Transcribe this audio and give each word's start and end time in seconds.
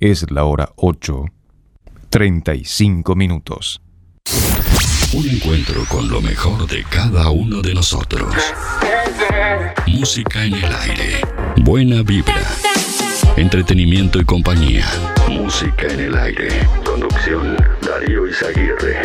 Es 0.00 0.30
la 0.30 0.44
hora 0.44 0.70
8, 0.76 1.24
35 2.08 3.16
minutos. 3.16 3.82
Un 5.12 5.28
encuentro 5.28 5.84
con 5.88 6.08
lo 6.08 6.20
mejor 6.20 6.68
de 6.68 6.84
cada 6.84 7.30
uno 7.30 7.60
de 7.62 7.74
nosotros. 7.74 8.32
Música 9.88 10.44
en 10.44 10.54
el 10.54 10.72
aire. 10.72 11.20
Buena 11.56 12.02
vibra. 12.02 12.46
Entretenimiento 13.36 14.20
y 14.20 14.24
compañía. 14.24 14.86
Música 15.28 15.88
en 15.88 15.98
el 15.98 16.16
aire. 16.16 16.48
Conducción 16.84 17.56
Darío 17.82 18.28
Izaguirre. 18.28 19.02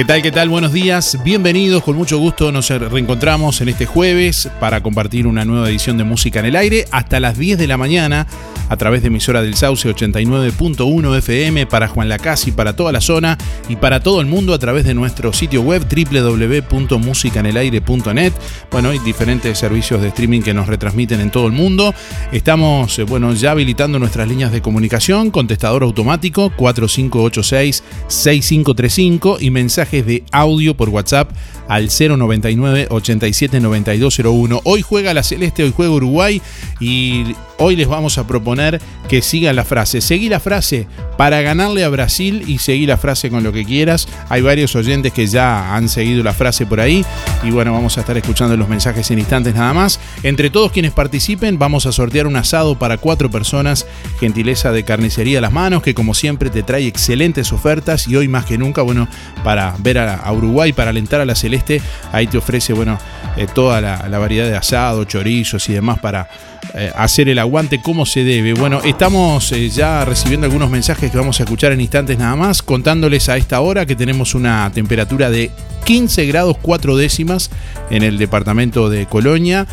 ¿Qué 0.00 0.06
tal? 0.06 0.22
¿Qué 0.22 0.32
tal? 0.32 0.48
Buenos 0.48 0.72
días. 0.72 1.18
Bienvenidos. 1.24 1.82
Con 1.82 1.94
mucho 1.94 2.16
gusto 2.16 2.50
nos 2.50 2.70
reencontramos 2.70 3.60
en 3.60 3.68
este 3.68 3.84
jueves 3.84 4.48
para 4.58 4.82
compartir 4.82 5.26
una 5.26 5.44
nueva 5.44 5.68
edición 5.68 5.98
de 5.98 6.04
Música 6.04 6.40
en 6.40 6.46
el 6.46 6.56
Aire 6.56 6.86
hasta 6.90 7.20
las 7.20 7.36
10 7.36 7.58
de 7.58 7.66
la 7.66 7.76
mañana 7.76 8.26
a 8.70 8.76
través 8.76 9.02
de 9.02 9.08
emisora 9.08 9.42
del 9.42 9.56
Sauce 9.56 9.92
89.1 9.92 11.18
FM 11.18 11.66
para 11.66 11.88
Juan 11.88 12.08
Lacasi, 12.08 12.52
para 12.52 12.76
toda 12.76 12.92
la 12.92 13.00
zona 13.00 13.36
y 13.68 13.74
para 13.74 13.98
todo 14.00 14.20
el 14.20 14.28
mundo 14.28 14.54
a 14.54 14.60
través 14.60 14.84
de 14.84 14.94
nuestro 14.94 15.32
sitio 15.32 15.62
web 15.62 15.84
www.musicanelaire.net. 15.84 18.32
Bueno, 18.70 18.90
hay 18.90 19.00
diferentes 19.00 19.58
servicios 19.58 20.00
de 20.00 20.06
streaming 20.08 20.42
que 20.42 20.54
nos 20.54 20.68
retransmiten 20.68 21.20
en 21.20 21.32
todo 21.32 21.48
el 21.48 21.52
mundo. 21.52 21.92
Estamos, 22.30 22.96
eh, 23.00 23.02
bueno, 23.02 23.34
ya 23.34 23.50
habilitando 23.50 23.98
nuestras 23.98 24.28
líneas 24.28 24.52
de 24.52 24.62
comunicación, 24.62 25.32
contestador 25.32 25.82
automático 25.82 26.52
4586 26.56 27.82
6535 28.06 29.38
y 29.40 29.50
mensaje 29.50 30.04
de 30.04 30.22
audio 30.30 30.76
por 30.76 30.90
WhatsApp 30.90 31.32
al 31.66 31.88
099 31.88 32.86
87 32.88 33.58
9201. 33.58 34.60
Hoy 34.62 34.82
juega 34.82 35.12
la 35.12 35.24
Celeste, 35.24 35.64
hoy 35.64 35.72
juega 35.74 35.92
Uruguay 35.92 36.40
y 36.78 37.34
hoy 37.58 37.74
les 37.74 37.88
vamos 37.88 38.16
a 38.16 38.28
proponer 38.28 38.59
que 39.08 39.22
sigan 39.22 39.56
la 39.56 39.64
frase. 39.64 40.00
Seguí 40.00 40.28
la 40.28 40.40
frase 40.40 40.86
para 41.16 41.42
ganarle 41.42 41.84
a 41.84 41.88
Brasil 41.88 42.44
y 42.46 42.58
seguí 42.58 42.86
la 42.86 42.96
frase 42.96 43.30
con 43.30 43.42
lo 43.42 43.52
que 43.52 43.64
quieras. 43.64 44.08
Hay 44.28 44.42
varios 44.42 44.74
oyentes 44.76 45.12
que 45.12 45.26
ya 45.26 45.74
han 45.74 45.88
seguido 45.88 46.22
la 46.22 46.32
frase 46.32 46.66
por 46.66 46.80
ahí 46.80 47.04
y 47.42 47.50
bueno, 47.50 47.72
vamos 47.72 47.98
a 47.98 48.00
estar 48.00 48.16
escuchando 48.16 48.56
los 48.56 48.68
mensajes 48.68 49.10
en 49.10 49.18
instantes 49.18 49.54
nada 49.54 49.74
más. 49.74 49.98
Entre 50.22 50.50
todos 50.50 50.72
quienes 50.72 50.92
participen 50.92 51.58
vamos 51.58 51.86
a 51.86 51.92
sortear 51.92 52.26
un 52.26 52.36
asado 52.36 52.78
para 52.78 52.98
cuatro 52.98 53.30
personas, 53.30 53.86
gentileza 54.18 54.72
de 54.72 54.84
carnicería 54.84 55.40
las 55.40 55.52
manos 55.52 55.82
que 55.82 55.94
como 55.94 56.14
siempre 56.14 56.50
te 56.50 56.62
trae 56.62 56.86
excelentes 56.86 57.52
ofertas 57.52 58.06
y 58.06 58.16
hoy 58.16 58.28
más 58.28 58.44
que 58.44 58.58
nunca, 58.58 58.82
bueno, 58.82 59.08
para 59.42 59.74
ver 59.78 59.98
a, 59.98 60.32
Uruguay, 60.32 60.72
para 60.72 60.90
alentar 60.90 61.20
a 61.20 61.24
la 61.24 61.34
Celeste 61.34 61.80
Ahí 62.12 62.26
te 62.26 62.38
ofrece, 62.38 62.72
bueno, 62.72 62.98
eh, 63.36 63.46
toda 63.52 63.80
la, 63.80 64.18
variedad 64.18 64.46
de 64.46 64.56
asado, 64.56 65.04
chorizos 65.04 65.68
y 65.68 65.72
demás 65.72 65.98
para 66.00 66.28
eh, 66.74 66.92
hacer 66.94 67.28
el 67.28 67.38
aguante 67.38 67.80
como 67.80 68.06
se 68.06 68.24
debe. 68.24 68.54
Bueno, 68.54 68.80
estamos 68.84 69.50
eh, 69.52 69.68
ya 69.70 70.04
recibiendo 70.04 70.46
algunos 70.46 70.70
mensajes 70.70 71.10
que 71.10 71.16
vamos 71.16 71.40
a 71.40 71.44
escuchar 71.44 71.72
en 71.72 71.80
instantes 71.80 72.18
nada 72.18 72.36
más, 72.36 72.62
contándoles 72.62 73.28
a 73.28 73.36
esta 73.36 73.60
hora 73.60 73.86
que 73.86 73.96
tenemos 73.96 74.34
una 74.34 74.70
temperatura 74.72 75.30
de 75.30 75.50
15 75.84 76.26
grados 76.26 76.56
4 76.62 76.96
décimas 76.96 77.50
en 77.90 78.02
el 78.02 78.18
departamento 78.18 78.88
de 78.88 79.06
Colonia, 79.06 79.66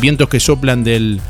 vientos 0.00 0.28
que 0.28 0.40
soplan 0.40 0.82
del 0.82 1.20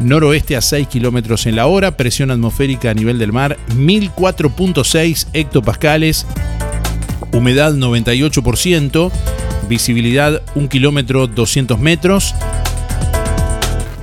noroeste 0.00 0.56
a 0.56 0.60
6 0.60 0.88
kilómetros 0.88 1.46
en 1.46 1.56
la 1.56 1.66
hora, 1.66 1.96
presión 1.96 2.30
atmosférica 2.30 2.90
a 2.90 2.94
nivel 2.94 3.18
del 3.18 3.32
mar 3.32 3.56
1004.6 3.76 5.28
hectopascales, 5.32 6.26
humedad 7.32 7.74
98%, 7.74 9.10
visibilidad 9.68 10.42
1 10.54 10.68
kilómetro 10.68 11.26
200 11.26 11.78
metros. 11.78 12.34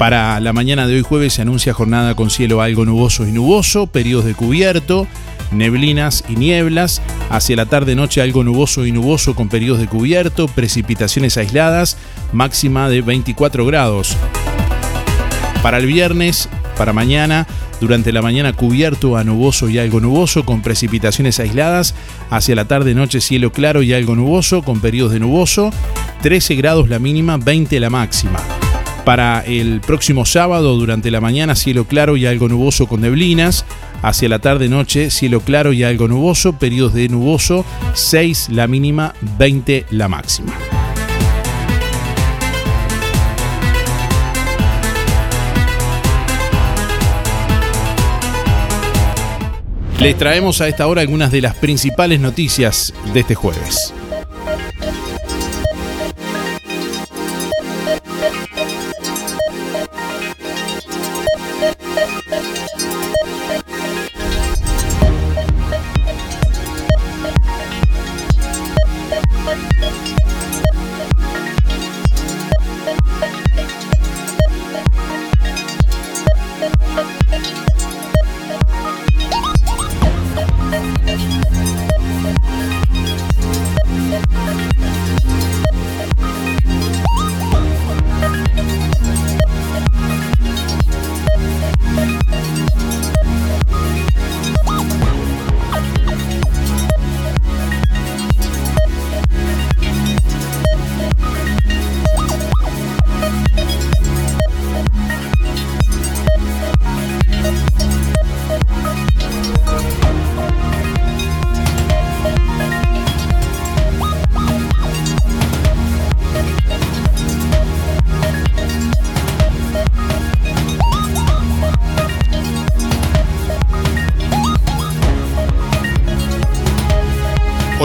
Para 0.03 0.41
la 0.41 0.51
mañana 0.51 0.85
de 0.85 0.97
hoy 0.97 1.01
jueves 1.01 1.31
se 1.31 1.43
anuncia 1.43 1.73
jornada 1.73 2.13
con 2.13 2.29
cielo 2.29 2.61
algo 2.61 2.83
nuboso 2.83 3.25
y 3.25 3.31
nuboso, 3.31 3.87
periodos 3.87 4.25
de 4.25 4.33
cubierto, 4.33 5.07
neblinas 5.53 6.25
y 6.27 6.35
nieblas. 6.35 7.01
Hacia 7.29 7.55
la 7.55 7.67
tarde-noche 7.67 8.21
algo 8.21 8.43
nuboso 8.43 8.85
y 8.85 8.91
nuboso 8.91 9.33
con 9.33 9.47
periodos 9.47 9.79
de 9.79 9.87
cubierto, 9.87 10.49
precipitaciones 10.49 11.37
aisladas, 11.37 11.95
máxima 12.33 12.89
de 12.89 13.01
24 13.01 13.65
grados. 13.65 14.17
Para 15.61 15.77
el 15.77 15.85
viernes, 15.85 16.49
para 16.77 16.91
mañana, 16.91 17.47
durante 17.79 18.11
la 18.11 18.21
mañana 18.21 18.51
cubierto 18.51 19.15
a 19.15 19.23
nuboso 19.23 19.69
y 19.69 19.77
algo 19.77 20.01
nuboso 20.01 20.43
con 20.43 20.61
precipitaciones 20.61 21.39
aisladas. 21.39 21.95
Hacia 22.29 22.55
la 22.55 22.65
tarde-noche 22.65 23.21
cielo 23.21 23.53
claro 23.53 23.81
y 23.83 23.93
algo 23.93 24.17
nuboso 24.17 24.63
con 24.63 24.81
periodos 24.81 25.13
de 25.13 25.21
nuboso. 25.21 25.71
13 26.23 26.55
grados 26.55 26.89
la 26.89 26.99
mínima, 26.99 27.37
20 27.37 27.79
la 27.79 27.89
máxima. 27.89 28.41
Para 29.05 29.41
el 29.41 29.81
próximo 29.81 30.25
sábado, 30.25 30.77
durante 30.77 31.11
la 31.11 31.19
mañana, 31.19 31.55
cielo 31.55 31.85
claro 31.85 32.15
y 32.15 32.25
algo 32.25 32.47
nuboso 32.47 32.87
con 32.87 33.01
neblinas. 33.01 33.65
Hacia 34.01 34.29
la 34.29 34.39
tarde-noche, 34.39 35.09
cielo 35.09 35.41
claro 35.41 35.73
y 35.73 35.83
algo 35.83 36.07
nuboso, 36.07 36.53
periodos 36.53 36.93
de 36.93 37.09
nuboso, 37.09 37.65
6 37.93 38.49
la 38.51 38.67
mínima, 38.67 39.13
20 39.37 39.85
la 39.91 40.07
máxima. 40.07 40.53
Les 49.99 50.17
traemos 50.17 50.59
a 50.59 50.67
esta 50.67 50.87
hora 50.87 50.99
algunas 50.99 51.31
de 51.31 51.41
las 51.41 51.55
principales 51.55 52.19
noticias 52.19 52.93
de 53.13 53.21
este 53.21 53.35
jueves. 53.35 53.93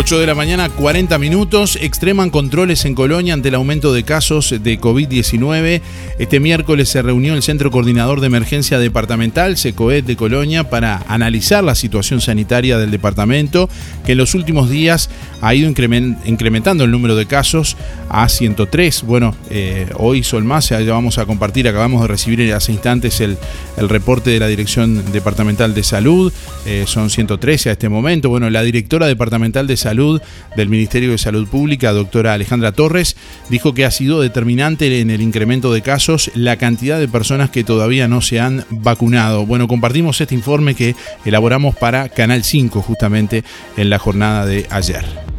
8 0.09 0.21
de 0.21 0.27
la 0.27 0.35
mañana, 0.35 0.71
40 0.71 1.19
minutos. 1.19 1.77
Extreman 1.77 2.31
controles 2.31 2.87
en 2.87 2.95
Colonia 2.95 3.35
ante 3.35 3.49
el 3.49 3.55
aumento 3.55 3.93
de 3.93 4.05
casos 4.05 4.55
de 4.59 4.81
COVID-19. 4.81 5.83
Este 6.19 6.41
miércoles 6.41 6.89
se 6.89 7.03
reunió 7.03 7.35
el 7.35 7.43
Centro 7.43 7.71
Coordinador 7.71 8.21
de 8.21 8.29
Emergencia 8.29 8.79
Departamental, 8.79 9.59
SECOED 9.59 10.05
de 10.05 10.17
Colonia, 10.17 10.71
para 10.71 11.03
analizar 11.09 11.63
la 11.63 11.75
situación 11.75 12.23
sanitaria 12.23 12.79
del 12.79 12.91
departamento, 12.91 13.69
que 14.07 14.13
en 14.13 14.19
los 14.19 14.35
últimos 14.35 14.71
días 14.71 15.11
ha 15.43 15.55
ido 15.55 15.69
incrementando 15.69 16.85
el 16.85 16.91
número 16.91 17.15
de 17.15 17.27
casos 17.27 17.77
a 18.09 18.29
103. 18.29 19.03
Bueno, 19.03 19.35
eh, 19.51 19.89
hoy 19.97 20.25
Más, 20.43 20.69
ya 20.69 20.81
vamos 20.93 21.19
a 21.19 21.27
compartir, 21.27 21.69
acabamos 21.69 22.03
de 22.03 22.09
recibir 22.09 22.53
hace 22.53 22.73
instantes 22.73 23.21
el, 23.21 23.37
el 23.77 23.89
reporte 23.89 24.31
de 24.31 24.39
la 24.39 24.47
Dirección 24.47 25.13
Departamental 25.13 25.75
de 25.75 25.83
Salud. 25.83 26.33
Eh, 26.67 26.85
son 26.87 27.11
113 27.11 27.71
a 27.71 27.73
este 27.73 27.89
momento. 27.89 28.29
Bueno, 28.29 28.51
la 28.51 28.63
directora 28.63 29.07
departamental 29.07 29.67
de 29.67 29.77
salud 29.77 30.21
del 30.57 30.69
Ministerio 30.69 31.13
de 31.13 31.19
Salud 31.19 31.47
Pública, 31.49 31.93
doctora 31.93 32.35
Alejandra 32.35 32.73
Torres, 32.73 33.17
dijo 33.49 33.75
que 33.75 33.85
ha 33.85 33.91
sido 33.91 34.21
determinante 34.21 35.01
en 35.01 35.11
el 35.11 35.21
incremento 35.21 35.73
de 35.73 35.83
casos 35.83 36.31
la 36.35 36.57
cantidad 36.57 36.99
de 36.99 37.09
personas 37.09 37.51
que 37.51 37.65
todavía 37.65 38.09
no 38.09 38.21
se 38.21 38.41
han 38.41 38.65
vacunado. 38.71 39.47
Bueno, 39.47 39.69
compartimos 39.69 40.21
este 40.21 40.35
informe 40.35 40.75
que 40.75 40.95
elaboramos 41.25 41.77
para 41.77 42.09
Canal 42.09 42.45
5 42.45 42.83
justamente 42.83 43.45
en 43.77 43.91
la 43.91 43.99
jornada 43.99 44.47
de 44.47 44.67
ayer. 44.71 45.38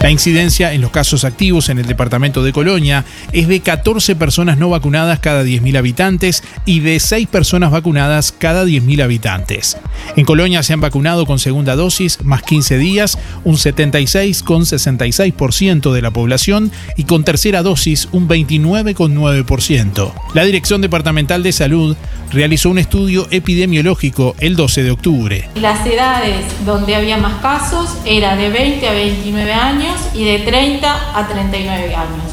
La 0.00 0.10
incidencia 0.10 0.72
en 0.72 0.80
los 0.80 0.90
casos 0.90 1.24
activos 1.24 1.68
en 1.68 1.78
el 1.78 1.84
departamento 1.84 2.42
de 2.42 2.54
Colonia 2.54 3.04
es 3.32 3.48
de 3.48 3.60
14 3.60 4.16
personas 4.16 4.56
no 4.56 4.70
vacunadas 4.70 5.18
cada 5.18 5.44
10.000 5.44 5.76
habitantes 5.76 6.42
y 6.64 6.80
de 6.80 6.98
6 6.98 7.28
personas 7.28 7.70
vacunadas 7.70 8.32
cada 8.32 8.64
10.000 8.64 9.02
habitantes. 9.02 9.76
En 10.16 10.24
Colonia 10.24 10.62
se 10.62 10.72
han 10.72 10.80
vacunado 10.80 11.26
con 11.26 11.38
segunda 11.38 11.76
dosis 11.76 12.24
más 12.24 12.42
15 12.42 12.78
días 12.78 13.18
un 13.44 13.56
76,66% 13.56 15.92
de 15.92 16.00
la 16.00 16.12
población 16.12 16.72
y 16.96 17.04
con 17.04 17.22
tercera 17.22 17.62
dosis 17.62 18.08
un 18.10 18.26
29,9%. 18.26 20.14
La 20.32 20.44
Dirección 20.44 20.80
Departamental 20.80 21.42
de 21.42 21.52
Salud 21.52 21.94
realizó 22.32 22.70
un 22.70 22.78
estudio 22.78 23.28
epidemiológico 23.30 24.34
el 24.40 24.56
12 24.56 24.82
de 24.82 24.92
octubre. 24.92 25.46
Las 25.56 25.86
edades 25.86 26.46
donde 26.64 26.94
había 26.94 27.18
más 27.18 27.42
casos 27.42 27.98
era 28.06 28.34
de 28.36 28.48
20 28.48 28.88
a 28.88 28.92
29 28.92 29.52
años 29.52 29.89
y 30.14 30.24
de 30.24 30.38
30 30.40 31.18
a 31.18 31.28
39 31.28 31.94
años. 31.94 32.24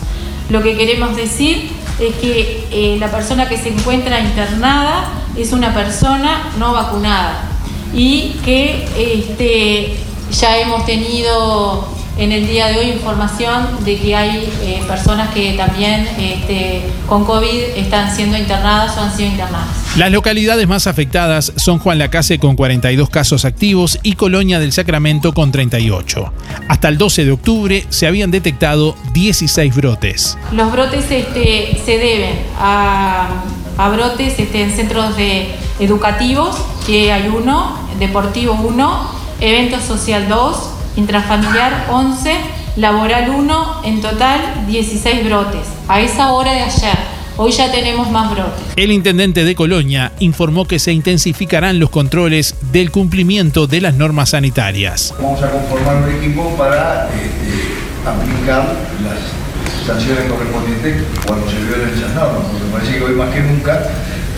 Lo 0.49 0.63
que 0.63 0.77
queremos 0.77 1.15
decir 1.15 1.71
es 1.99 2.15
que 2.15 2.67
eh, 2.71 2.97
la 2.99 3.09
persona 3.09 3.49
que 3.49 3.57
se 3.57 3.69
encuentra 3.69 4.19
internada 4.19 5.09
es 5.35 5.51
una 5.51 5.73
persona 5.73 6.51
no 6.57 6.73
vacunada 6.73 7.49
y 7.93 8.35
que 8.45 8.87
este, 8.97 9.97
ya 10.31 10.57
hemos 10.57 10.85
tenido 10.85 11.96
en 12.17 12.31
el 12.31 12.47
día 12.47 12.67
de 12.67 12.79
hoy 12.79 12.89
información 12.89 13.83
de 13.85 13.97
que 13.97 14.15
hay 14.15 14.51
eh, 14.61 14.81
personas 14.87 15.33
que 15.33 15.53
también 15.53 16.07
este, 16.19 16.81
con 17.07 17.25
COVID 17.25 17.75
están 17.75 18.15
siendo 18.15 18.37
internadas 18.37 18.97
o 18.97 19.01
han 19.01 19.15
sido 19.15 19.29
internadas. 19.29 19.67
Las 19.95 20.11
localidades 20.11 20.67
más 20.67 20.87
afectadas 20.87 21.53
son 21.55 21.79
Juan 21.79 21.99
Lacase 21.99 22.39
con 22.39 22.55
42 22.55 23.09
casos 23.09 23.45
activos 23.45 23.99
y 24.03 24.13
Colonia 24.13 24.59
del 24.59 24.71
Sacramento 24.71 25.33
con 25.33 25.51
38. 25.51 26.33
Hasta 26.67 26.87
el 26.87 26.97
12 26.97 27.25
de 27.25 27.31
octubre 27.31 27.85
se 27.89 28.07
habían 28.07 28.31
detectado 28.31 28.95
16 29.13 29.75
brotes. 29.75 30.37
Los 30.51 30.71
brotes 30.71 31.05
este, 31.09 31.79
se 31.85 31.97
deben 31.97 32.35
a, 32.59 33.43
brotes 33.91 34.39
este, 34.39 34.61
en 34.61 34.71
centros 34.71 35.15
de 35.17 35.49
educativos, 35.79 36.57
que 36.85 37.11
hay 37.11 37.27
uno, 37.27 37.77
deportivo 37.99 38.53
uno, 38.53 39.09
evento 39.39 39.79
social 39.79 40.27
2, 40.27 40.76
intrafamiliar 40.97 41.85
11, 41.89 42.35
laboral 42.75 43.29
1, 43.29 43.81
en 43.85 44.01
total 44.01 44.65
16 44.67 45.25
brotes. 45.25 45.67
A 45.87 46.01
esa 46.01 46.33
hora 46.33 46.51
de 46.51 46.61
ayer. 46.61 46.97
Hoy 47.39 47.51
ya 47.51 47.71
tenemos 47.71 48.09
más 48.09 48.31
brotes. 48.31 48.63
El 48.75 48.91
intendente 48.91 49.45
de 49.45 49.53
Colonia 49.53 50.11
informó 50.19 50.65
que 50.65 50.79
se 50.79 50.91
intensificarán 50.91 51.79
los 51.79 51.91
controles 51.91 52.55
del 52.71 52.89
cumplimiento 52.89 53.67
de 53.67 53.79
las 53.79 53.93
normas 53.93 54.31
sanitarias. 54.31 55.13
Vamos 55.21 55.41
a 55.43 55.51
conformar 55.51 55.97
un 55.97 56.15
equipo 56.15 56.49
para 56.57 57.07
este, 57.09 58.09
aplicar 58.09 58.73
las 59.03 59.85
sanciones 59.85 60.23
correspondientes 60.31 61.03
cuando 61.27 61.47
se 61.47 61.57
violen 61.59 61.89
esas 61.95 62.15
normas, 62.15 62.41
porque 62.51 62.65
parece 62.73 62.97
que 62.97 63.03
hoy 63.03 63.13
más 63.13 63.29
que 63.29 63.41
nunca 63.41 63.87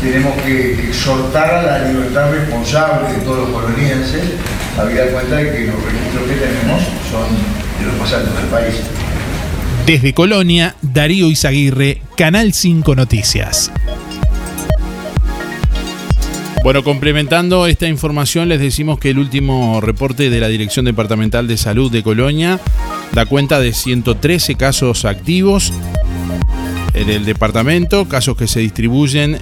tenemos 0.02 0.34
que 0.44 0.90
exhortar 0.90 1.54
a 1.54 1.64
la 1.64 1.90
libertad 1.90 2.32
responsable 2.32 3.14
de 3.14 3.20
todos 3.20 3.50
los 3.50 3.50
colonienses, 3.50 4.24
habida 4.82 5.08
cuenta 5.08 5.36
de 5.36 5.52
que 5.52 5.68
los 5.68 5.76
recursos 5.76 6.22
que 6.28 6.36
tenemos 6.36 6.82
son 7.12 7.28
de 7.80 7.86
los 7.86 7.98
más 7.98 8.14
altos 8.14 8.36
del 8.36 8.46
país. 8.46 8.76
Desde 9.86 10.14
Colonia, 10.14 10.76
Darío 10.82 11.30
Izaguirre, 11.30 12.02
Canal 12.16 12.54
5 12.54 12.96
Noticias. 12.96 13.72
Bueno, 16.64 16.84
complementando 16.84 17.68
esta 17.68 17.88
información, 17.88 18.50
les 18.50 18.60
decimos 18.60 19.00
que 19.00 19.12
el 19.12 19.20
último 19.20 19.80
reporte 19.82 20.30
de 20.30 20.40
la 20.40 20.50
Dirección 20.50 20.86
Departamental 20.86 21.48
de 21.48 21.58
Salud 21.58 21.92
de 21.92 22.04
Colonia 22.04 22.60
da 23.14 23.26
cuenta 23.26 23.60
de 23.60 23.74
113 23.74 24.56
casos 24.56 25.06
activos 25.06 25.74
en 26.94 27.10
el 27.10 27.26
departamento, 27.26 28.08
casos 28.08 28.36
que 28.36 28.48
se 28.48 28.60
distribuyen 28.60 29.40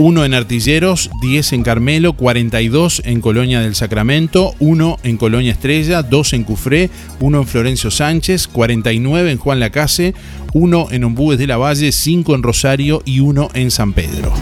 1 0.00 0.24
en 0.24 0.32
Artilleros, 0.32 1.10
10 1.20 1.52
en 1.52 1.62
Carmelo, 1.62 2.14
42 2.14 3.02
en 3.04 3.20
Colonia 3.20 3.60
del 3.60 3.74
Sacramento, 3.74 4.54
1 4.58 4.98
en 5.02 5.18
Colonia 5.18 5.52
Estrella, 5.52 6.02
2 6.02 6.32
en 6.32 6.44
Cufré, 6.44 6.88
1 7.20 7.38
en 7.38 7.46
Florencio 7.46 7.90
Sánchez, 7.90 8.48
49 8.48 9.30
en 9.30 9.36
Juan 9.36 9.60
Lacase, 9.60 10.14
1 10.54 10.88
en 10.92 11.04
Ombúes 11.04 11.38
de 11.38 11.46
la 11.46 11.58
Valle, 11.58 11.92
5 11.92 12.34
en 12.34 12.42
Rosario 12.42 13.02
y 13.04 13.20
1 13.20 13.50
en 13.52 13.70
San 13.70 13.92
Pedro. 13.92 14.32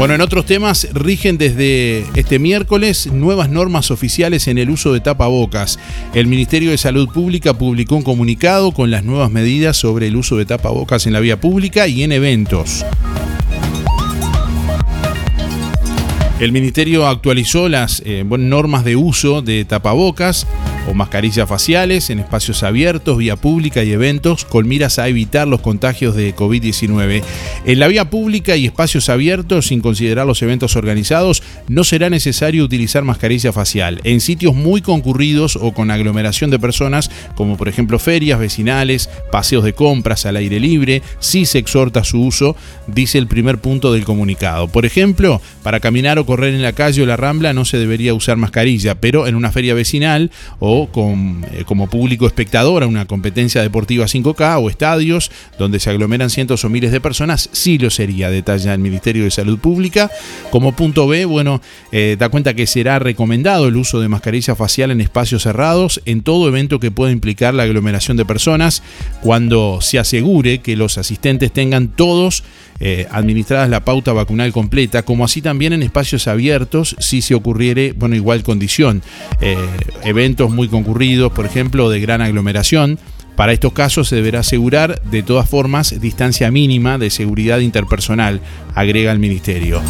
Bueno, 0.00 0.14
en 0.14 0.22
otros 0.22 0.46
temas, 0.46 0.88
rigen 0.94 1.36
desde 1.36 2.06
este 2.18 2.38
miércoles 2.38 3.12
nuevas 3.12 3.50
normas 3.50 3.90
oficiales 3.90 4.48
en 4.48 4.56
el 4.56 4.70
uso 4.70 4.94
de 4.94 5.00
tapabocas. 5.00 5.78
El 6.14 6.26
Ministerio 6.26 6.70
de 6.70 6.78
Salud 6.78 7.10
Pública 7.10 7.52
publicó 7.52 7.96
un 7.96 8.02
comunicado 8.02 8.72
con 8.72 8.90
las 8.90 9.04
nuevas 9.04 9.30
medidas 9.30 9.76
sobre 9.76 10.06
el 10.06 10.16
uso 10.16 10.38
de 10.38 10.46
tapabocas 10.46 11.06
en 11.06 11.12
la 11.12 11.20
vía 11.20 11.38
pública 11.38 11.86
y 11.86 12.02
en 12.02 12.12
eventos. 12.12 12.82
El 16.40 16.52
Ministerio 16.52 17.06
actualizó 17.06 17.68
las 17.68 18.02
eh, 18.06 18.24
normas 18.24 18.84
de 18.84 18.96
uso 18.96 19.42
de 19.42 19.66
tapabocas 19.66 20.46
o 20.88 20.94
mascarillas 20.94 21.48
faciales 21.48 22.10
en 22.10 22.18
espacios 22.18 22.62
abiertos, 22.62 23.18
vía 23.18 23.36
pública 23.36 23.84
y 23.84 23.92
eventos 23.92 24.44
con 24.44 24.68
miras 24.68 24.98
a 24.98 25.08
evitar 25.08 25.46
los 25.46 25.60
contagios 25.60 26.14
de 26.14 26.34
COVID-19. 26.34 27.22
En 27.64 27.78
la 27.78 27.88
vía 27.88 28.10
pública 28.10 28.56
y 28.56 28.66
espacios 28.66 29.08
abiertos, 29.08 29.66
sin 29.66 29.80
considerar 29.80 30.26
los 30.26 30.42
eventos 30.42 30.76
organizados, 30.76 31.42
no 31.68 31.84
será 31.84 32.10
necesario 32.10 32.64
utilizar 32.64 33.04
mascarilla 33.04 33.52
facial. 33.52 34.00
En 34.04 34.20
sitios 34.20 34.54
muy 34.54 34.82
concurridos 34.82 35.56
o 35.56 35.72
con 35.72 35.90
aglomeración 35.90 36.50
de 36.50 36.58
personas, 36.58 37.10
como 37.34 37.56
por 37.56 37.68
ejemplo 37.68 37.98
ferias 37.98 38.38
vecinales, 38.38 39.10
paseos 39.30 39.64
de 39.64 39.74
compras 39.74 40.26
al 40.26 40.36
aire 40.36 40.60
libre, 40.60 41.02
sí 41.18 41.46
se 41.46 41.58
exhorta 41.58 42.04
su 42.04 42.22
uso, 42.22 42.56
dice 42.86 43.18
el 43.18 43.26
primer 43.26 43.58
punto 43.58 43.92
del 43.92 44.04
comunicado. 44.04 44.68
Por 44.68 44.86
ejemplo, 44.86 45.40
para 45.62 45.80
caminar 45.80 46.18
o 46.18 46.26
correr 46.26 46.54
en 46.54 46.62
la 46.62 46.72
calle 46.72 47.02
o 47.02 47.06
la 47.06 47.16
rambla 47.16 47.52
no 47.52 47.64
se 47.64 47.78
debería 47.78 48.14
usar 48.14 48.36
mascarilla, 48.36 48.94
pero 48.94 49.26
en 49.26 49.34
una 49.34 49.52
feria 49.52 49.74
vecinal 49.74 50.30
o 50.58 50.69
eh, 50.70 51.64
como 51.66 51.88
público 51.88 52.26
espectador 52.26 52.84
a 52.84 52.86
una 52.86 53.04
competencia 53.04 53.60
deportiva 53.60 54.06
5K 54.06 54.62
o 54.62 54.70
estadios 54.70 55.30
donde 55.58 55.80
se 55.80 55.90
aglomeran 55.90 56.30
cientos 56.30 56.64
o 56.64 56.68
miles 56.68 56.92
de 56.92 57.00
personas, 57.00 57.48
sí 57.52 57.76
lo 57.76 57.90
sería, 57.90 58.30
detalla 58.30 58.72
el 58.72 58.78
Ministerio 58.78 59.24
de 59.24 59.32
Salud 59.32 59.58
Pública. 59.58 60.10
Como 60.50 60.76
punto 60.76 61.08
B, 61.08 61.24
bueno, 61.24 61.60
eh, 61.90 62.16
da 62.18 62.28
cuenta 62.28 62.54
que 62.54 62.68
será 62.68 63.00
recomendado 63.00 63.66
el 63.66 63.76
uso 63.76 64.00
de 64.00 64.08
mascarilla 64.08 64.54
facial 64.54 64.92
en 64.92 65.00
espacios 65.00 65.42
cerrados 65.42 66.00
en 66.04 66.22
todo 66.22 66.46
evento 66.46 66.78
que 66.78 66.92
pueda 66.92 67.10
implicar 67.10 67.52
la 67.52 67.64
aglomeración 67.64 68.16
de 68.16 68.24
personas 68.24 68.82
cuando 69.22 69.80
se 69.80 69.98
asegure 69.98 70.60
que 70.60 70.76
los 70.76 70.98
asistentes 70.98 71.52
tengan 71.52 71.88
todos 71.88 72.44
eh, 72.80 73.06
administradas 73.10 73.68
la 73.68 73.84
pauta 73.84 74.12
vacunal 74.12 74.52
completa, 74.52 75.02
como 75.02 75.24
así 75.24 75.42
también 75.42 75.72
en 75.72 75.82
espacios 75.82 76.26
abiertos 76.26 76.96
si 76.98 77.22
se 77.22 77.34
ocurriere, 77.34 77.92
bueno, 77.92 78.16
igual 78.16 78.42
condición. 78.42 79.02
eventos 80.04 80.50
muy 80.50 80.60
muy 80.60 80.68
concurridos, 80.68 81.32
por 81.32 81.46
ejemplo, 81.46 81.88
de 81.88 82.00
gran 82.00 82.20
aglomeración. 82.20 82.98
Para 83.34 83.54
estos 83.54 83.72
casos 83.72 84.08
se 84.08 84.16
deberá 84.16 84.40
asegurar, 84.40 85.00
de 85.04 85.22
todas 85.22 85.48
formas, 85.48 85.98
distancia 85.98 86.50
mínima 86.50 86.98
de 86.98 87.08
seguridad 87.08 87.60
interpersonal, 87.60 88.42
agrega 88.74 89.10
el 89.10 89.18
Ministerio. 89.18 89.80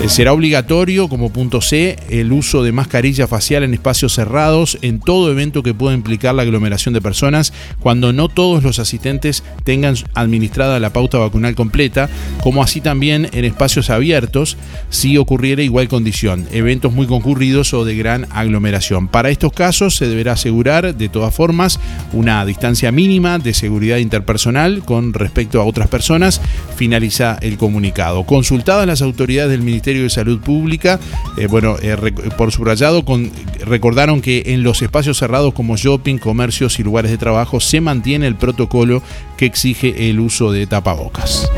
Eh, 0.00 0.08
será 0.08 0.32
obligatorio, 0.32 1.08
como 1.08 1.32
punto 1.32 1.60
C, 1.60 1.96
el 2.10 2.32
uso 2.32 2.64
de 2.64 2.72
mascarilla 2.72 3.28
facial 3.28 3.62
en 3.62 3.74
espacios 3.74 4.14
cerrados 4.14 4.76
en 4.82 4.98
todo 4.98 5.30
evento 5.30 5.62
que 5.62 5.72
pueda 5.72 5.94
implicar 5.94 6.34
la 6.34 6.42
aglomeración 6.42 6.92
de 6.94 7.00
personas 7.00 7.52
cuando 7.78 8.12
no 8.12 8.28
todos 8.28 8.64
los 8.64 8.80
asistentes 8.80 9.44
tengan 9.62 9.94
administrada 10.14 10.80
la 10.80 10.92
pauta 10.92 11.18
vacunal 11.18 11.54
completa, 11.54 12.10
como 12.42 12.62
así 12.62 12.80
también 12.80 13.28
en 13.32 13.44
espacios 13.44 13.88
abiertos 13.88 14.56
si 14.90 15.16
ocurriera 15.16 15.62
igual 15.62 15.88
condición, 15.88 16.48
eventos 16.50 16.92
muy 16.92 17.06
concurridos 17.06 17.72
o 17.72 17.84
de 17.84 17.94
gran 17.96 18.26
aglomeración. 18.30 19.06
Para 19.06 19.30
estos 19.30 19.52
casos 19.52 19.94
se 19.94 20.08
deberá 20.08 20.32
asegurar 20.32 20.96
de 20.96 21.08
todas 21.08 21.32
formas 21.32 21.78
una 22.12 22.44
distancia 22.44 22.90
mínima 22.90 23.38
de 23.38 23.54
seguridad 23.54 23.98
interpersonal 23.98 24.84
con 24.84 25.14
respecto 25.14 25.60
a 25.60 25.64
otras 25.64 25.88
personas, 25.88 26.40
finaliza 26.76 27.38
el 27.40 27.56
comunicado. 27.58 28.24
Consultadas 28.24 28.88
las 28.88 29.00
autoridades 29.00 29.52
del 29.52 29.62
Ministerio 29.62 29.83
de 29.92 30.10
Salud 30.10 30.40
Pública, 30.40 30.98
eh, 31.36 31.46
bueno, 31.46 31.76
eh, 31.82 31.96
por 32.36 32.52
subrayado, 32.52 33.04
con, 33.04 33.30
recordaron 33.60 34.20
que 34.20 34.44
en 34.46 34.62
los 34.62 34.82
espacios 34.82 35.18
cerrados 35.18 35.54
como 35.54 35.76
shopping, 35.76 36.18
comercios 36.18 36.78
y 36.78 36.82
lugares 36.82 37.10
de 37.10 37.18
trabajo 37.18 37.60
se 37.60 37.80
mantiene 37.80 38.26
el 38.26 38.36
protocolo 38.36 39.02
que 39.36 39.46
exige 39.46 40.10
el 40.10 40.20
uso 40.20 40.52
de 40.52 40.66
tapabocas. 40.66 41.50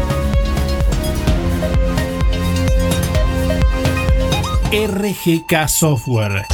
RGK 4.72 5.68
Software 5.68 6.44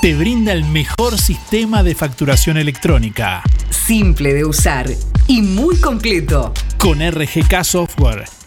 te 0.00 0.14
brinda 0.14 0.52
el 0.52 0.64
mejor 0.64 1.18
sistema 1.18 1.82
de 1.82 1.94
facturación 1.94 2.56
electrónica. 2.56 3.42
Simple 3.70 4.32
de 4.34 4.44
usar 4.44 4.86
y 5.26 5.42
muy 5.42 5.76
completo. 5.80 6.52
Con 6.78 7.00
RGK 7.00 7.64
Software 7.64 8.37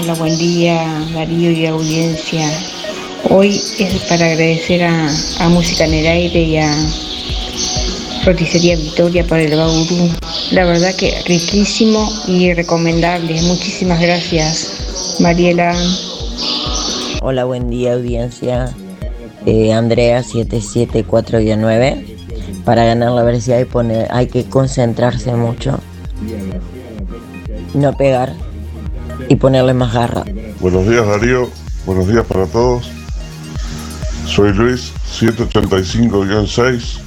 Hola, 0.00 0.14
buen 0.14 0.38
día 0.38 1.04
Darío 1.12 1.50
y 1.50 1.66
audiencia. 1.66 2.50
Hoy 3.28 3.60
es 3.78 4.02
para 4.08 4.24
agradecer 4.24 4.82
a, 4.82 5.10
Música 5.50 5.84
en 5.84 5.92
el 5.92 6.06
Aire 6.06 6.40
y 6.40 6.56
a 6.56 6.74
Roticería 8.24 8.76
Victoria 8.76 9.26
por 9.26 9.38
el 9.38 9.54
Bauru. 9.54 10.08
La 10.52 10.64
verdad 10.64 10.94
que 10.94 11.20
riquísimo 11.26 12.10
y 12.26 12.54
recomendable. 12.54 13.42
Muchísimas 13.42 14.00
gracias, 14.00 15.18
Mariela. 15.20 15.76
Hola, 17.20 17.44
buen 17.44 17.68
día 17.68 17.92
audiencia. 17.92 18.74
Eh, 19.44 19.74
Andrea 19.74 20.22
774-9. 20.22 22.06
Para 22.64 22.86
ganar 22.86 23.12
la 23.12 23.22
velocidad 23.22 23.58
hay, 23.58 23.66
poner, 23.66 24.08
hay 24.10 24.28
que 24.28 24.44
concentrarse 24.44 25.34
mucho. 25.34 25.78
No 27.74 27.94
pegar 27.98 28.32
y 29.28 29.36
ponerle 29.36 29.74
más 29.74 29.92
garra. 29.92 30.24
Buenos 30.60 30.88
días 30.88 31.06
Darío, 31.06 31.50
buenos 31.86 32.06
días 32.06 32.24
para 32.26 32.46
todos. 32.46 32.90
Soy 34.26 34.52
Luis, 34.52 34.92
785-6, 35.18 36.98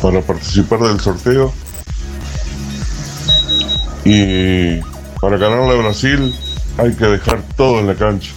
para 0.00 0.20
participar 0.22 0.80
del 0.80 1.00
sorteo. 1.00 1.52
Y 4.04 4.80
para 5.20 5.36
ganarle 5.36 5.72
a 5.72 5.82
Brasil 5.82 6.34
hay 6.78 6.94
que 6.94 7.04
dejar 7.04 7.42
todo 7.56 7.80
en 7.80 7.88
la 7.88 7.94
cancha. 7.94 8.30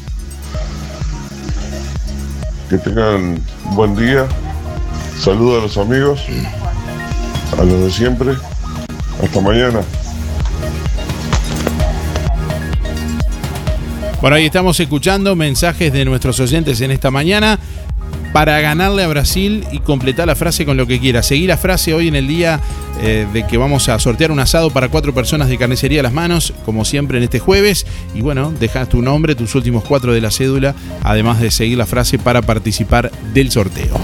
Que 2.70 2.78
tengan 2.78 3.42
buen 3.74 3.96
día. 3.96 4.28
Saludos 5.20 5.60
a 5.60 5.62
los 5.64 5.78
amigos, 5.78 6.22
a 7.58 7.64
los 7.64 7.82
de 7.82 7.92
siempre. 7.92 8.34
Hasta 9.24 9.40
mañana. 9.40 9.82
Bueno, 14.22 14.36
ahí 14.36 14.46
estamos 14.46 14.80
escuchando 14.80 15.36
mensajes 15.36 15.92
de 15.92 16.06
nuestros 16.06 16.40
oyentes 16.40 16.80
en 16.82 16.92
esta 16.92 17.10
mañana 17.10 17.58
para 18.34 18.62
ganarle 18.62 19.04
a 19.04 19.08
Brasil 19.08 19.66
y 19.72 19.80
completar 19.80 20.28
la 20.28 20.36
frase 20.36 20.64
con 20.64 20.78
lo 20.78 20.86
que 20.86 21.00
quiera. 21.00 21.24
Seguí 21.24 21.48
la 21.48 21.58
frase 21.58 21.96
hoy 21.96 22.08
en 22.08 22.16
el 22.16 22.28
día 22.28 22.60
eh, 23.02 23.26
de 23.34 23.48
que 23.48 23.58
vamos 23.58 23.90
a 23.90 23.98
sortear 23.98 24.32
un 24.32 24.40
asado 24.40 24.70
para 24.70 24.90
cuatro 24.90 25.12
personas 25.12 25.50
de 25.50 25.58
carnicería 25.58 26.02
a 26.02 26.04
las 26.04 26.14
manos, 26.14 26.54
como 26.66 26.86
siempre 26.86 27.18
en 27.18 27.24
este 27.24 27.40
jueves. 27.40 27.88
Y 28.14 28.22
bueno, 28.22 28.54
dejas 28.60 28.90
tu 28.90 29.02
nombre, 29.02 29.34
tus 29.34 29.56
últimos 29.56 29.84
cuatro 29.84 30.14
de 30.14 30.22
la 30.22 30.30
cédula, 30.30 30.76
además 31.02 31.40
de 31.40 31.50
seguir 31.50 31.80
la 31.80 31.88
frase 31.88 32.20
para 32.20 32.44
participar 32.44 33.12
del 33.34 33.50
sorteo. 33.50 34.00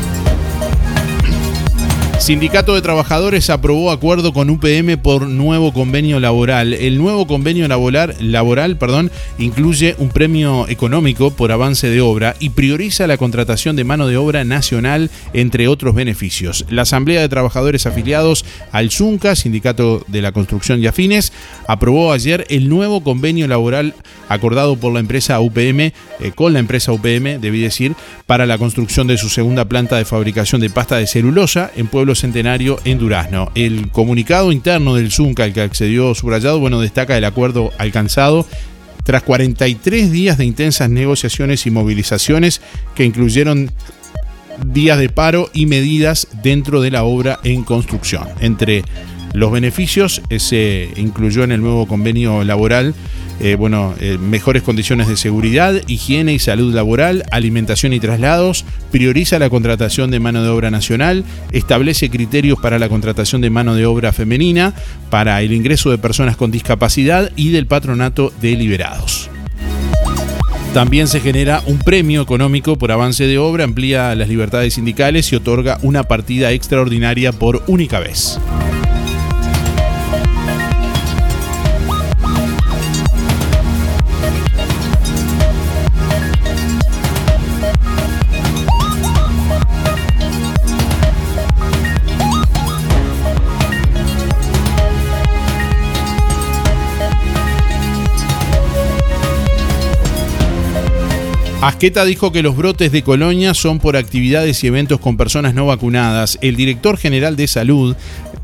Sindicato 2.19 2.73
de 2.73 2.81
Trabajadores 2.81 3.49
aprobó 3.51 3.91
acuerdo 3.91 4.33
con 4.33 4.49
UPM 4.49 4.97
por 4.97 5.27
nuevo 5.27 5.71
convenio 5.71 6.19
laboral. 6.19 6.73
El 6.73 6.97
nuevo 6.97 7.27
convenio 7.27 7.67
laboral, 7.67 8.15
laboral 8.19 8.77
perdón, 8.77 9.11
incluye 9.37 9.95
un 9.99 10.09
premio 10.09 10.67
económico 10.67 11.29
por 11.31 11.51
avance 11.51 11.87
de 11.89 12.01
obra 12.01 12.35
y 12.39 12.49
prioriza 12.49 13.05
la 13.05 13.17
contratación 13.17 13.75
de 13.75 13.83
mano 13.83 14.07
de 14.07 14.17
obra 14.17 14.43
nacional, 14.43 15.11
entre 15.33 15.67
otros 15.67 15.93
beneficios. 15.93 16.65
La 16.69 16.81
Asamblea 16.81 17.21
de 17.21 17.29
Trabajadores 17.29 17.85
afiliados 17.85 18.45
al 18.71 18.89
ZUNCA, 18.89 19.35
Sindicato 19.35 20.03
de 20.07 20.21
la 20.23 20.31
Construcción 20.31 20.81
y 20.81 20.87
Afines, 20.87 21.31
aprobó 21.67 22.11
ayer 22.11 22.45
el 22.49 22.67
nuevo 22.67 23.03
convenio 23.03 23.47
laboral 23.47 23.93
acordado 24.27 24.75
por 24.75 24.91
la 24.91 24.99
empresa 24.99 25.39
UPM, 25.39 25.79
eh, 25.79 25.93
con 26.35 26.51
la 26.51 26.59
empresa 26.59 26.91
UPM, 26.91 27.39
debí 27.39 27.61
decir, 27.61 27.95
para 28.25 28.45
la 28.45 28.57
construcción 28.57 29.07
de 29.07 29.17
su 29.17 29.29
segunda 29.29 29.65
planta 29.65 29.97
de 29.97 30.03
fabricación 30.03 30.59
de 30.59 30.69
pasta 30.69 30.97
de 30.97 31.07
celulosa 31.07 31.71
en 31.75 31.87
Pueblo 31.87 32.06
Centenario 32.15 32.79
en 32.85 32.97
Durazno. 32.97 33.51
El 33.55 33.89
comunicado 33.91 34.51
interno 34.51 34.95
del 34.95 35.11
Zunca, 35.11 35.43
al 35.43 35.53
que 35.53 35.61
accedió 35.61 36.13
subrayado, 36.15 36.59
bueno, 36.59 36.79
destaca 36.79 37.17
el 37.17 37.25
acuerdo 37.25 37.71
alcanzado 37.77 38.45
tras 39.03 39.23
43 39.23 40.11
días 40.11 40.37
de 40.37 40.45
intensas 40.45 40.89
negociaciones 40.89 41.65
y 41.65 41.71
movilizaciones 41.71 42.61
que 42.93 43.05
incluyeron 43.05 43.71
días 44.65 44.97
de 44.97 45.09
paro 45.09 45.49
y 45.53 45.65
medidas 45.65 46.27
dentro 46.43 46.81
de 46.81 46.91
la 46.91 47.03
obra 47.03 47.39
en 47.43 47.63
construcción. 47.63 48.27
Entre 48.41 48.83
los 49.33 49.51
beneficios 49.51 50.21
se 50.37 50.89
incluyó 50.97 51.43
en 51.43 51.51
el 51.51 51.61
nuevo 51.61 51.87
convenio 51.87 52.43
laboral 52.43 52.93
eh, 53.39 53.55
bueno, 53.55 53.93
eh, 53.99 54.17
mejores 54.19 54.63
condiciones 54.63 55.07
de 55.07 55.17
seguridad, 55.17 55.75
higiene 55.87 56.33
y 56.33 56.39
salud 56.39 56.73
laboral, 56.73 57.23
alimentación 57.31 57.93
y 57.93 57.99
traslados, 57.99 58.65
prioriza 58.91 59.37
la 59.37 59.49
contratación 59.49 60.09
de 60.09 60.19
mano 60.19 60.41
de 60.43 60.49
obra 60.49 60.71
nacional, 60.71 61.23
establece 61.51 62.09
criterios 62.09 62.59
para 62.59 62.79
la 62.79 62.89
contratación 62.89 63.41
de 63.41 63.49
mano 63.49 63.75
de 63.75 63.85
obra 63.85 64.11
femenina, 64.11 64.73
para 65.09 65.41
el 65.41 65.53
ingreso 65.53 65.91
de 65.91 65.97
personas 65.97 66.35
con 66.35 66.51
discapacidad 66.51 67.31
y 67.35 67.51
del 67.51 67.67
patronato 67.67 68.33
de 68.41 68.55
liberados. 68.55 69.29
También 70.73 71.07
se 71.07 71.21
genera 71.21 71.63
un 71.65 71.79
premio 71.79 72.21
económico 72.21 72.77
por 72.77 72.91
avance 72.91 73.25
de 73.25 73.37
obra, 73.37 73.63
amplía 73.63 74.13
las 74.15 74.29
libertades 74.29 74.75
sindicales 74.75 75.31
y 75.31 75.35
otorga 75.35 75.79
una 75.81 76.03
partida 76.03 76.51
extraordinaria 76.51 77.31
por 77.31 77.63
única 77.67 77.99
vez. 77.99 78.39
Asqueta 101.61 102.05
dijo 102.05 102.31
que 102.31 102.43
los 102.43 102.55
brotes 102.55 102.91
de 102.91 103.01
Colonia 103.01 103.55
son 103.55 103.79
por 103.79 103.97
actividades 103.97 104.63
y 104.63 104.67
eventos 104.67 104.99
con 104.99 105.17
personas 105.17 105.55
no 105.55 105.65
vacunadas. 105.65 106.37
El 106.41 106.55
director 106.55 106.97
general 106.97 107.35
de 107.35 107.47
salud, 107.47 107.95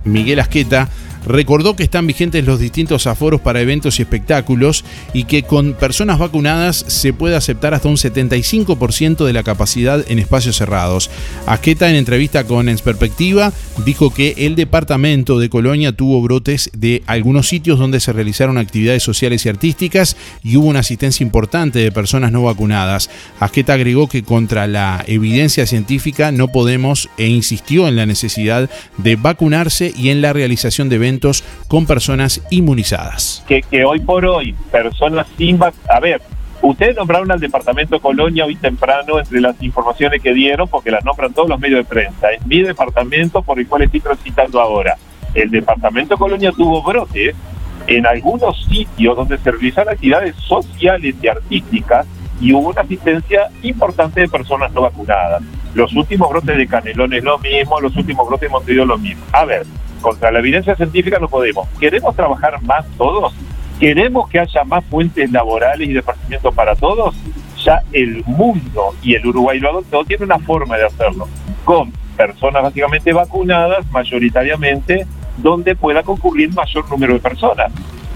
Miguel 0.04 0.40
Asqueta, 0.40 0.90
recordó 1.26 1.76
que 1.76 1.84
están 1.84 2.08
vigentes 2.08 2.46
los 2.46 2.60
distintos 2.60 3.08
aforos 3.08 3.42
para 3.42 3.62
eventos 3.62 4.00
y 4.00 4.02
espectáculos 4.02 4.84
y 5.14 5.24
que 5.26 5.44
con 5.44 5.74
personas 5.74 6.20
vacunadas 6.20 6.86
se 6.88 7.14
puede 7.14 7.36
aceptar 7.36 7.74
hasta 7.74 7.88
un 7.88 7.98
75% 7.98 9.26
de 9.26 9.34
la 9.34 9.44
capacidad 9.44 10.04
en 10.10 10.20
espacios 10.20 10.58
cerrados. 10.58 11.10
Asqueta 11.46 11.90
en 11.90 11.96
entrevista 11.96 12.44
con 12.46 12.70
En 12.70 12.78
Perspectiva 12.78 13.54
dijo 13.86 14.14
que 14.14 14.34
el 14.38 14.56
departamento 14.56 15.40
de 15.40 15.50
Colonia 15.50 15.92
tuvo 15.92 16.22
brotes 16.22 16.70
de 16.76 17.04
algunos 17.06 17.48
sitios 17.48 17.80
donde 17.80 18.00
se 18.00 18.14
realizaron 18.14 18.58
actividades 18.58 19.04
sociales 19.04 19.46
y 19.46 19.50
artísticas 19.50 20.18
y 20.44 20.58
hubo 20.58 20.68
una 20.68 20.80
asistencia 20.80 21.24
importante 21.24 21.80
de 21.80 21.92
personas 21.92 22.32
no 22.32 22.44
vacunadas. 22.44 23.10
Asqueta 23.40 23.74
agregó 23.74 24.08
que 24.08 24.24
contra 24.24 24.68
la 24.68 25.04
evidencia 25.08 25.66
científica 25.66 26.32
no 26.32 26.48
podemos 26.48 27.10
e 27.18 27.28
insistió 27.28 27.88
en 27.88 27.96
la 27.96 28.06
necesidad 28.06 28.70
de 28.98 29.16
vacunarse 29.16 29.94
y 29.96 30.10
en 30.10 30.22
la 30.22 30.34
realización 30.34 30.90
de 30.90 30.96
eventos 30.96 31.13
con 31.68 31.86
personas 31.86 32.42
inmunizadas. 32.50 33.44
Que, 33.48 33.62
que 33.62 33.86
hoy 33.86 34.00
por 34.00 34.26
hoy 34.26 34.56
personas 34.72 35.28
sin 35.38 35.60
a 35.62 36.00
ver, 36.00 36.22
ustedes 36.62 36.96
nombraron 36.96 37.32
al 37.32 37.40
departamento 37.40 38.00
Colonia 38.00 38.46
hoy 38.46 38.56
temprano 38.56 39.20
entre 39.20 39.42
las 39.42 39.62
informaciones 39.62 40.22
que 40.22 40.34
dieron, 40.34 40.68
porque 40.68 40.92
las 40.92 41.04
nombran 41.04 41.34
todos 41.34 41.50
los 41.50 41.60
medios 41.60 41.80
de 41.80 41.86
prensa. 41.86 42.32
Es 42.32 42.46
mi 42.46 42.62
departamento 42.62 43.42
por 43.42 43.60
el 43.60 43.68
cual 43.68 43.84
estoy 43.84 44.00
transitando 44.00 44.60
ahora. 44.60 44.98
El 45.34 45.50
departamento 45.50 46.18
Colonia 46.18 46.52
tuvo 46.52 46.82
brotes 46.84 47.36
en 47.88 48.06
algunos 48.06 48.66
sitios 48.66 49.16
donde 49.16 49.38
se 49.38 49.52
realizan 49.52 49.90
actividades 49.90 50.36
sociales 50.38 51.16
y 51.22 51.28
artísticas 51.28 52.06
y 52.40 52.54
hubo 52.54 52.70
una 52.70 52.82
asistencia 52.82 53.50
importante 53.62 54.22
de 54.22 54.28
personas 54.28 54.72
no 54.74 54.82
vacunadas. 54.82 55.42
Los 55.74 55.94
últimos 55.94 56.30
brotes 56.30 56.58
de 56.58 56.68
Canelón 56.68 57.14
es 57.14 57.24
lo 57.24 57.40
mismo, 57.40 57.80
los 57.80 57.96
últimos 57.96 58.28
brotes 58.28 58.50
de 58.50 58.50
Montevideo 58.50 58.86
lo 58.86 58.98
mismo. 58.98 59.24
A 59.32 59.46
ver, 59.46 59.66
contra 60.04 60.32
la 60.32 60.40
evidencia 60.40 60.76
científica 60.76 61.18
no 61.18 61.28
podemos. 61.28 61.68
¿Queremos 61.80 62.16
trabajar 62.16 62.62
más 62.62 62.86
todos? 62.98 63.34
¿Queremos 63.80 64.30
que 64.30 64.40
haya 64.40 64.64
más 64.66 64.86
fuentes 64.86 65.32
laborales 65.32 65.90
y 65.90 65.94
de 65.94 66.00
esparcimiento 66.00 66.52
para 66.52 66.76
todos? 66.76 67.16
Ya 67.64 67.82
el 67.92 68.24
mundo 68.26 68.94
y 69.02 69.16
el 69.16 69.26
Uruguay 69.26 69.60
lo 69.60 69.70
adoptó, 69.70 70.04
tiene 70.04 70.26
una 70.26 70.38
forma 70.38 70.78
de 70.78 70.86
hacerlo, 70.86 71.28
con 71.64 71.92
personas 72.16 72.62
básicamente 72.62 73.14
vacunadas, 73.14 73.90
mayoritariamente, 73.92 75.08
donde 75.38 75.76
pueda 75.76 76.04
concurrir 76.04 76.54
mayor 76.54 76.88
número 76.90 77.14
de 77.14 77.20
personas. 77.22 77.72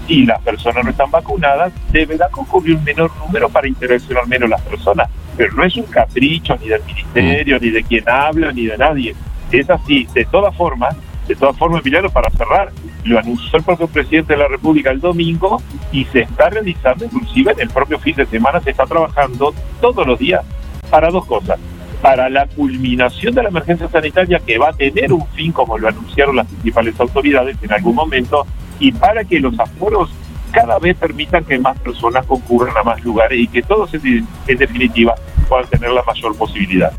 Si 0.06 0.24
las 0.24 0.40
personas 0.42 0.84
no 0.84 0.90
están 0.90 1.10
vacunadas, 1.10 1.72
deberá 1.90 2.28
concurrir 2.28 2.76
un 2.76 2.84
menor 2.84 3.10
número 3.18 3.48
para 3.48 3.66
interaccionar 3.66 4.26
menos 4.28 4.48
las 4.48 4.60
personas. 4.62 5.08
Pero 5.36 5.54
no 5.54 5.64
es 5.64 5.76
un 5.76 5.84
capricho 5.84 6.56
ni 6.60 6.68
del 6.68 6.82
ministerio, 6.84 7.58
ni 7.58 7.70
de 7.70 7.82
quien 7.82 8.08
habla, 8.08 8.52
ni 8.52 8.66
de 8.66 8.78
nadie. 8.78 9.14
Es 9.50 9.68
así. 9.68 10.06
De 10.14 10.24
todas 10.24 10.54
formas, 10.54 10.94
de 11.28 11.36
todas 11.36 11.56
formas, 11.56 11.82
Emiliano, 11.82 12.08
para 12.08 12.30
cerrar, 12.30 12.72
lo 13.04 13.18
anunció 13.18 13.58
el 13.58 13.62
propio 13.62 13.86
presidente 13.86 14.32
de 14.32 14.38
la 14.38 14.48
República 14.48 14.90
el 14.90 15.00
domingo 15.00 15.62
y 15.92 16.06
se 16.06 16.20
está 16.20 16.48
realizando, 16.48 17.04
inclusive 17.04 17.52
en 17.52 17.60
el 17.60 17.68
propio 17.68 17.98
fin 17.98 18.16
de 18.16 18.26
semana, 18.26 18.60
se 18.60 18.70
está 18.70 18.84
trabajando 18.86 19.54
todos 19.80 20.06
los 20.06 20.18
días 20.18 20.42
para 20.90 21.10
dos 21.10 21.26
cosas. 21.26 21.60
Para 22.00 22.30
la 22.30 22.46
culminación 22.46 23.34
de 23.34 23.42
la 23.42 23.48
emergencia 23.50 23.88
sanitaria 23.88 24.38
que 24.38 24.56
va 24.56 24.70
a 24.70 24.72
tener 24.72 25.12
un 25.12 25.26
fin, 25.28 25.52
como 25.52 25.76
lo 25.76 25.88
anunciaron 25.88 26.36
las 26.36 26.46
principales 26.46 26.98
autoridades 26.98 27.56
en 27.60 27.72
algún 27.72 27.94
momento, 27.94 28.46
y 28.80 28.92
para 28.92 29.24
que 29.24 29.38
los 29.38 29.58
aforos 29.60 30.10
cada 30.50 30.78
vez 30.78 30.96
permitan 30.96 31.44
que 31.44 31.58
más 31.58 31.78
personas 31.80 32.24
concurran 32.24 32.74
a 32.76 32.82
más 32.82 33.04
lugares 33.04 33.38
y 33.38 33.48
que 33.48 33.62
todos, 33.62 33.92
en, 33.92 34.26
en 34.46 34.58
definitiva, 34.58 35.14
puedan 35.46 35.66
tener 35.66 35.90
la 35.90 36.02
mayor 36.04 36.34
posibilidad. 36.36 36.92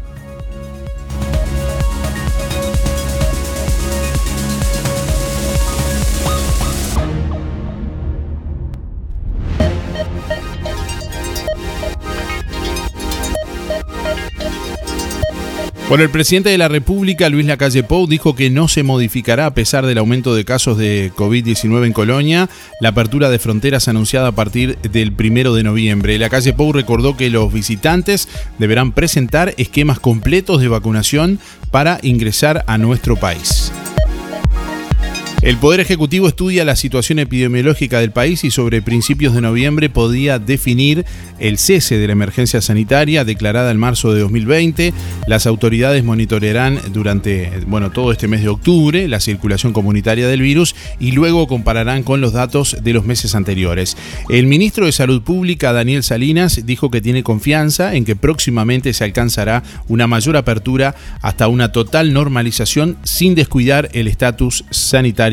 Bueno, 15.89 16.03
el 16.03 16.11
presidente 16.11 16.51
de 16.51 16.59
la 16.59 16.67
República, 16.67 17.29
Luis 17.29 17.47
Lacalle 17.47 17.81
Pou, 17.81 18.05
dijo 18.05 18.35
que 18.35 18.51
no 18.51 18.67
se 18.67 18.83
modificará 18.83 19.47
a 19.47 19.55
pesar 19.55 19.87
del 19.87 19.97
aumento 19.97 20.35
de 20.35 20.45
casos 20.45 20.77
de 20.77 21.11
COVID-19 21.15 21.87
en 21.87 21.93
Colonia 21.93 22.47
la 22.79 22.89
apertura 22.89 23.31
de 23.31 23.39
fronteras 23.39 23.87
anunciada 23.87 24.27
a 24.27 24.31
partir 24.31 24.77
del 24.81 25.13
primero 25.13 25.55
de 25.55 25.63
noviembre. 25.63 26.19
Lacalle 26.19 26.53
Pou 26.53 26.73
recordó 26.73 27.17
que 27.17 27.31
los 27.31 27.51
visitantes 27.51 28.29
deberán 28.59 28.91
presentar 28.91 29.55
esquemas 29.57 29.99
completos 29.99 30.61
de 30.61 30.67
vacunación 30.67 31.39
para 31.71 31.97
ingresar 32.03 32.63
a 32.67 32.77
nuestro 32.77 33.15
país. 33.15 33.71
El 35.41 35.55
Poder 35.55 35.79
Ejecutivo 35.79 36.27
estudia 36.27 36.65
la 36.65 36.75
situación 36.75 37.17
epidemiológica 37.17 38.01
del 38.01 38.11
país 38.11 38.43
y 38.43 38.51
sobre 38.51 38.81
principios 38.81 39.33
de 39.33 39.39
noviembre 39.39 39.89
podría 39.89 40.37
definir 40.37 41.05
el 41.39 41.57
cese 41.57 41.97
de 41.97 42.07
la 42.07 42.11
emergencia 42.11 42.59
sanitaria 42.59 43.23
declarada 43.23 43.71
en 43.71 43.77
marzo 43.77 44.13
de 44.13 44.19
2020. 44.19 44.93
Las 45.27 45.47
autoridades 45.47 46.03
monitorearán 46.03 46.81
durante 46.91 47.51
bueno, 47.67 47.89
todo 47.89 48.11
este 48.11 48.27
mes 48.27 48.41
de 48.41 48.49
octubre 48.49 49.07
la 49.07 49.21
circulación 49.21 49.71
comunitaria 49.71 50.27
del 50.27 50.41
virus 50.41 50.75
y 50.99 51.13
luego 51.13 51.47
compararán 51.47 52.03
con 52.03 52.19
los 52.19 52.33
datos 52.33 52.75
de 52.81 52.91
los 52.91 53.05
meses 53.05 53.33
anteriores. 53.33 53.95
El 54.27 54.45
ministro 54.45 54.87
de 54.87 54.91
Salud 54.91 55.21
Pública, 55.21 55.71
Daniel 55.71 56.03
Salinas, 56.03 56.65
dijo 56.65 56.91
que 56.91 56.99
tiene 56.99 57.23
confianza 57.23 57.95
en 57.95 58.03
que 58.03 58.17
próximamente 58.17 58.91
se 58.91 59.05
alcanzará 59.05 59.63
una 59.87 60.05
mayor 60.05 60.35
apertura 60.35 60.95
hasta 61.21 61.47
una 61.47 61.71
total 61.71 62.11
normalización 62.11 62.97
sin 63.03 63.35
descuidar 63.35 63.87
el 63.93 64.09
estatus 64.09 64.65
sanitario 64.69 65.28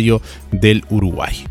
del 0.53 0.85
Uruguay. 0.91 1.45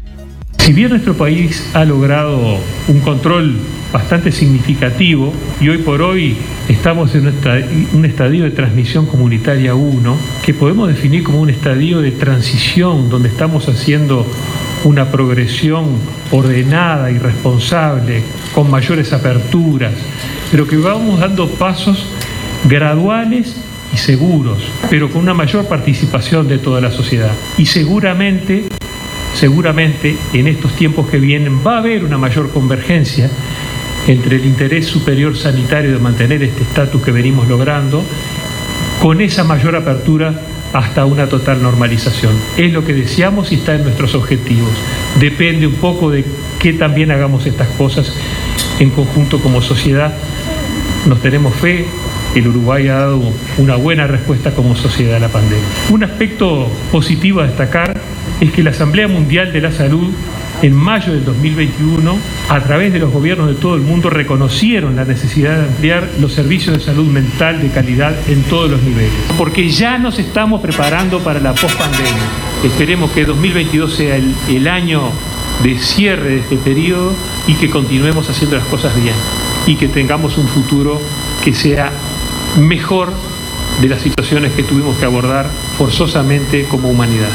Si 0.59 0.73
bien 0.73 0.89
nuestro 0.89 1.13
país 1.15 1.69
ha 1.73 1.85
logrado 1.85 2.57
un 2.87 2.99
control 3.01 3.55
bastante 3.93 4.31
significativo 4.31 5.31
y 5.61 5.69
hoy 5.69 5.77
por 5.77 6.01
hoy 6.01 6.35
estamos 6.67 7.13
en 7.13 7.31
un 7.93 8.05
estadio 8.05 8.43
de 8.43 8.51
transmisión 8.51 9.05
comunitaria 9.05 9.75
1, 9.75 10.17
que 10.43 10.53
podemos 10.53 10.87
definir 10.87 11.23
como 11.23 11.39
un 11.39 11.49
estadio 11.49 12.01
de 12.01 12.11
transición 12.11 13.09
donde 13.09 13.29
estamos 13.29 13.69
haciendo 13.69 14.25
una 14.85 15.11
progresión 15.11 15.85
ordenada 16.31 17.11
y 17.11 17.19
responsable, 17.19 18.23
con 18.53 18.69
mayores 18.69 19.13
aperturas, 19.13 19.93
pero 20.51 20.67
que 20.67 20.77
vamos 20.77 21.19
dando 21.19 21.47
pasos 21.47 22.07
graduales 22.67 23.55
seguros, 23.97 24.63
pero 24.89 25.09
con 25.09 25.21
una 25.21 25.33
mayor 25.33 25.67
participación 25.67 26.47
de 26.47 26.57
toda 26.57 26.81
la 26.81 26.91
sociedad. 26.91 27.31
Y 27.57 27.65
seguramente, 27.65 28.63
seguramente 29.33 30.15
en 30.33 30.47
estos 30.47 30.73
tiempos 30.75 31.07
que 31.07 31.19
vienen 31.19 31.65
va 31.65 31.75
a 31.75 31.79
haber 31.79 32.03
una 32.03 32.17
mayor 32.17 32.51
convergencia 32.51 33.29
entre 34.07 34.37
el 34.37 34.45
interés 34.45 34.85
superior 34.85 35.35
sanitario 35.35 35.91
de 35.91 35.99
mantener 35.99 36.43
este 36.43 36.63
estatus 36.63 37.01
que 37.01 37.11
venimos 37.11 37.47
logrando, 37.47 38.03
con 39.01 39.21
esa 39.21 39.43
mayor 39.43 39.75
apertura 39.75 40.39
hasta 40.73 41.05
una 41.05 41.27
total 41.27 41.61
normalización. 41.61 42.33
Es 42.57 42.73
lo 42.73 42.83
que 42.83 42.93
deseamos 42.93 43.51
y 43.51 43.55
está 43.55 43.75
en 43.75 43.83
nuestros 43.83 44.13
objetivos. 44.13 44.71
Depende 45.19 45.67
un 45.67 45.75
poco 45.75 46.11
de 46.11 46.25
que 46.59 46.73
también 46.73 47.11
hagamos 47.11 47.45
estas 47.45 47.69
cosas 47.69 48.13
en 48.79 48.89
conjunto 48.89 49.39
como 49.39 49.61
sociedad. 49.61 50.13
Nos 51.05 51.21
tenemos 51.21 51.53
fe, 51.55 51.85
el 52.35 52.47
Uruguay 52.47 52.87
ha 52.87 52.95
dado 52.95 53.21
una 53.57 53.75
buena 53.75 54.07
respuesta 54.07 54.51
como 54.51 54.75
sociedad 54.75 55.15
a 55.15 55.19
la 55.19 55.29
pandemia. 55.29 55.65
Un 55.89 56.03
aspecto 56.03 56.69
positivo 56.91 57.39
a 57.41 57.47
destacar 57.47 57.99
es 58.41 58.51
que 58.51 58.63
la 58.63 58.71
Asamblea 58.71 59.07
Mundial 59.07 59.53
de 59.53 59.61
la 59.61 59.71
Salud 59.71 60.11
en 60.61 60.73
mayo 60.73 61.13
del 61.13 61.25
2021, 61.25 62.17
a 62.49 62.59
través 62.61 62.93
de 62.93 62.99
los 62.99 63.11
gobiernos 63.11 63.47
de 63.47 63.55
todo 63.55 63.75
el 63.75 63.81
mundo, 63.81 64.09
reconocieron 64.09 64.95
la 64.95 65.05
necesidad 65.05 65.57
de 65.57 65.65
ampliar 65.65 66.09
los 66.19 66.33
servicios 66.33 66.77
de 66.77 66.83
salud 66.83 67.07
mental 67.07 67.61
de 67.61 67.69
calidad 67.69 68.15
en 68.29 68.41
todos 68.43 68.71
los 68.71 68.81
niveles. 68.81 69.11
Porque 69.37 69.69
ya 69.69 69.97
nos 69.97 70.17
estamos 70.17 70.61
preparando 70.61 71.19
para 71.19 71.39
la 71.39 71.53
pospandemia. 71.53 72.23
Esperemos 72.63 73.11
que 73.11 73.25
2022 73.25 73.93
sea 73.93 74.15
el, 74.15 74.33
el 74.49 74.67
año 74.67 75.11
de 75.63 75.77
cierre 75.77 76.29
de 76.29 76.39
este 76.39 76.57
periodo 76.57 77.13
y 77.47 77.53
que 77.55 77.69
continuemos 77.69 78.29
haciendo 78.29 78.55
las 78.57 78.65
cosas 78.65 78.95
bien 79.01 79.15
y 79.67 79.75
que 79.75 79.87
tengamos 79.87 80.37
un 80.37 80.47
futuro 80.47 80.99
que 81.43 81.53
sea 81.53 81.91
mejor 82.57 83.09
de 83.81 83.89
las 83.89 84.01
situaciones 84.01 84.53
que 84.53 84.63
tuvimos 84.63 84.97
que 84.97 85.05
abordar 85.05 85.45
forzosamente 85.77 86.65
como 86.65 86.89
humanidad. 86.89 87.29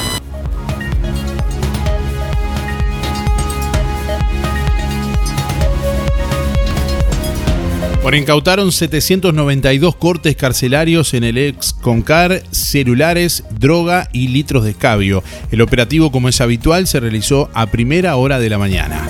Bueno, 8.02 8.16
incautaron 8.16 8.72
792 8.72 9.94
cortes 9.94 10.34
carcelarios 10.34 11.12
en 11.12 11.22
el 11.22 11.36
ex 11.36 11.74
Concar, 11.74 12.42
celulares, 12.50 13.44
droga 13.50 14.08
y 14.12 14.28
litros 14.28 14.64
de 14.64 14.70
escabio. 14.70 15.22
El 15.50 15.60
operativo, 15.60 16.10
como 16.10 16.30
es 16.30 16.40
habitual, 16.40 16.86
se 16.86 16.98
realizó 16.98 17.50
a 17.52 17.66
primera 17.66 18.16
hora 18.16 18.38
de 18.38 18.48
la 18.48 18.58
mañana. 18.58 19.06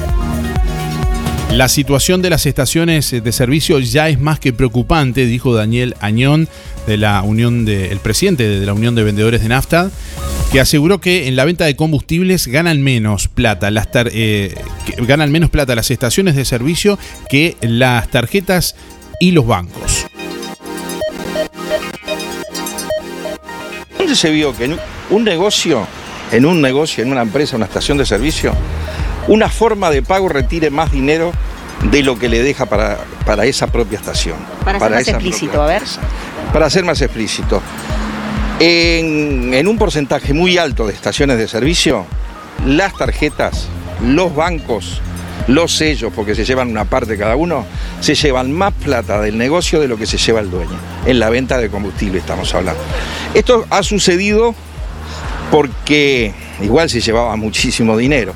La 1.52 1.68
situación 1.68 2.22
de 2.22 2.30
las 2.30 2.46
estaciones 2.46 3.10
de 3.10 3.32
servicio 3.32 3.80
ya 3.80 4.08
es 4.08 4.20
más 4.20 4.38
que 4.38 4.52
preocupante, 4.52 5.26
dijo 5.26 5.52
Daniel 5.52 5.96
Añón, 6.00 6.48
de 6.86 6.96
la 6.96 7.22
Unión 7.22 7.66
el 7.68 7.98
presidente 7.98 8.48
de 8.48 8.64
la 8.64 8.72
Unión 8.72 8.94
de 8.94 9.02
Vendedores 9.02 9.42
de 9.42 9.48
Nafta. 9.48 9.90
que 10.52 10.60
aseguró 10.60 11.00
que 11.00 11.26
en 11.26 11.34
la 11.34 11.44
venta 11.44 11.64
de 11.64 11.74
combustibles 11.74 12.46
ganan 12.46 12.82
menos 12.82 13.26
plata, 13.28 13.70
las 13.70 13.88
eh, 13.94 14.54
ganan 14.98 15.32
menos 15.32 15.50
plata 15.50 15.74
las 15.74 15.90
estaciones 15.90 16.36
de 16.36 16.44
servicio 16.44 16.98
que 17.28 17.56
las 17.60 18.08
tarjetas 18.08 18.76
y 19.18 19.32
los 19.32 19.46
bancos. 19.46 20.06
¿Dónde 23.98 24.14
se 24.14 24.30
vio 24.30 24.56
que 24.56 24.76
un 25.10 25.24
negocio, 25.24 25.86
en 26.30 26.46
un 26.46 26.60
negocio, 26.60 27.02
en 27.02 27.10
una 27.10 27.22
empresa, 27.22 27.56
una 27.56 27.66
estación 27.66 27.98
de 27.98 28.06
servicio, 28.06 28.54
una 29.28 29.48
forma 29.48 29.90
de 29.90 30.02
pago 30.02 30.28
retire 30.28 30.70
más 30.70 30.92
dinero 30.92 31.32
de 31.90 32.02
lo 32.02 32.18
que 32.18 32.28
le 32.28 32.42
deja 32.42 32.66
para, 32.66 32.98
para 33.24 33.46
esa 33.46 33.66
propia 33.66 33.98
estación? 33.98 34.36
Para, 34.64 34.78
ser 34.78 34.90
más 34.90 35.08
explícito, 35.08 35.62
a 35.62 35.66
ver. 35.66 35.82
Para 36.52 36.70
ser 36.70 36.84
más 36.84 37.00
explícito. 37.00 37.62
En, 38.58 39.54
en 39.54 39.68
un 39.68 39.78
porcentaje 39.78 40.34
muy 40.34 40.58
alto 40.58 40.86
de 40.86 40.92
estaciones 40.92 41.38
de 41.38 41.48
servicio, 41.48 42.04
las 42.66 42.94
tarjetas, 42.94 43.68
los 44.02 44.34
bancos, 44.34 45.00
los 45.46 45.74
sellos, 45.74 46.12
porque 46.14 46.34
se 46.34 46.44
llevan 46.44 46.68
una 46.68 46.84
parte 46.84 47.16
cada 47.16 47.36
uno, 47.36 47.64
se 48.00 48.14
llevan 48.14 48.52
más 48.52 48.72
plata 48.72 49.20
del 49.20 49.38
negocio 49.38 49.80
de 49.80 49.88
lo 49.88 49.96
que 49.96 50.06
se 50.06 50.18
lleva 50.18 50.40
el 50.40 50.50
dueño. 50.50 50.78
En 51.06 51.18
la 51.18 51.30
venta 51.30 51.58
de 51.58 51.70
combustible 51.70 52.18
estamos 52.18 52.54
hablando. 52.54 52.80
Esto 53.34 53.66
ha 53.70 53.82
sucedido 53.82 54.54
porque 55.50 56.32
igual 56.62 56.88
se 56.88 57.00
llevaba 57.00 57.34
muchísimo 57.36 57.96
dinero, 57.96 58.32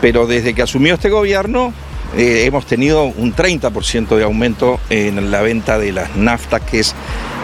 pero 0.00 0.26
desde 0.26 0.54
que 0.54 0.62
asumió 0.62 0.94
este 0.94 1.10
gobierno 1.10 1.72
eh, 2.16 2.44
hemos 2.46 2.66
tenido 2.66 3.04
un 3.04 3.34
30% 3.34 4.16
de 4.16 4.24
aumento 4.24 4.80
en 4.90 5.30
la 5.30 5.42
venta 5.42 5.78
de 5.78 5.92
las 5.92 6.16
naftas, 6.16 6.62
que 6.62 6.80
es 6.80 6.94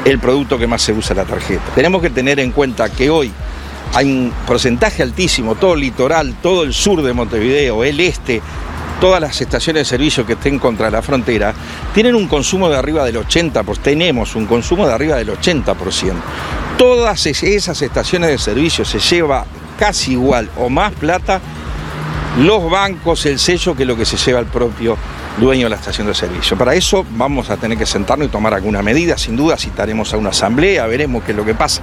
el 0.04 0.18
producto 0.18 0.58
que 0.58 0.66
más 0.66 0.82
se 0.82 0.92
usa 0.92 1.14
la 1.14 1.24
tarjeta. 1.24 1.62
Tenemos 1.74 2.00
que 2.00 2.10
tener 2.10 2.40
en 2.40 2.52
cuenta 2.52 2.88
que 2.88 3.10
hoy 3.10 3.32
hay 3.94 4.06
un 4.10 4.32
porcentaje 4.46 5.02
altísimo, 5.02 5.56
todo 5.56 5.74
el 5.74 5.80
litoral, 5.80 6.36
todo 6.42 6.62
el 6.62 6.72
sur 6.72 7.02
de 7.02 7.12
Montevideo, 7.12 7.84
el 7.84 8.00
este, 8.00 8.40
todas 9.00 9.20
las 9.20 9.40
estaciones 9.40 9.80
de 9.80 9.84
servicio 9.84 10.24
que 10.24 10.34
estén 10.34 10.58
contra 10.58 10.90
la 10.90 11.02
frontera, 11.02 11.52
tienen 11.92 12.14
un 12.14 12.28
consumo 12.28 12.70
de 12.70 12.76
arriba 12.76 13.04
del 13.04 13.16
80%, 13.16 13.64
pues 13.64 13.80
tenemos 13.80 14.34
un 14.36 14.46
consumo 14.46 14.86
de 14.86 14.94
arriba 14.94 15.16
del 15.16 15.30
80%. 15.30 15.74
Todas 16.78 17.26
esas 17.26 17.82
estaciones 17.82 18.30
de 18.30 18.38
servicio 18.38 18.84
se 18.84 18.98
lleva 18.98 19.44
casi 19.78 20.12
igual 20.12 20.48
o 20.56 20.70
más 20.70 20.92
plata 20.92 21.40
los 22.38 22.70
bancos, 22.70 23.26
el 23.26 23.38
sello, 23.38 23.74
que 23.74 23.84
lo 23.84 23.96
que 23.96 24.04
se 24.04 24.16
lleva 24.16 24.40
el 24.40 24.46
propio 24.46 24.96
dueño 25.38 25.66
de 25.66 25.70
la 25.70 25.76
estación 25.76 26.06
de 26.06 26.14
servicio. 26.14 26.56
Para 26.56 26.74
eso 26.74 27.04
vamos 27.10 27.50
a 27.50 27.56
tener 27.56 27.76
que 27.78 27.86
sentarnos 27.86 28.28
y 28.28 28.30
tomar 28.30 28.54
alguna 28.54 28.82
medida, 28.82 29.18
sin 29.18 29.36
duda 29.36 29.56
citaremos 29.56 30.12
a 30.14 30.16
una 30.16 30.30
asamblea, 30.30 30.86
veremos 30.86 31.22
qué 31.24 31.32
es 31.32 31.36
lo 31.36 31.44
que 31.44 31.54
pasa. 31.54 31.82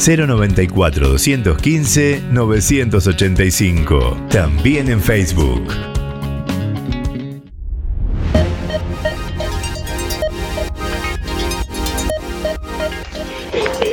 094 0.00 1.08
215 1.08 2.22
985. 2.30 4.16
También 4.30 4.88
en 4.88 4.98
Facebook. 4.98 5.62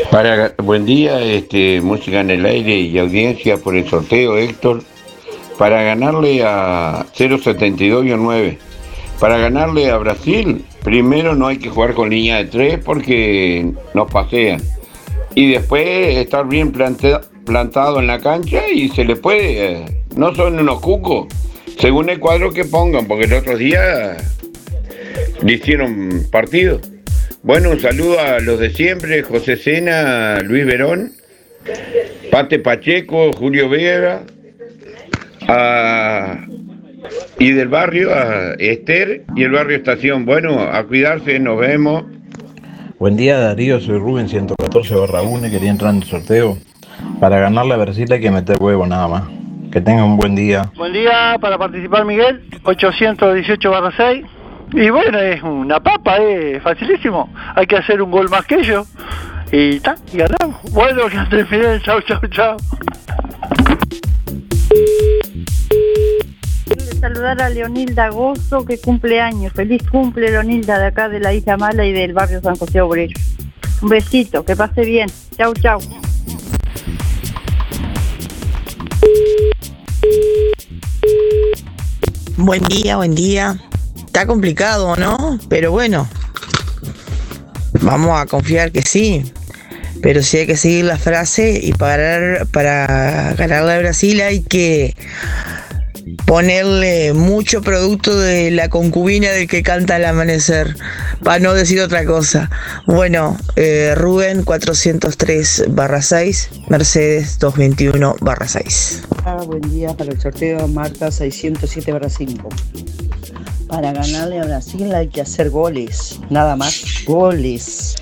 Para, 0.10 0.54
buen 0.60 0.86
día, 0.86 1.22
este, 1.22 1.82
música 1.82 2.22
en 2.22 2.32
el 2.32 2.46
aire 2.46 2.80
y 2.80 2.98
audiencia 2.98 3.58
por 3.58 3.76
el 3.76 3.86
sorteo, 3.90 4.38
Héctor. 4.38 4.84
Para 5.58 5.84
ganarle 5.84 6.42
a 6.46 7.06
072-9. 7.18 8.58
Para 9.20 9.38
ganarle 9.40 9.92
a 9.92 9.98
Brasil, 9.98 10.64
primero 10.86 11.36
no 11.36 11.48
hay 11.48 11.58
que 11.58 11.70
jugar 11.70 11.94
con 11.96 12.10
línea 12.10 12.38
de 12.38 12.46
3 12.46 12.80
porque 12.86 13.74
nos 13.94 14.10
pasean 14.10 14.62
y 15.38 15.52
después 15.52 16.18
estar 16.18 16.48
bien 16.48 16.72
plantado 16.72 18.00
en 18.00 18.08
la 18.08 18.20
cancha 18.20 18.68
y 18.74 18.90
se 18.90 19.06
le 19.06 19.16
puede. 19.16 19.72
Eh, 19.72 19.86
no 20.16 20.34
son 20.34 20.60
unos 20.60 20.82
cucos, 20.82 21.28
según 21.78 22.10
el 22.10 22.20
cuadro 22.20 22.52
que 22.52 22.66
pongan, 22.66 23.06
porque 23.06 23.26
el 23.26 23.34
otro 23.34 23.56
día 23.56 24.18
le 25.44 25.54
hicieron 25.54 26.26
partido. 26.32 26.82
Bueno, 27.44 27.70
un 27.70 27.80
saludo 27.80 28.20
a 28.20 28.40
los 28.40 28.60
de 28.60 28.72
siempre, 28.72 29.22
José 29.22 29.58
Sena, 29.58 30.40
Luis 30.40 30.66
Verón, 30.66 31.14
Pate 32.32 32.58
Pacheco, 32.58 33.32
Julio 33.32 33.70
Vega, 33.70 34.24
y 37.38 37.52
del 37.52 37.68
barrio 37.68 38.12
a 38.12 38.56
Esther 38.58 39.24
y 39.36 39.44
el 39.44 39.52
barrio 39.52 39.78
Estación. 39.78 40.26
Bueno, 40.26 40.64
a 40.64 40.84
cuidarse, 40.88 41.38
nos 41.38 41.60
vemos. 41.60 42.17
Buen 43.00 43.16
día 43.16 43.38
Darío, 43.38 43.80
soy 43.80 44.00
Rubén 44.00 44.28
114 44.28 44.96
barra 44.96 45.22
1 45.22 45.46
y 45.46 45.52
quería 45.52 45.70
entrar 45.70 45.94
en 45.94 46.02
el 46.02 46.08
sorteo. 46.08 46.58
Para 47.20 47.40
ganar 47.40 47.68
la 47.68 47.78
Brasil 47.78 48.12
hay 48.12 48.20
que 48.20 48.32
meter 48.32 48.58
huevo 48.60 48.88
nada 48.88 49.08
más. 49.08 49.24
Que 49.72 49.82
tengan 49.82 50.06
un 50.06 50.18
buen 50.18 50.34
día. 50.34 50.72
Buen 50.76 50.94
día 50.94 51.38
para 51.40 51.60
participar 51.60 52.06
Miguel, 52.06 52.50
818 52.64 53.70
barra 53.70 53.92
6. 53.96 54.26
Y 54.74 54.90
bueno, 54.90 55.20
es 55.20 55.44
una 55.44 55.80
papa, 55.80 56.18
es 56.18 56.64
facilísimo. 56.64 57.30
Hay 57.56 57.68
que 57.68 57.78
hacer 57.78 58.02
un 58.02 58.10
gol 58.10 58.30
más 58.30 58.48
que 58.48 58.64
yo. 58.64 58.84
Y 59.52 59.76
está, 59.76 59.96
y 60.12 60.18
ganamos. 60.18 60.60
Bueno, 60.74 61.06
que 61.08 61.18
antes 61.18 61.48
final, 61.48 61.80
chao, 61.84 62.02
chao, 62.02 62.22
chao. 62.32 62.58
Saludar 67.00 67.42
a 67.42 67.50
Leonilda 67.50 68.10
Gozo, 68.10 68.66
que 68.66 68.78
cumple 68.80 69.22
años. 69.22 69.54
Feliz 69.54 69.82
cumple, 69.90 70.32
Leonilda, 70.32 70.80
de 70.80 70.88
acá 70.88 71.10
de 71.10 71.20
la 71.20 71.34
Isla 71.34 71.58
Mala 71.58 71.86
y 71.86 71.94
del 71.94 72.14
barrio 72.14 72.42
San 72.42 72.56
José 72.56 72.82
Obrero. 72.82 73.14
Un 73.82 73.90
besito, 73.90 74.44
que 74.44 74.56
pase 74.56 74.82
bien. 74.82 75.10
Chau, 75.38 75.54
chau. 75.54 75.80
Buen 82.38 82.64
día, 82.64 82.98
buen 82.98 83.16
día. 83.16 83.60
Está 84.06 84.26
complicado, 84.26 84.96
¿no? 84.96 85.40
Pero 85.50 85.72
bueno, 85.72 86.08
vamos 87.82 88.20
a 88.20 88.26
confiar 88.26 88.72
que 88.72 88.82
sí. 88.82 89.32
Pero 90.02 90.22
si 90.22 90.38
hay 90.38 90.48
que 90.48 90.58
seguir 90.58 90.86
la 90.86 90.98
frase 90.98 91.60
y 91.62 91.74
para, 91.74 92.46
para 92.46 93.34
ganar 93.34 93.68
a 93.68 93.80
Brasil 93.80 94.22
hay 94.22 94.42
que 94.42 94.96
ponerle 96.26 97.14
mucho 97.14 97.62
producto 97.62 98.18
de 98.18 98.52
la 98.52 98.70
concubina 98.70 99.30
del 99.30 99.48
que 99.48 99.64
canta 99.64 99.96
al 99.96 100.06
amanecer, 100.06 100.76
para 101.24 101.40
no 101.40 101.54
decir 101.54 101.82
otra 101.82 102.06
cosa. 102.06 102.50
Bueno, 102.86 103.38
eh, 103.56 103.94
Rubén 103.96 104.44
403 104.44 105.66
barra 105.70 106.02
6, 106.02 106.50
Mercedes 106.70 107.40
221 107.40 108.16
barra 108.22 108.48
6. 108.48 109.04
buen 109.46 109.62
día 109.70 109.96
para 109.96 110.12
el 110.12 110.20
sorteo 110.20 110.68
Marta 110.68 111.12
607 111.12 111.92
barra 111.92 112.10
5. 112.10 112.50
Para 113.68 113.92
ganarle 113.92 114.40
a 114.40 114.46
Brasil 114.46 114.96
hay 114.96 115.10
que 115.10 115.22
hacer 115.22 115.50
goles, 115.50 116.20
nada 116.30 116.56
más, 116.56 117.04
goles. 117.06 117.96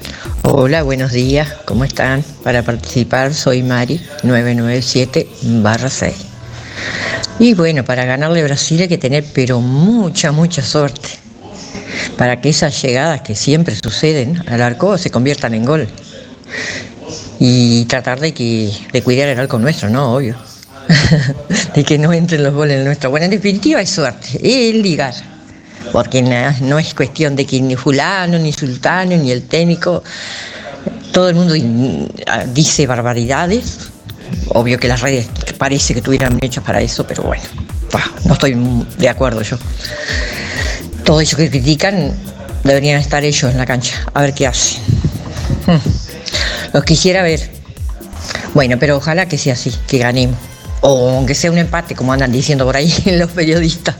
Hola, 0.44 0.84
buenos 0.84 1.12
días, 1.12 1.52
¿cómo 1.66 1.86
están? 1.86 2.24
Para 2.44 2.62
participar 2.62 3.34
soy 3.34 3.64
Mari, 3.64 4.00
997 4.24 5.28
6. 5.90 6.35
Y 7.40 7.54
bueno, 7.54 7.84
para 7.84 8.06
ganarle 8.06 8.42
a 8.42 8.44
Brasil 8.46 8.82
hay 8.82 8.88
que 8.88 8.98
tener 8.98 9.26
pero 9.34 9.60
mucha, 9.60 10.32
mucha 10.32 10.62
suerte. 10.62 11.10
Para 12.18 12.40
que 12.40 12.50
esas 12.50 12.82
llegadas 12.82 13.22
que 13.22 13.36
siempre 13.36 13.76
suceden 13.76 14.42
al 14.48 14.62
arco 14.62 14.98
se 14.98 15.12
conviertan 15.12 15.54
en 15.54 15.66
gol. 15.66 15.88
Y 17.40 17.86
tratar 17.86 18.20
de, 18.20 18.34
que, 18.34 18.72
de 18.94 19.02
cuidar 19.02 19.28
el 19.28 19.40
arco 19.40 19.60
nuestro, 19.60 19.90
¿no? 19.90 20.16
Obvio. 20.16 20.36
de 21.76 21.84
que 21.84 21.98
no 21.98 22.14
entren 22.14 22.44
los 22.44 22.54
goles 22.54 22.78
en 22.78 22.86
nuestro. 22.86 23.10
Bueno, 23.10 23.26
en 23.26 23.32
definitiva 23.32 23.82
es 23.82 23.90
suerte, 23.90 24.40
es 24.42 24.76
ligar. 24.76 25.14
Porque 25.92 26.22
no 26.62 26.80
es 26.80 26.94
cuestión 26.94 27.36
de 27.36 27.46
que 27.46 27.62
ni 27.62 27.76
fulano, 27.76 28.40
ni 28.40 28.52
sultano, 28.52 29.16
ni 29.18 29.32
el 29.32 29.44
técnico, 29.44 30.04
todo 31.12 31.30
el 31.30 31.36
mundo 31.36 31.54
ah, 32.28 32.46
dice 32.46 32.88
barbaridades. 32.88 33.92
Obvio 34.50 34.80
que 34.80 34.88
las 34.88 35.02
redes 35.02 35.28
parece 35.58 35.94
que 35.94 36.00
estuvieran 36.00 36.38
hechas 36.42 36.64
para 36.64 36.82
eso, 36.82 37.06
pero 37.06 37.24
bueno, 37.24 37.44
no 38.26 38.34
estoy 38.34 38.56
de 38.98 39.10
acuerdo 39.10 39.42
yo. 39.42 39.58
Todo 41.04 41.22
eso 41.22 41.38
que 41.38 41.50
critican 41.50 42.14
deberían 42.64 43.00
estar 43.00 43.24
ellos 43.24 43.52
en 43.52 43.58
la 43.58 43.66
cancha, 43.66 43.96
a 44.14 44.22
ver 44.22 44.34
qué 44.34 44.48
hacen. 44.48 44.82
Hmm. 45.68 45.80
Los 46.74 46.84
quisiera 46.84 47.24
ver. 47.24 47.52
Bueno, 48.54 48.78
pero 48.80 48.98
ojalá 48.98 49.28
que 49.28 49.38
sea 49.38 49.54
así, 49.54 49.74
que 49.88 49.98
ganemos. 49.98 50.38
O 50.82 51.10
aunque 51.10 51.36
sea 51.36 51.52
un 51.52 51.58
empate, 51.58 51.96
como 51.96 52.14
andan 52.14 52.32
diciendo 52.32 52.66
por 52.66 52.76
ahí 52.76 52.94
los 53.06 53.32
periodistas. 53.32 53.96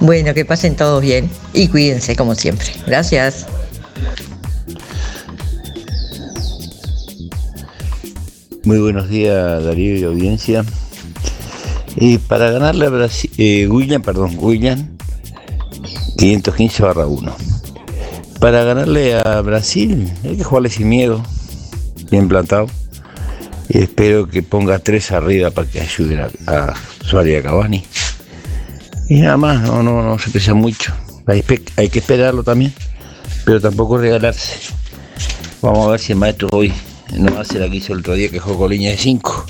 Bueno, 0.00 0.34
que 0.34 0.44
pasen 0.44 0.74
todos 0.74 1.00
bien 1.00 1.30
y 1.52 1.68
cuídense 1.68 2.16
como 2.16 2.34
siempre. 2.34 2.68
Gracias. 2.86 3.46
Muy 8.64 8.78
buenos 8.78 9.08
días 9.08 9.64
Darío 9.64 9.96
y 9.96 10.04
audiencia. 10.04 10.64
Y 11.96 12.18
para 12.18 12.52
ganarle 12.52 12.86
a 12.86 12.90
Brasil, 12.90 13.30
eh, 13.36 13.66
William, 13.68 14.02
perdón, 14.02 14.36
William, 14.38 14.96
515 16.16 16.82
barra 16.84 17.06
1. 17.06 17.36
Para 18.38 18.62
ganarle 18.62 19.16
a 19.18 19.40
Brasil 19.40 20.08
hay 20.22 20.36
que 20.36 20.44
jugarle 20.44 20.70
sin 20.70 20.88
miedo, 20.88 21.20
bien 22.08 22.28
plantado. 22.28 22.68
Y 23.68 23.78
espero 23.78 24.28
que 24.28 24.44
ponga 24.44 24.78
tres 24.78 25.10
arriba 25.10 25.50
para 25.50 25.68
que 25.68 25.80
ayuden 25.80 26.20
a, 26.20 26.30
a 26.46 26.74
Suárez 27.04 27.32
y 27.32 27.36
a 27.36 27.42
Cavani. 27.42 27.84
Y 29.08 29.22
nada 29.22 29.36
más, 29.38 29.60
no, 29.62 29.82
no, 29.82 30.04
no 30.04 30.18
se 30.20 30.30
pesa 30.30 30.54
mucho. 30.54 30.94
Hay 31.26 31.88
que 31.88 31.98
esperarlo 31.98 32.44
también, 32.44 32.72
pero 33.44 33.60
tampoco 33.60 33.98
regalarse. 33.98 34.54
Vamos 35.60 35.88
a 35.88 35.90
ver 35.90 36.00
si 36.00 36.12
el 36.12 36.18
maestro 36.18 36.48
hoy 36.52 36.72
no 37.18 37.38
hace 37.38 37.58
la 37.58 37.68
que 37.68 37.76
hizo 37.76 37.92
el 37.92 38.00
otro 38.00 38.14
día 38.14 38.28
que 38.30 38.38
jugó 38.38 38.58
con 38.58 38.70
línea 38.70 38.90
de 38.90 38.96
5. 38.96 39.46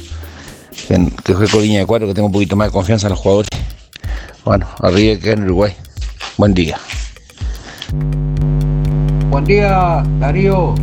Que, 1.24 1.34
juegue 1.34 1.50
con 1.50 1.62
línea 1.62 1.80
de 1.80 1.86
4, 1.86 2.08
que 2.08 2.14
tengo 2.14 2.26
un 2.26 2.32
poquito 2.32 2.56
más 2.56 2.68
de 2.68 2.72
confianza 2.72 3.06
en 3.06 3.10
los 3.10 3.20
jugadores. 3.20 3.48
Bueno, 4.44 4.66
arriba 4.80 5.18
que 5.20 5.32
en 5.32 5.44
Uruguay. 5.44 5.72
Buen 6.36 6.54
día. 6.54 6.78
Buen 9.30 9.44
día, 9.44 10.02
Darío. 10.18 10.74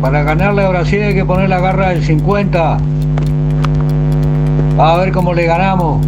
Para 0.00 0.22
ganarle 0.22 0.62
a 0.62 0.68
Brasil 0.68 1.02
hay 1.02 1.14
que 1.14 1.24
poner 1.24 1.48
la 1.48 1.60
garra 1.60 1.90
del 1.90 2.04
50. 2.04 2.78
A 4.78 4.96
ver 4.98 5.12
cómo 5.12 5.34
le 5.34 5.46
ganamos. 5.46 6.04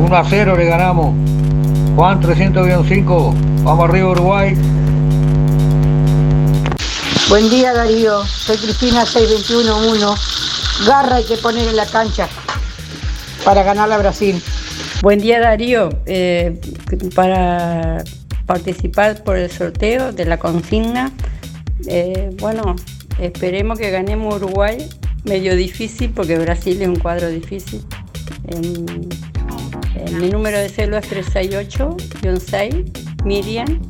1 0.00 0.16
a 0.16 0.24
0 0.24 0.56
le 0.56 0.64
ganamos. 0.66 1.14
Juan 1.96 2.20
300-5. 2.20 3.34
Vamos 3.64 3.88
arriba 3.88 4.10
Uruguay. 4.10 4.56
Buen 7.28 7.50
día 7.50 7.74
Darío, 7.74 8.24
soy 8.24 8.56
Cristina 8.56 9.04
6211. 9.04 10.86
Garra 10.86 11.16
hay 11.16 11.24
que 11.24 11.36
poner 11.36 11.68
en 11.68 11.76
la 11.76 11.84
cancha 11.84 12.26
para 13.44 13.62
ganar 13.62 13.92
a 13.92 13.98
Brasil. 13.98 14.42
Buen 15.02 15.18
día 15.20 15.38
Darío, 15.38 15.90
Eh, 16.06 16.58
para 17.14 18.02
participar 18.46 19.22
por 19.24 19.36
el 19.36 19.50
sorteo 19.50 20.10
de 20.10 20.24
la 20.24 20.38
consigna, 20.38 21.12
eh, 21.86 22.30
bueno, 22.40 22.76
esperemos 23.18 23.78
que 23.78 23.90
ganemos 23.90 24.36
Uruguay, 24.36 24.88
medio 25.24 25.54
difícil 25.54 26.10
porque 26.16 26.38
Brasil 26.38 26.80
es 26.80 26.88
un 26.88 26.96
cuadro 26.98 27.28
difícil. 27.28 27.82
Mi 30.18 30.30
número 30.30 30.58
de 30.58 30.70
cédula 30.70 31.00
es 31.00 31.10
368-6, 31.10 32.90
Miriam. 33.24 33.82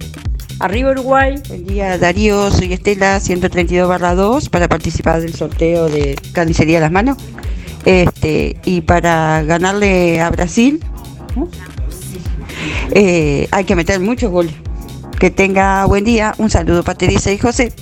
Arriba 0.60 0.90
Uruguay. 0.90 1.40
Buen 1.48 1.66
día 1.66 1.98
Darío, 1.98 2.50
soy 2.50 2.72
Estela 2.72 3.20
132 3.20 3.88
barra 3.88 4.14
2 4.14 4.48
para 4.48 4.68
participar 4.68 5.20
del 5.20 5.34
sorteo 5.34 5.88
de 5.88 6.16
Carnicería 6.32 6.80
Las 6.80 6.90
Manos. 6.90 7.16
Este, 7.84 8.56
y 8.64 8.80
para 8.80 9.42
ganarle 9.44 10.20
a 10.20 10.28
Brasil 10.30 10.82
¿no? 11.36 11.48
eh, 12.90 13.46
hay 13.52 13.64
que 13.64 13.76
meter 13.76 14.00
muchos 14.00 14.30
goles. 14.32 14.52
Que 15.20 15.30
tenga 15.30 15.84
buen 15.86 16.04
día. 16.04 16.34
Un 16.38 16.50
saludo 16.50 16.82
para 16.82 16.98
Teresa 16.98 17.30
y 17.32 17.38
José. 17.38 17.72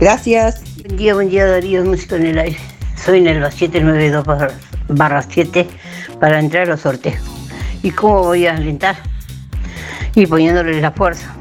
Gracias. 0.00 0.62
Buen 0.84 0.96
día, 0.96 1.14
buen 1.14 1.28
día 1.30 1.46
Darío, 1.46 1.84
música 1.84 2.16
en 2.16 2.26
el 2.26 2.38
aire. 2.38 2.58
Soy 3.04 3.20
Nelva 3.20 3.50
792 3.50 4.24
barra- 4.24 4.54
barra 4.88 5.22
7 5.22 5.66
para 6.20 6.40
entrar 6.40 6.64
a 6.64 6.70
los 6.70 6.80
sorteos. 6.80 7.18
¿Y 7.82 7.90
cómo 7.90 8.24
voy 8.24 8.46
a 8.46 8.56
alentar? 8.56 8.96
Y 10.14 10.26
poniéndole 10.26 10.80
la 10.80 10.92
fuerza 10.92 11.34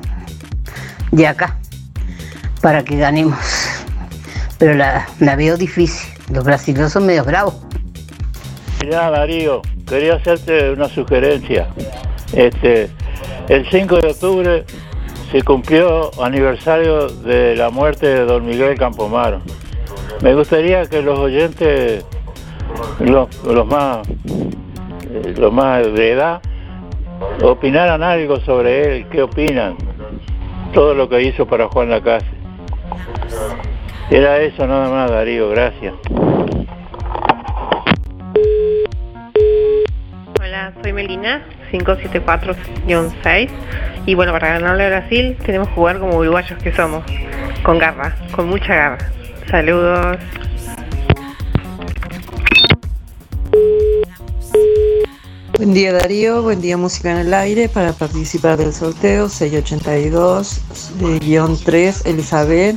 de 1.13 1.27
acá 1.27 1.57
para 2.61 2.83
que 2.83 2.97
ganemos. 2.97 3.37
Pero 4.57 4.73
la, 4.73 5.07
la 5.19 5.35
veo 5.35 5.57
difícil. 5.57 6.09
Los 6.31 6.43
brasileños 6.43 6.91
son 6.91 7.05
medio 7.05 7.23
bravos. 7.23 7.55
Mirá, 8.81 9.09
Darío, 9.11 9.61
quería 9.87 10.15
hacerte 10.15 10.71
una 10.71 10.89
sugerencia. 10.89 11.67
Este, 12.33 12.89
el 13.47 13.69
5 13.69 13.97
de 13.97 14.07
octubre 14.07 14.65
se 15.31 15.41
cumplió 15.43 16.11
aniversario 16.21 17.07
de 17.07 17.55
la 17.55 17.69
muerte 17.69 18.07
de 18.07 18.25
don 18.25 18.45
Miguel 18.45 18.77
Campomaro. 18.77 19.41
Me 20.21 20.33
gustaría 20.33 20.85
que 20.85 21.01
los 21.01 21.19
oyentes, 21.19 22.05
los, 22.99 23.43
los 23.43 23.67
más, 23.67 24.07
eh, 24.07 25.33
los 25.37 25.51
más 25.51 25.83
de 25.93 26.11
edad, 26.11 26.41
opinaran 27.41 28.01
algo 28.01 28.39
sobre 28.39 28.97
él. 28.97 29.05
¿Qué 29.09 29.21
opinan? 29.21 29.75
Todo 30.73 30.95
lo 30.95 31.07
que 31.07 31.21
hizo 31.21 31.45
para 31.45 31.67
Juan 31.67 31.89
Lacase. 31.89 32.25
Era 34.09 34.39
eso 34.41 34.65
nada 34.65 34.89
más, 34.89 35.11
Darío. 35.11 35.49
Gracias. 35.49 35.93
Hola, 40.41 40.73
soy 40.81 40.93
Melina, 40.93 41.43
574-6. 41.71 43.49
Y 44.07 44.15
bueno, 44.15 44.31
para 44.31 44.59
ganarle 44.59 44.85
a 44.85 44.89
Brasil 44.89 45.37
tenemos 45.45 45.67
que 45.69 45.75
jugar 45.75 45.99
como 45.99 46.17
uruguayos 46.17 46.61
que 46.61 46.71
somos, 46.73 47.03
con 47.63 47.77
garra, 47.77 48.15
con 48.31 48.49
mucha 48.49 48.75
garra. 48.75 48.97
Saludos. 49.49 50.17
Buen 55.63 55.73
día 55.73 55.93
Darío, 55.93 56.43
buen 56.43 56.59
día 56.59 56.75
Música 56.75 57.11
en 57.11 57.19
el 57.19 57.33
Aire 57.33 57.69
para 57.69 57.93
participar 57.93 58.57
del 58.57 58.73
sorteo 58.73 59.27
682-3 59.27 62.01
Elizabeth 62.03 62.75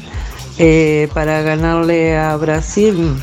eh, 0.59 1.09
para 1.13 1.43
ganarle 1.43 2.17
a 2.17 2.37
Brasil. 2.37 3.21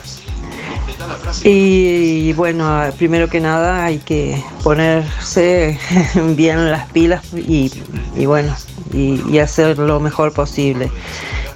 Y, 1.45 2.33
bueno, 2.33 2.81
primero 2.97 3.29
que 3.29 3.39
nada 3.39 3.85
hay 3.85 3.99
que 3.99 4.43
ponerse 4.63 5.79
bien 6.35 6.69
las 6.69 6.91
pilas 6.91 7.23
y, 7.33 7.71
y 8.17 8.25
bueno, 8.25 8.53
y, 8.91 9.21
y 9.31 9.39
hacer 9.39 9.79
lo 9.79 10.01
mejor 10.01 10.33
posible. 10.33 10.91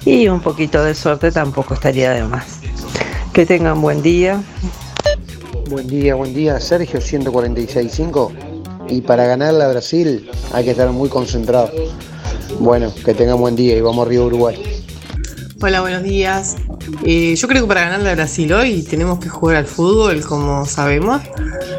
Y 0.06 0.28
un 0.28 0.40
poquito 0.40 0.82
de 0.82 0.94
suerte 0.94 1.30
tampoco 1.30 1.74
estaría 1.74 2.12
de 2.12 2.24
más. 2.24 2.60
Que 3.34 3.44
tengan 3.44 3.82
buen 3.82 4.00
día. 4.00 4.42
Buen 5.68 5.86
día, 5.86 6.14
buen 6.14 6.32
día, 6.32 6.58
Sergio 6.60 6.98
146.5. 6.98 8.88
Y 8.88 9.02
para 9.02 9.26
ganarle 9.26 9.64
a 9.64 9.68
Brasil 9.68 10.30
hay 10.52 10.64
que 10.64 10.70
estar 10.70 10.90
muy 10.92 11.10
concentrado. 11.10 11.70
Bueno, 12.58 12.90
que 13.04 13.12
tengan 13.12 13.38
buen 13.38 13.54
día 13.54 13.76
y 13.76 13.82
vamos 13.82 14.06
arriba 14.06 14.24
Uruguay. 14.24 14.77
Hola, 15.60 15.80
buenos 15.80 16.04
días. 16.04 16.56
Eh, 17.04 17.34
yo 17.34 17.48
creo 17.48 17.62
que 17.62 17.68
para 17.68 17.80
ganarle 17.80 18.10
a 18.10 18.14
Brasil 18.14 18.52
hoy 18.52 18.84
tenemos 18.84 19.18
que 19.18 19.28
jugar 19.28 19.56
al 19.56 19.66
fútbol, 19.66 20.20
como 20.20 20.64
sabemos. 20.66 21.20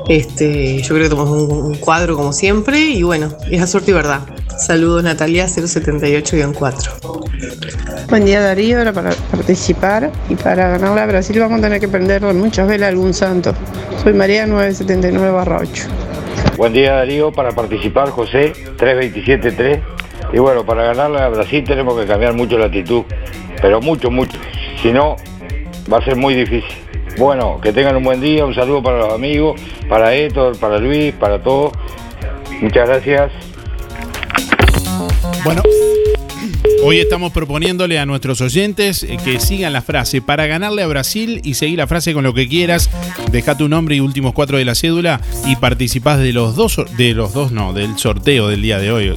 Este, 0.09 0.81
yo 0.81 0.95
creo 0.95 1.03
que 1.03 1.09
tenemos 1.15 1.29
un, 1.29 1.49
un 1.49 1.75
cuadro 1.75 2.17
como 2.17 2.33
siempre 2.33 2.81
y 2.81 3.03
bueno, 3.03 3.33
es 3.49 3.61
a 3.61 3.67
suerte 3.67 3.91
y 3.91 3.93
verdad. 3.93 4.19
Saludos 4.57 5.03
Natalia 5.03 5.45
078-4. 5.45 8.07
Buen 8.09 8.25
día 8.25 8.41
Darío, 8.41 8.79
ahora 8.79 8.91
para 8.91 9.11
participar 9.11 10.11
y 10.27 10.35
para 10.35 10.71
ganarle 10.71 10.99
a 10.99 11.05
Brasil 11.05 11.39
vamos 11.39 11.59
a 11.59 11.61
tener 11.61 11.79
que 11.79 11.87
prender 11.87 12.21
con 12.21 12.37
muchas 12.37 12.67
velas 12.67 12.87
a 12.87 12.89
algún 12.89 13.13
santo. 13.13 13.53
Soy 14.03 14.11
María 14.11 14.45
979 14.45 15.55
8. 15.61 15.87
Buen 16.57 16.73
día 16.73 16.95
Darío, 16.95 17.31
para 17.31 17.51
participar 17.51 18.09
José, 18.09 18.51
3273. 18.77 19.79
Y 20.33 20.39
bueno, 20.39 20.65
para 20.65 20.83
ganarle 20.83 21.19
a 21.19 21.29
Brasil 21.29 21.63
tenemos 21.63 21.97
que 21.97 22.05
cambiar 22.05 22.33
mucho 22.33 22.57
la 22.57 22.65
actitud, 22.65 23.03
pero 23.61 23.81
mucho, 23.81 24.09
mucho. 24.09 24.37
Si 24.81 24.91
no, 24.91 25.15
va 25.91 25.97
a 25.97 26.05
ser 26.05 26.15
muy 26.15 26.33
difícil. 26.35 26.77
Bueno, 27.17 27.59
que 27.61 27.73
tengan 27.73 27.97
un 27.97 28.03
buen 28.03 28.21
día, 28.21 28.45
un 28.45 28.55
saludo 28.55 28.81
para 28.81 28.99
los 28.99 29.13
amigos, 29.13 29.59
para 29.89 30.15
Héctor, 30.15 30.57
para 30.57 30.77
Luis, 30.77 31.13
para 31.13 31.41
todos. 31.41 31.73
Muchas 32.61 32.87
gracias. 32.87 33.31
Bueno, 35.43 35.61
hoy 36.83 36.99
estamos 36.99 37.31
proponiéndole 37.31 37.99
a 37.99 38.05
nuestros 38.05 38.41
oyentes 38.41 39.03
eh, 39.03 39.17
que 39.23 39.39
sigan 39.39 39.73
la 39.73 39.81
frase 39.81 40.21
para 40.21 40.45
ganarle 40.47 40.83
a 40.83 40.87
Brasil 40.87 41.41
y 41.43 41.55
seguir 41.55 41.77
la 41.77 41.87
frase 41.87 42.13
con 42.13 42.23
lo 42.23 42.33
que 42.33 42.47
quieras. 42.47 42.89
Deja 43.31 43.57
tu 43.57 43.67
nombre 43.67 43.95
y 43.95 43.99
últimos 43.99 44.33
cuatro 44.33 44.57
de 44.57 44.65
la 44.65 44.75
cédula 44.75 45.21
y 45.45 45.55
participás 45.55 46.19
de 46.19 46.33
los 46.33 46.55
dos, 46.55 46.81
de 46.97 47.13
los 47.13 47.33
dos 47.33 47.51
no, 47.51 47.73
del 47.73 47.97
sorteo 47.97 48.47
del 48.47 48.61
día 48.61 48.79
de 48.79 48.91
hoy. 48.91 49.13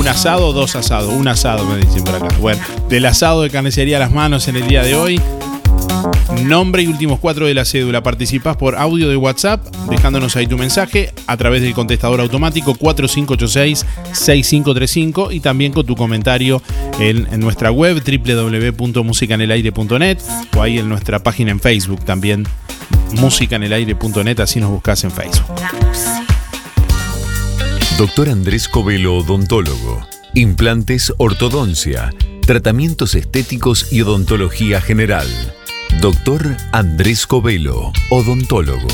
Un 0.00 0.08
asado, 0.08 0.52
dos 0.54 0.74
asados, 0.76 1.12
un 1.12 1.28
asado 1.28 1.66
me 1.66 1.76
dicen 1.76 2.02
por 2.02 2.14
acá. 2.14 2.34
Bueno, 2.40 2.62
del 2.88 3.04
asado 3.04 3.42
de 3.42 3.50
carnicería 3.50 3.98
a 3.98 4.00
las 4.00 4.10
manos 4.10 4.48
en 4.48 4.56
el 4.56 4.66
día 4.66 4.82
de 4.82 4.94
hoy. 4.94 5.20
Nombre 6.42 6.82
y 6.82 6.86
últimos 6.86 7.20
cuatro 7.20 7.44
de 7.44 7.52
la 7.52 7.66
cédula. 7.66 8.02
Participás 8.02 8.56
por 8.56 8.76
audio 8.76 9.10
de 9.10 9.16
WhatsApp, 9.16 9.62
dejándonos 9.90 10.36
ahí 10.36 10.46
tu 10.46 10.56
mensaje 10.56 11.12
a 11.26 11.36
través 11.36 11.60
del 11.60 11.74
contestador 11.74 12.22
automático 12.22 12.74
4586-6535 12.76 15.34
y 15.34 15.40
también 15.40 15.74
con 15.74 15.84
tu 15.84 15.94
comentario 15.94 16.62
en, 16.98 17.28
en 17.30 17.40
nuestra 17.40 17.70
web 17.70 18.02
www.musicanelaire.net 18.02 20.16
o 20.56 20.62
ahí 20.62 20.78
en 20.78 20.88
nuestra 20.88 21.18
página 21.18 21.50
en 21.50 21.60
Facebook 21.60 22.02
también 22.06 22.46
musicanelaire.net, 23.20 24.40
así 24.40 24.60
nos 24.60 24.70
buscas 24.70 25.04
en 25.04 25.10
Facebook. 25.10 25.44
Doctor 28.00 28.30
Andrés 28.30 28.66
Covelo, 28.66 29.18
odontólogo. 29.18 30.08
Implantes, 30.32 31.12
ortodoncia, 31.18 32.14
tratamientos 32.46 33.14
estéticos 33.14 33.92
y 33.92 34.00
odontología 34.00 34.80
general. 34.80 35.26
Doctor 36.00 36.56
Andrés 36.72 37.26
Covelo, 37.26 37.92
odontólogo. 38.08 38.88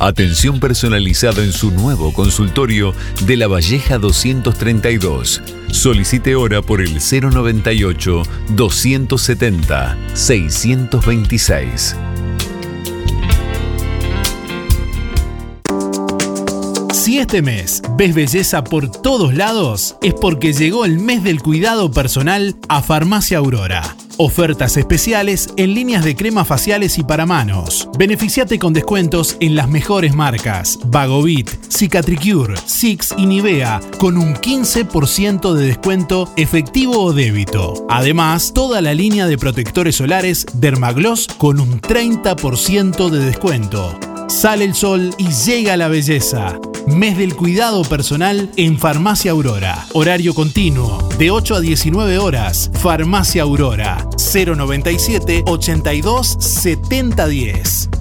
Atención 0.00 0.58
personalizada 0.58 1.44
en 1.44 1.52
su 1.52 1.70
nuevo 1.70 2.12
consultorio 2.12 2.94
de 3.26 3.36
La 3.36 3.46
Valleja 3.46 3.98
232. 3.98 5.40
Solicite 5.70 6.34
hora 6.34 6.60
por 6.60 6.80
el 6.80 6.94
098 6.98 8.22
270 8.56 9.96
626. 10.14 11.96
Si 17.08 17.16
este 17.16 17.40
mes 17.40 17.80
ves 17.96 18.14
belleza 18.14 18.62
por 18.62 18.92
todos 18.92 19.32
lados, 19.32 19.96
es 20.02 20.12
porque 20.12 20.52
llegó 20.52 20.84
el 20.84 20.98
mes 20.98 21.24
del 21.24 21.40
cuidado 21.40 21.90
personal 21.90 22.54
a 22.68 22.82
Farmacia 22.82 23.38
Aurora. 23.38 23.96
Ofertas 24.18 24.76
especiales 24.76 25.48
en 25.56 25.72
líneas 25.72 26.04
de 26.04 26.14
cremas 26.14 26.46
faciales 26.46 26.98
y 26.98 27.04
para 27.04 27.24
manos. 27.24 27.88
Beneficiate 27.98 28.58
con 28.58 28.74
descuentos 28.74 29.38
en 29.40 29.54
las 29.54 29.70
mejores 29.70 30.14
marcas: 30.14 30.78
Vagovit, 30.84 31.48
Cicatricure, 31.70 32.56
Six 32.66 33.14
y 33.16 33.24
Nivea, 33.24 33.80
con 33.96 34.18
un 34.18 34.34
15% 34.34 35.54
de 35.54 35.64
descuento 35.64 36.30
efectivo 36.36 37.04
o 37.04 37.14
débito. 37.14 37.86
Además, 37.88 38.52
toda 38.52 38.82
la 38.82 38.92
línea 38.92 39.26
de 39.26 39.38
protectores 39.38 39.96
solares 39.96 40.44
Dermagloss 40.52 41.26
con 41.38 41.58
un 41.58 41.80
30% 41.80 43.08
de 43.08 43.24
descuento. 43.24 43.98
Sale 44.28 44.66
el 44.66 44.74
sol 44.74 45.14
y 45.16 45.28
llega 45.28 45.78
la 45.78 45.88
belleza. 45.88 46.60
Mes 46.94 47.16
del 47.16 47.34
cuidado 47.36 47.82
personal 47.82 48.50
en 48.56 48.78
Farmacia 48.78 49.32
Aurora. 49.32 49.86
Horario 49.92 50.34
continuo, 50.34 51.08
de 51.18 51.30
8 51.30 51.56
a 51.56 51.60
19 51.60 52.18
horas. 52.18 52.70
Farmacia 52.74 53.42
Aurora, 53.42 54.08
097 54.16 55.44
82 55.46 56.26
70 56.40 57.26
10. 57.26 57.97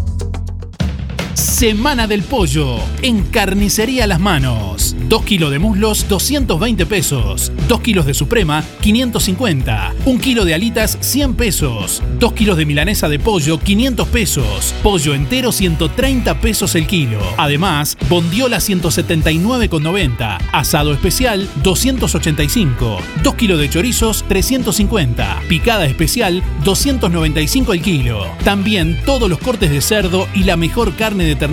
Semana 1.58 2.06
del 2.06 2.22
Pollo 2.22 2.78
en 3.02 3.24
Carnicería 3.24 4.06
Las 4.06 4.20
Manos. 4.20 4.96
2 5.10 5.24
kilos 5.24 5.50
de 5.50 5.58
muslos, 5.58 6.08
220 6.08 6.86
pesos. 6.86 7.52
2 7.68 7.82
kilos 7.82 8.06
de 8.06 8.14
Suprema, 8.14 8.64
550. 8.82 9.96
1 10.06 10.22
kilo 10.22 10.46
de 10.46 10.54
alitas, 10.54 11.00
100 11.02 11.34
pesos. 11.34 12.04
2 12.20 12.34
kilos 12.34 12.58
de 12.58 12.68
milanesa 12.68 13.10
de 13.10 13.18
pollo, 13.18 13.60
500 13.60 14.08
pesos. 14.10 14.76
Pollo 14.84 15.16
entero, 15.16 15.52
130 15.52 16.40
pesos 16.42 16.76
el 16.76 16.86
kilo. 16.86 17.20
Además, 17.38 17.98
bondiola 18.08 18.58
179,90. 18.58 20.38
Asado 20.52 20.94
especial, 20.94 21.50
285. 21.64 23.00
2 23.24 23.34
kilos 23.34 23.60
de 23.60 23.70
chorizos, 23.70 24.24
350. 24.28 25.42
Picada 25.50 25.88
especial, 25.88 26.44
295 26.64 27.74
el 27.74 27.82
kilo. 27.82 28.28
También 28.44 29.00
todos 29.08 29.28
los 29.28 29.40
cortes 29.40 29.72
de 29.72 29.82
cerdo 29.82 30.28
y 30.36 30.44
la 30.44 30.56
mejor 30.56 30.96
carne 30.96 31.24
de 31.24 31.47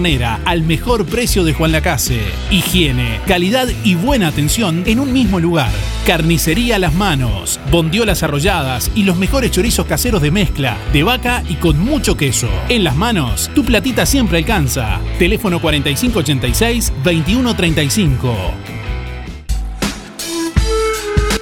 al 0.45 0.63
mejor 0.63 1.07
precio 1.07 1.45
de 1.45 1.55
Juan 1.55 1.71
Lacase. 1.71 2.21
Higiene, 2.51 3.21
calidad 3.27 3.69
y 3.85 3.95
buena 3.95 4.27
atención 4.29 4.83
en 4.87 4.99
un 4.99 5.13
mismo 5.13 5.39
lugar. 5.39 5.71
Carnicería 6.05 6.75
a 6.77 6.81
las 6.81 6.95
manos, 6.95 7.61
bondiolas 7.71 8.23
arrolladas 8.23 8.91
y 8.95 9.05
los 9.05 9.17
mejores 9.17 9.53
chorizos 9.53 9.87
caseros 9.87 10.21
de 10.21 10.31
mezcla, 10.31 10.77
de 10.93 11.03
vaca 11.05 11.43
y 11.49 11.55
con 11.55 11.79
mucho 11.79 12.17
queso. 12.17 12.49
En 12.69 12.83
las 12.83 12.97
manos, 12.97 13.51
tu 13.55 13.65
platita 13.65 14.05
siempre 14.05 14.39
alcanza. 14.39 15.01
Teléfono 15.19 15.61
4586-2135. 15.61 18.35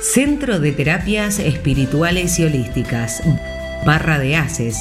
Centro 0.02 0.60
de 0.60 0.72
Terapias 0.72 1.38
Espirituales 1.38 2.38
y 2.38 2.44
Holísticas. 2.44 3.22
Barra 3.84 4.18
de 4.18 4.36
Haces. 4.36 4.76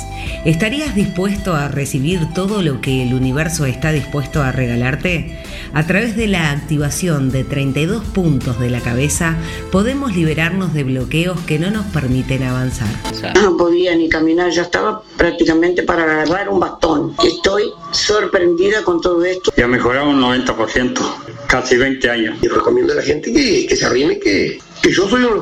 ¿Estarías 0.45 0.95
dispuesto 0.95 1.53
a 1.53 1.67
recibir 1.67 2.19
todo 2.33 2.61
lo 2.61 2.81
que 2.81 3.03
el 3.03 3.13
universo 3.13 3.65
está 3.65 3.91
dispuesto 3.91 4.41
a 4.41 4.51
regalarte? 4.51 5.39
A 5.73 5.85
través 5.87 6.15
de 6.15 6.27
la 6.27 6.51
activación 6.51 7.31
de 7.31 7.43
32 7.43 8.03
puntos 8.03 8.59
de 8.59 8.69
la 8.69 8.81
cabeza, 8.81 9.37
podemos 9.71 10.15
liberarnos 10.15 10.73
de 10.73 10.83
bloqueos 10.83 11.39
que 11.41 11.59
no 11.59 11.71
nos 11.71 11.85
permiten 11.87 12.43
avanzar. 12.43 12.89
No 13.41 13.57
podía 13.57 13.95
ni 13.95 14.09
caminar, 14.09 14.51
ya 14.51 14.63
estaba 14.63 15.01
prácticamente 15.17 15.83
para 15.83 16.03
agarrar 16.03 16.49
un 16.49 16.59
bastón. 16.59 17.15
Estoy 17.23 17.71
sorprendida 17.91 18.83
con 18.83 19.01
todo 19.01 19.23
esto. 19.23 19.53
Ya 19.55 19.67
mejorado 19.67 20.09
un 20.09 20.21
90%, 20.21 20.99
casi 21.47 21.77
20 21.77 22.09
años. 22.09 22.37
Y 22.41 22.47
recomiendo 22.47 22.93
a 22.93 22.97
la 22.97 23.01
gente 23.01 23.31
que, 23.31 23.65
que 23.65 23.75
se 23.75 23.85
arrime, 23.85 24.19
que, 24.19 24.59
que 24.81 24.91
yo 24.91 25.07
soy 25.07 25.23
uno 25.23 25.41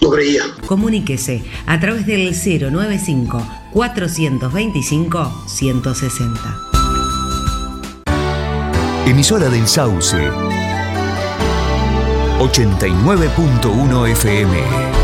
creía. 0.00 0.42
Comuníquese 0.66 1.42
a 1.66 1.78
través 1.80 2.06
del 2.06 2.34
095 2.34 3.46
425 3.72 5.44
160. 5.46 6.58
Emisora 9.06 9.48
del 9.48 9.66
Sauce. 9.68 10.16
89.1 12.38 14.08
FM. 14.08 14.96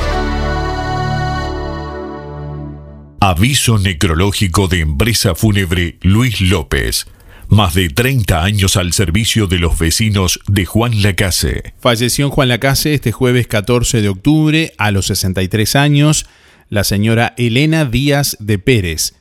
Aviso 3.20 3.78
necrológico 3.78 4.66
de 4.66 4.80
empresa 4.80 5.36
fúnebre 5.36 5.98
Luis 6.02 6.40
López. 6.40 7.06
Más 7.52 7.74
de 7.74 7.90
30 7.90 8.42
años 8.42 8.78
al 8.78 8.94
servicio 8.94 9.46
de 9.46 9.58
los 9.58 9.78
vecinos 9.78 10.40
de 10.48 10.64
Juan 10.64 11.02
Lacase. 11.02 11.74
Falleció 11.78 12.24
en 12.24 12.30
Juan 12.30 12.48
Lacase 12.48 12.94
este 12.94 13.12
jueves 13.12 13.46
14 13.46 14.00
de 14.00 14.08
octubre 14.08 14.72
a 14.78 14.90
los 14.90 15.08
63 15.08 15.76
años 15.76 16.24
la 16.70 16.82
señora 16.82 17.34
Elena 17.36 17.84
Díaz 17.84 18.38
de 18.40 18.58
Pérez. 18.58 19.16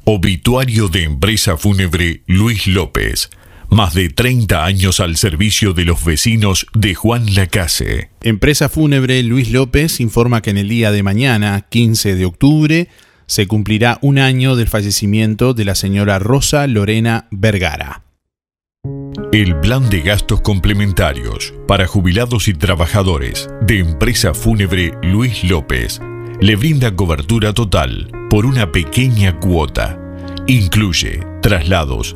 Obituario 0.03 0.88
de 0.88 1.03
empresa 1.03 1.57
fúnebre 1.57 2.21
Luis 2.27 2.67
López. 2.67 3.31
Más 3.69 3.93
de 3.93 4.10
30 4.10 4.63
años 4.63 4.99
al 4.99 5.17
servicio 5.17 5.73
de 5.73 5.86
los 5.86 6.03
vecinos 6.03 6.67
de 6.73 6.95
Juan 6.95 7.36
Lacase. 7.36 8.10
Empresa 8.21 8.69
fúnebre 8.69 9.21
Luis 9.23 9.51
López 9.51 9.99
informa 9.99 10.41
que 10.41 10.51
en 10.51 10.58
el 10.58 10.69
día 10.69 10.91
de 10.91 11.03
mañana, 11.03 11.65
15 11.69 12.15
de 12.15 12.25
octubre, 12.25 12.88
se 13.25 13.45
cumplirá 13.45 13.99
un 14.01 14.19
año 14.19 14.56
del 14.56 14.67
fallecimiento 14.69 15.53
de 15.53 15.65
la 15.65 15.75
señora 15.75 16.17
Rosa 16.17 16.65
Lorena 16.65 17.27
Vergara. 17.30 18.03
El 19.34 19.60
plan 19.60 19.89
de 19.89 20.01
gastos 20.01 20.39
complementarios 20.41 21.53
para 21.67 21.88
jubilados 21.88 22.47
y 22.47 22.53
trabajadores 22.53 23.49
de 23.62 23.80
empresa 23.80 24.34
fúnebre 24.34 24.93
Luis 25.03 25.43
López 25.43 25.99
le 26.39 26.55
brinda 26.55 26.95
cobertura 26.95 27.53
total 27.53 28.09
por 28.30 28.45
una 28.45 28.72
pequeña 28.72 29.38
cuota. 29.39 29.99
Incluye 30.47 31.20
traslados 31.41 32.15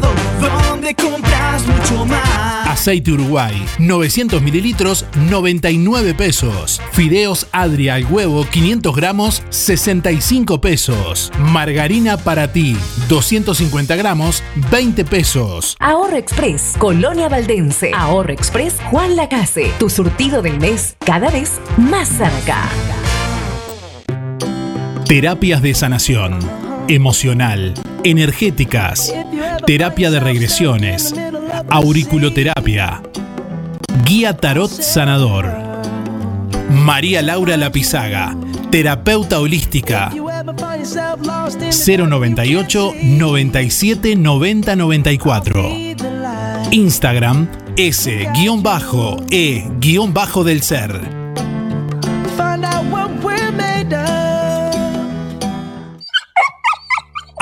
donde 0.00 0.94
compras 0.94 1.66
mucho 1.66 2.06
más. 2.06 2.68
Aceite 2.68 3.12
Uruguay, 3.12 3.62
900 3.78 4.40
mililitros, 4.40 5.04
99 5.28 6.14
pesos. 6.14 6.80
Fideos 6.92 7.46
Adria 7.52 7.96
al 7.96 8.06
huevo, 8.06 8.46
500 8.50 8.96
gramos, 8.96 9.42
65 9.50 10.60
pesos. 10.60 11.30
Margarina 11.38 12.16
para 12.16 12.52
ti, 12.52 12.76
250 13.08 13.96
gramos, 13.96 14.42
20 14.70 15.04
pesos. 15.04 15.76
Ahorro 15.78 16.16
Express, 16.16 16.74
Colonia 16.78 17.28
Valdense. 17.28 17.90
Ahorro 17.94 18.32
Express, 18.32 18.76
Juan 18.90 19.16
Lacase. 19.16 19.70
Tu 19.78 19.90
surtido 19.90 20.40
del 20.40 20.58
mes, 20.58 20.96
cada 21.04 21.28
vez 21.30 21.60
más 21.76 22.08
cerca. 22.08 22.68
Terapias 25.10 25.60
de 25.60 25.74
sanación, 25.74 26.38
emocional, 26.90 27.74
energéticas, 28.02 29.14
terapia 29.64 30.10
de 30.10 30.18
regresiones, 30.18 31.14
auriculoterapia, 31.68 33.00
guía 34.04 34.36
tarot 34.36 34.68
sanador. 34.68 35.52
María 36.68 37.22
Laura 37.22 37.56
Lapizaga, 37.56 38.36
terapeuta 38.70 39.38
holística. 39.38 40.10
098 41.70 42.92
97 43.02 44.16
90 44.16 44.76
94. 44.76 45.70
Instagram 46.72 47.48
S-E-del 47.76 48.22
ser. 50.62 51.19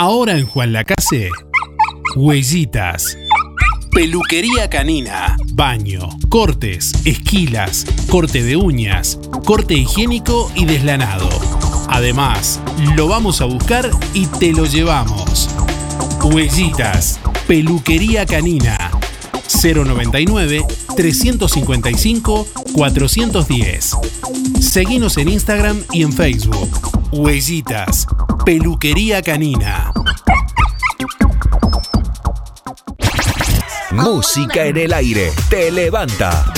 Ahora 0.00 0.38
en 0.38 0.46
Juan 0.46 0.72
Lacase, 0.72 1.28
huellitas. 2.14 3.18
Peluquería 3.90 4.70
canina, 4.70 5.36
baño, 5.54 6.08
cortes, 6.28 6.92
esquilas, 7.04 7.84
corte 8.08 8.44
de 8.44 8.54
uñas, 8.54 9.18
corte 9.44 9.74
higiénico 9.74 10.52
y 10.54 10.66
deslanado. 10.66 11.28
Además, 11.88 12.60
lo 12.94 13.08
vamos 13.08 13.40
a 13.40 13.46
buscar 13.46 13.90
y 14.14 14.26
te 14.26 14.52
lo 14.52 14.66
llevamos. 14.66 15.50
Huellitas, 16.22 17.18
peluquería 17.48 18.24
canina. 18.24 18.92
099 19.60 20.64
355 20.94 22.46
410. 22.72 23.96
Seguinos 24.60 25.16
en 25.16 25.28
Instagram 25.28 25.82
y 25.90 26.04
en 26.04 26.12
Facebook. 26.12 26.70
Huellitas, 27.10 28.06
peluquería 28.48 29.20
canina. 29.20 29.92
Música 33.90 34.64
en 34.64 34.78
el 34.78 34.94
aire. 34.94 35.30
Te 35.50 35.70
levanta. 35.70 36.57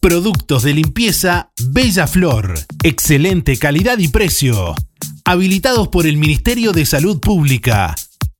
Productos 0.00 0.62
de 0.62 0.74
limpieza 0.74 1.50
Bella 1.70 2.06
Flor. 2.06 2.54
Excelente 2.84 3.56
calidad 3.58 3.98
y 3.98 4.06
precio. 4.08 4.74
Habilitados 5.30 5.88
por 5.88 6.06
el 6.06 6.16
Ministerio 6.16 6.72
de 6.72 6.86
Salud 6.86 7.20
Pública. 7.20 7.94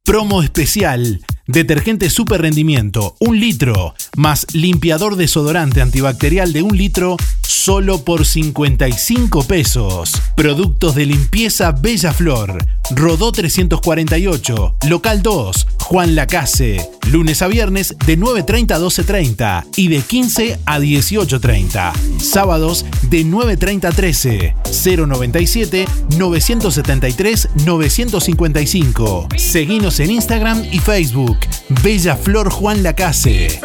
Promo 0.04 0.42
especial. 0.42 1.20
Detergente 1.48 2.10
super 2.10 2.42
rendimiento, 2.42 3.16
un 3.20 3.40
litro, 3.40 3.94
más 4.16 4.46
limpiador 4.52 5.16
desodorante 5.16 5.80
antibacterial 5.80 6.52
de 6.52 6.60
un 6.60 6.76
litro, 6.76 7.16
solo 7.40 8.04
por 8.04 8.26
55 8.26 9.44
pesos. 9.44 10.12
Productos 10.36 10.94
de 10.94 11.06
limpieza 11.06 11.72
Bella 11.72 12.12
Flor. 12.12 12.58
Rodó 12.90 13.32
348, 13.32 14.76
local 14.88 15.22
2, 15.22 15.66
Juan 15.80 16.14
Lacase. 16.14 16.86
Lunes 17.10 17.40
a 17.40 17.48
viernes 17.48 17.96
de 18.04 18.18
9.30 18.18 18.72
a 18.72 18.78
12.30 18.78 19.66
y 19.76 19.88
de 19.88 20.02
15 20.02 20.58
a 20.66 20.78
18.30. 20.78 21.92
Sábados 22.20 22.84
de 23.08 23.24
9.30 23.24 23.86
a 23.86 23.92
13. 23.92 24.54
097 24.84 25.86
973 26.18 27.48
955. 27.64 29.28
Seguinos 29.36 30.00
en 30.00 30.10
Instagram 30.10 30.62
y 30.70 30.78
Facebook. 30.78 31.37
Bella 31.82 32.16
Flor 32.16 32.50
Juan 32.50 32.82
Lacase. 32.82 33.60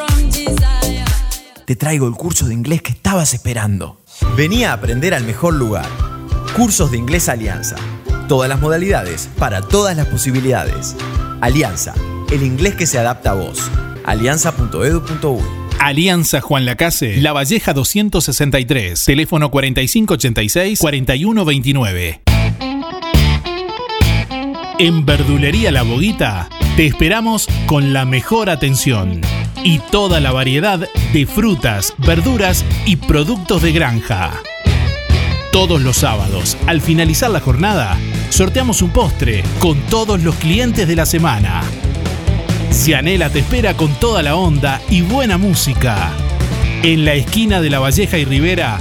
Te 1.65 1.75
traigo 1.75 2.07
el 2.07 2.13
curso 2.13 2.47
de 2.47 2.53
inglés 2.53 2.81
que 2.81 2.91
estabas 2.91 3.33
esperando. 3.33 4.01
Vení 4.35 4.65
a 4.65 4.73
aprender 4.73 5.13
al 5.13 5.23
mejor 5.23 5.53
lugar. 5.53 5.85
Cursos 6.55 6.91
de 6.91 6.97
Inglés 6.97 7.29
Alianza. 7.29 7.77
Todas 8.27 8.49
las 8.49 8.59
modalidades 8.59 9.29
para 9.37 9.61
todas 9.61 9.95
las 9.95 10.07
posibilidades. 10.07 10.97
Alianza, 11.41 11.93
el 12.31 12.43
inglés 12.43 12.75
que 12.75 12.85
se 12.85 12.99
adapta 12.99 13.31
a 13.31 13.35
vos. 13.35 13.71
alianza.edu.uy 14.05 15.41
Alianza 15.79 16.39
Juan 16.39 16.65
Lacase, 16.65 17.17
La 17.17 17.33
Valleja 17.33 17.73
263, 17.73 19.03
teléfono 19.03 19.51
4586-4129. 19.51 22.21
En 24.79 25.05
Verdulería 25.05 25.71
La 25.71 25.83
Boguita 25.83 26.47
te 26.75 26.87
esperamos 26.87 27.47
con 27.67 27.93
la 27.93 28.03
mejor 28.03 28.49
atención 28.49 29.21
y 29.63 29.77
toda 29.77 30.19
la 30.19 30.31
variedad 30.31 30.89
de 31.13 31.25
frutas, 31.27 31.93
verduras 31.99 32.65
y 32.87 32.95
productos 32.95 33.61
de 33.61 33.71
granja. 33.71 34.31
Todos 35.51 35.81
los 35.81 35.97
sábados, 35.97 36.57
al 36.65 36.81
finalizar 36.81 37.29
la 37.29 37.41
jornada, 37.41 37.95
sorteamos 38.29 38.81
un 38.81 38.89
postre 38.89 39.43
con 39.59 39.79
todos 39.81 40.23
los 40.23 40.33
clientes 40.35 40.87
de 40.87 40.95
la 40.95 41.05
semana. 41.05 41.61
Cianela 42.71 43.29
te 43.29 43.39
espera 43.39 43.75
con 43.75 43.93
toda 43.99 44.23
la 44.23 44.35
onda 44.35 44.81
y 44.89 45.01
buena 45.01 45.37
música. 45.37 46.11
En 46.81 47.05
la 47.05 47.13
esquina 47.13 47.61
de 47.61 47.69
La 47.69 47.79
Valleja 47.79 48.17
y 48.17 48.25
Rivera, 48.25 48.79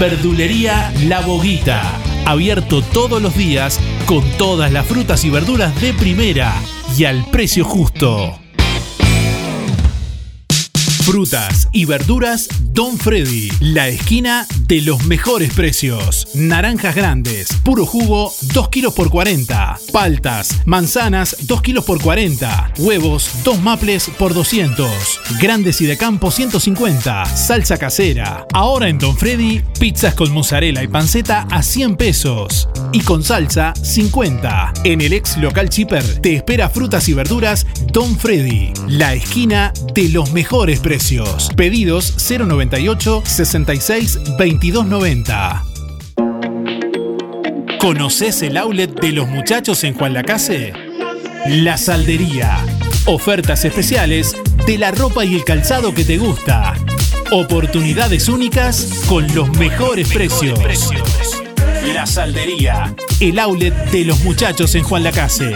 Verdulería 0.00 0.90
La 1.04 1.20
Boguita. 1.20 1.82
Abierto 2.24 2.80
todos 2.80 3.20
los 3.20 3.36
días 3.36 3.78
con 4.06 4.24
todas 4.38 4.72
las 4.72 4.86
frutas 4.86 5.26
y 5.26 5.30
verduras 5.30 5.78
de 5.82 5.92
primera 5.92 6.54
y 6.96 7.04
al 7.04 7.24
precio 7.30 7.64
justo. 7.64 8.38
Frutas 11.02 11.68
y 11.72 11.84
verduras 11.84 12.48
Don 12.72 12.98
Freddy, 12.98 13.50
la 13.60 13.88
esquina 13.88 14.46
de 14.66 14.80
los 14.80 15.04
mejores 15.06 15.52
precios. 15.52 16.28
Naranjas 16.34 16.94
grandes, 16.94 17.48
puro 17.62 17.84
jugo, 17.84 18.32
2 18.52 18.68
kilos 18.68 18.94
por 18.94 19.10
40. 19.10 19.78
Paltas, 19.94 20.62
manzanas, 20.66 21.36
2 21.42 21.62
kilos 21.62 21.84
por 21.84 22.02
40. 22.02 22.72
Huevos, 22.78 23.30
2 23.44 23.62
maples 23.62 24.10
por 24.18 24.34
200. 24.34 24.90
Grandes 25.40 25.80
y 25.80 25.86
de 25.86 25.96
campo, 25.96 26.32
150. 26.32 27.24
Salsa 27.26 27.78
casera. 27.78 28.44
Ahora 28.52 28.88
en 28.88 28.98
Don 28.98 29.16
Freddy, 29.16 29.62
pizzas 29.78 30.14
con 30.14 30.32
mozzarella 30.32 30.82
y 30.82 30.88
panceta 30.88 31.46
a 31.48 31.62
100 31.62 31.94
pesos. 31.94 32.68
Y 32.92 33.02
con 33.02 33.22
salsa, 33.22 33.72
50. 33.80 34.72
En 34.82 35.00
el 35.00 35.12
ex 35.12 35.36
local 35.36 35.68
Chipper 35.68 36.20
te 36.20 36.34
espera 36.34 36.68
frutas 36.68 37.08
y 37.08 37.14
verduras 37.14 37.64
Don 37.92 38.18
Freddy, 38.18 38.72
la 38.88 39.14
esquina 39.14 39.72
de 39.94 40.08
los 40.08 40.32
mejores 40.32 40.80
precios. 40.80 41.50
Pedidos 41.54 42.16
098 42.28 43.22
66 43.24 44.18
2290. 44.38 45.73
¿Conoces 47.84 48.40
el 48.40 48.56
outlet 48.56 48.98
de 48.98 49.12
los 49.12 49.28
muchachos 49.28 49.84
en 49.84 49.92
Juan 49.92 50.14
Lacase? 50.14 50.72
La 51.46 51.76
Saldería. 51.76 52.56
Ofertas 53.04 53.66
especiales 53.66 54.34
de 54.64 54.78
la 54.78 54.90
ropa 54.90 55.26
y 55.26 55.34
el 55.34 55.44
calzado 55.44 55.92
que 55.92 56.02
te 56.02 56.16
gusta. 56.16 56.72
Oportunidades 57.30 58.30
únicas 58.30 59.02
con 59.06 59.26
los 59.34 59.50
mejores 59.58 60.10
precios. 60.10 60.58
La 61.92 62.06
Saldería. 62.06 62.96
El 63.20 63.38
outlet 63.38 63.74
de 63.90 64.06
los 64.06 64.18
muchachos 64.20 64.74
en 64.76 64.82
Juan 64.82 65.04
Lacase. 65.04 65.52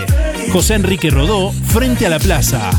José 0.53 0.75
Enrique 0.75 1.09
Rodó, 1.09 1.51
frente 1.51 2.05
a 2.05 2.11
la 2.11 2.19
plaza. 2.19 2.71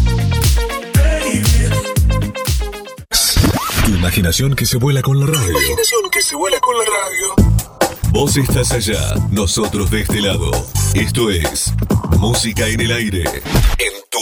Tu 3.84 3.96
imaginación 3.96 4.56
que 4.56 4.68
se 4.68 4.78
vuela 4.78 5.02
con 5.02 5.20
la 5.20 5.26
radio. 5.26 5.50
Imaginación 5.50 6.12
que 6.12 6.22
se 6.22 6.36
vuela 6.36 6.60
con 6.60 6.78
la 6.78 6.84
radio. 6.86 7.59
Vos 8.12 8.38
estás 8.38 8.72
allá, 8.72 9.16
nosotros 9.30 9.92
de 9.92 10.02
este 10.02 10.22
lado. 10.22 10.50
Esto 10.96 11.30
es 11.30 11.72
Música 12.18 12.68
en 12.68 12.82
el 12.82 12.92
aire. 12.92 13.24
En 13.24 13.94
tu 14.10 14.20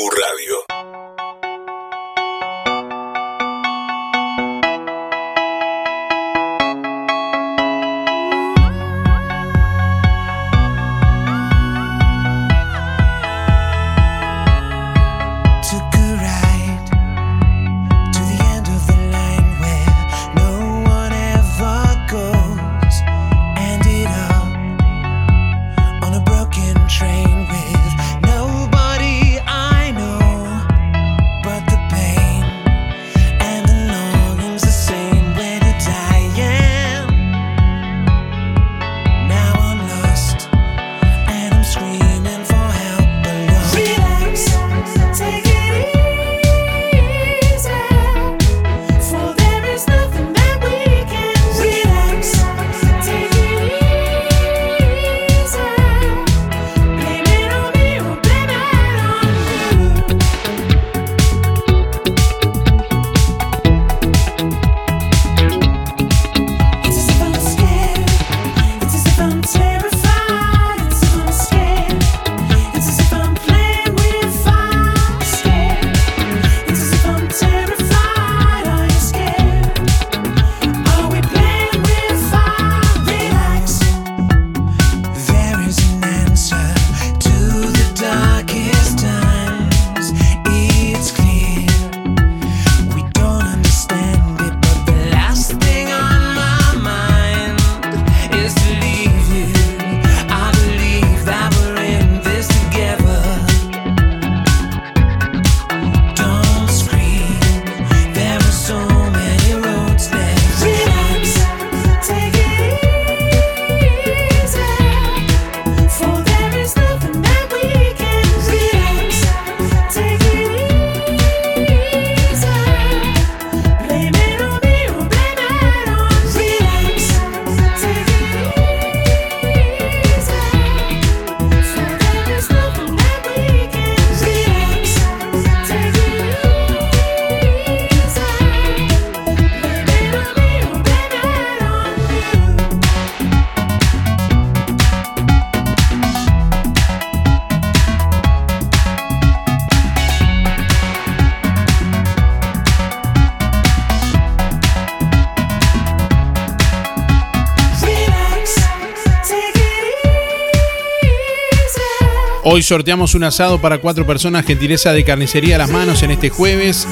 Hoy 162.58 162.64
sorteamos 162.64 163.14
un 163.14 163.24
asado 163.24 163.62
para 163.62 163.78
cuatro 163.78 164.08
personas, 164.08 164.44
gentileza 164.44 164.92
de 164.92 165.04
Carnicería 165.04 165.58
a 165.58 165.58
las 165.60 165.70
Manos 165.70 166.02
en 166.02 166.10
este 166.10 166.32
jueves. 166.32 166.88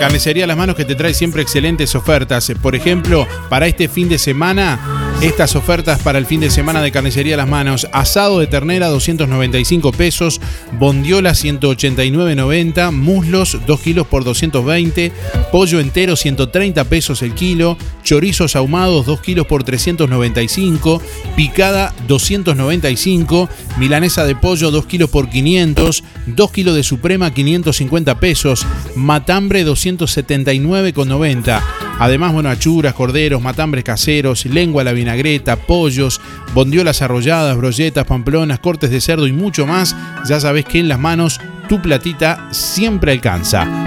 Carnicería 0.00 0.42
a 0.42 0.46
las 0.48 0.56
Manos 0.56 0.74
que 0.74 0.84
te 0.84 0.96
trae 0.96 1.14
siempre 1.14 1.42
excelentes 1.42 1.94
ofertas. 1.94 2.52
Por 2.60 2.74
ejemplo, 2.74 3.28
para 3.48 3.68
este 3.68 3.88
fin 3.88 4.08
de 4.08 4.18
semana, 4.18 5.14
estas 5.22 5.56
ofertas 5.56 6.00
para 6.02 6.18
el 6.18 6.26
fin 6.26 6.40
de 6.40 6.50
semana 6.50 6.82
de 6.82 6.92
Carnicería 6.92 7.34
a 7.34 7.36
las 7.38 7.48
Manos. 7.48 7.88
Asado 7.92 8.38
de 8.38 8.46
ternera 8.46 8.88
295 8.88 9.92
pesos, 9.92 10.40
bondiola 10.78 11.30
189.90, 11.30 12.92
muslos 12.92 13.58
2 13.66 13.80
kilos 13.80 14.06
por 14.06 14.24
220, 14.24 15.12
pollo 15.50 15.80
entero 15.80 16.16
130 16.16 16.84
pesos 16.84 17.22
el 17.22 17.32
kilo, 17.34 17.78
chorizos 18.02 18.56
ahumados 18.56 19.06
2 19.06 19.20
kilos 19.20 19.46
por 19.46 19.64
395, 19.64 21.00
picada 21.34 21.94
295, 22.06 23.48
milanesa 23.76 24.24
de 24.24 24.34
pollo 24.34 24.70
2 24.70 24.86
kilos 24.86 25.10
por 25.10 25.28
500, 25.28 26.04
2 26.26 26.52
kilos 26.52 26.74
de 26.74 26.82
suprema 26.82 27.32
550 27.32 28.18
pesos, 28.18 28.66
matambre 28.94 29.66
279,90. 29.66 31.62
Además, 31.98 32.32
bueno, 32.32 32.50
achuras, 32.50 32.94
corderos, 32.94 33.40
matambres 33.40 33.84
caseros, 33.84 34.44
lengua 34.44 34.82
a 34.82 34.84
la 34.84 34.92
vinagreta, 34.92 35.56
pollos, 35.56 36.20
bondiolas 36.54 37.00
arrolladas, 37.02 37.56
brolletas, 37.56 38.04
pamplonas, 38.04 38.60
cortes 38.60 38.90
de 38.90 39.00
cerdo 39.00 39.26
y 39.26 39.32
mucho 39.32 39.66
más. 39.66 39.96
Ya 40.28 40.38
sabes 40.40 40.64
que 40.64 40.78
en 40.78 40.88
las 40.88 40.98
manos 40.98 41.40
tu 41.68 41.80
platita 41.80 42.48
siempre 42.52 43.12
alcanza. 43.12 43.85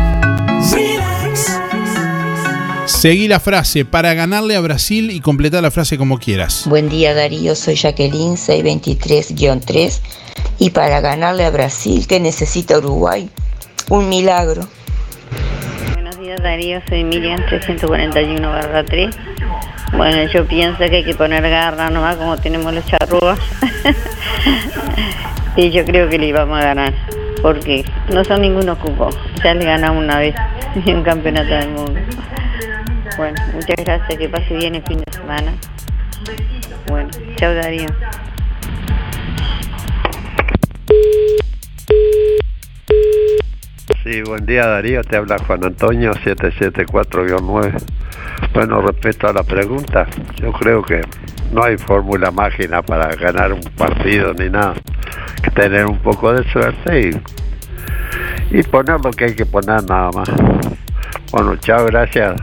Seguí 2.89 3.27
la 3.27 3.39
frase 3.39 3.85
para 3.85 4.15
ganarle 4.15 4.55
a 4.55 4.61
Brasil 4.61 5.11
y 5.11 5.21
completar 5.21 5.61
la 5.61 5.69
frase 5.69 5.97
como 5.97 6.17
quieras. 6.17 6.65
Buen 6.65 6.89
día 6.89 7.13
Darío, 7.13 7.55
soy 7.55 7.75
Jacqueline 7.75 8.35
623-3 8.35 10.01
y 10.57 10.71
para 10.71 10.99
ganarle 10.99 11.45
a 11.45 11.51
Brasil, 11.51 12.07
¿qué 12.07 12.19
necesita 12.19 12.79
Uruguay? 12.79 13.29
Un 13.89 14.09
milagro. 14.09 14.67
Buenos 15.93 16.19
días 16.19 16.41
Darío, 16.41 16.81
soy 16.89 17.03
Miriam 17.03 17.39
341 17.47 18.49
barra 18.49 18.83
3. 18.83 19.15
Bueno, 19.93 20.29
yo 20.33 20.45
pienso 20.47 20.79
que 20.79 20.95
hay 20.97 21.03
que 21.05 21.13
poner 21.13 21.43
garra 21.43 21.91
nomás 21.91 22.15
como 22.17 22.37
tenemos 22.37 22.73
los 22.73 22.85
charrúas. 22.87 23.39
y 25.55 25.69
yo 25.69 25.85
creo 25.85 26.09
que 26.09 26.17
le 26.17 26.27
íbamos 26.27 26.59
a 26.59 26.63
ganar. 26.63 26.93
Porque 27.41 27.85
no 28.11 28.25
son 28.25 28.41
ningunos 28.41 28.79
cupos. 28.79 29.15
Ya 29.43 29.53
le 29.53 29.63
ganamos 29.63 30.03
una 30.03 30.19
vez 30.19 30.35
en 30.75 30.97
un 30.97 31.03
campeonato 31.03 31.53
del 31.53 31.69
mundo. 31.69 31.99
Bueno, 33.19 33.35
muchas 33.53 33.75
gracias. 33.83 34.17
Que 34.17 34.29
pase 34.29 34.55
bien 34.55 34.75
el 34.75 34.83
fin 34.83 34.99
de 35.05 35.11
semana. 35.11 35.51
Bueno, 36.87 37.09
chao 37.35 37.53
Darío. 37.53 37.87
Sí, 44.05 44.21
buen 44.21 44.45
día 44.45 44.67
Darío, 44.67 45.03
te 45.03 45.17
habla 45.17 45.35
Juan 45.45 45.65
Antonio 45.65 46.13
774-9. 46.13 47.73
Bueno, 48.53 48.81
respecto 48.83 49.27
a 49.27 49.33
la 49.33 49.43
pregunta, 49.43 50.07
yo 50.41 50.53
creo 50.53 50.81
que 50.81 51.01
no 51.51 51.65
hay 51.65 51.77
fórmula 51.77 52.31
mágica 52.31 52.81
para 52.81 53.13
ganar 53.17 53.51
un 53.51 53.63
partido 53.77 54.33
ni 54.33 54.49
nada. 54.49 54.75
Que 55.43 55.51
tener 55.51 55.87
un 55.87 55.99
poco 55.99 56.31
de 56.31 56.49
suerte 56.49 57.09
y, 58.51 58.57
y 58.57 58.63
poner 58.63 59.01
lo 59.03 59.11
que 59.11 59.25
hay 59.25 59.35
que 59.35 59.45
poner 59.45 59.83
nada 59.83 60.09
más. 60.13 60.29
Bueno, 61.33 61.57
chao, 61.57 61.85
gracias. 61.85 62.39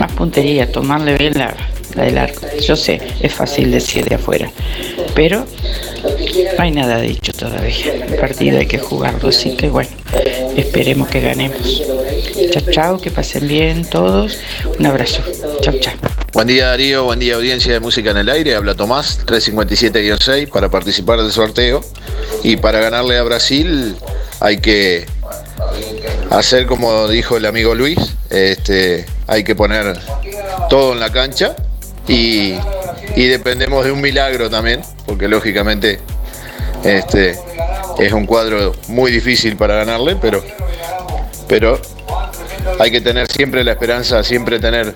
más 0.00 0.10
puntería, 0.12 0.72
tomarle 0.72 1.14
bien 1.16 1.34
la, 1.36 1.54
la 1.94 2.04
del 2.04 2.18
arco. 2.18 2.46
Yo 2.60 2.74
sé, 2.74 3.00
es 3.20 3.32
fácil 3.32 3.70
decir 3.70 4.06
de 4.06 4.14
afuera, 4.14 4.50
pero 5.14 5.46
no 6.56 6.62
hay 6.62 6.70
nada 6.70 6.98
dicho 7.00 7.32
todavía. 7.32 7.94
El 8.08 8.16
partido 8.16 8.58
hay 8.58 8.66
que 8.66 8.78
jugarlo, 8.78 9.28
así 9.28 9.56
que 9.56 9.68
bueno, 9.68 9.90
esperemos 10.56 11.08
que 11.08 11.20
ganemos. 11.20 11.82
Chao, 12.50 12.62
chao, 12.72 13.00
que 13.00 13.10
pasen 13.10 13.46
bien 13.46 13.84
todos. 13.84 14.38
Un 14.78 14.86
abrazo. 14.86 15.22
Chao, 15.60 15.74
chao. 15.78 15.94
Buen 16.32 16.46
día 16.46 16.68
Darío, 16.68 17.04
buen 17.04 17.18
día 17.18 17.34
audiencia 17.34 17.72
de 17.72 17.80
Música 17.80 18.12
en 18.12 18.18
el 18.18 18.28
Aire, 18.30 18.54
habla 18.54 18.74
Tomás, 18.74 19.26
357-6 19.26 20.48
para 20.48 20.70
participar 20.70 21.20
del 21.20 21.32
sorteo 21.32 21.82
y 22.42 22.56
para 22.56 22.80
ganarle 22.80 23.18
a 23.18 23.22
Brasil 23.24 23.96
hay 24.38 24.60
que 24.60 25.06
hacer 26.30 26.66
como 26.66 27.08
dijo 27.08 27.36
el 27.36 27.46
amigo 27.46 27.74
Luis, 27.74 27.98
este, 28.30 29.04
hay 29.26 29.44
que 29.44 29.54
poner 29.54 29.98
todo 30.68 30.92
en 30.92 31.00
la 31.00 31.10
cancha 31.10 31.56
y, 32.06 32.54
y 33.16 33.26
dependemos 33.26 33.84
de 33.84 33.92
un 33.92 34.00
milagro 34.00 34.48
también, 34.48 34.82
porque 35.06 35.28
lógicamente 35.28 36.00
este, 36.84 37.38
es 37.98 38.12
un 38.12 38.26
cuadro 38.26 38.74
muy 38.88 39.10
difícil 39.10 39.56
para 39.56 39.74
ganarle, 39.74 40.16
pero, 40.16 40.42
pero 41.48 41.80
hay 42.78 42.90
que 42.90 43.00
tener 43.00 43.26
siempre 43.30 43.64
la 43.64 43.72
esperanza, 43.72 44.22
siempre 44.22 44.58
tener 44.58 44.94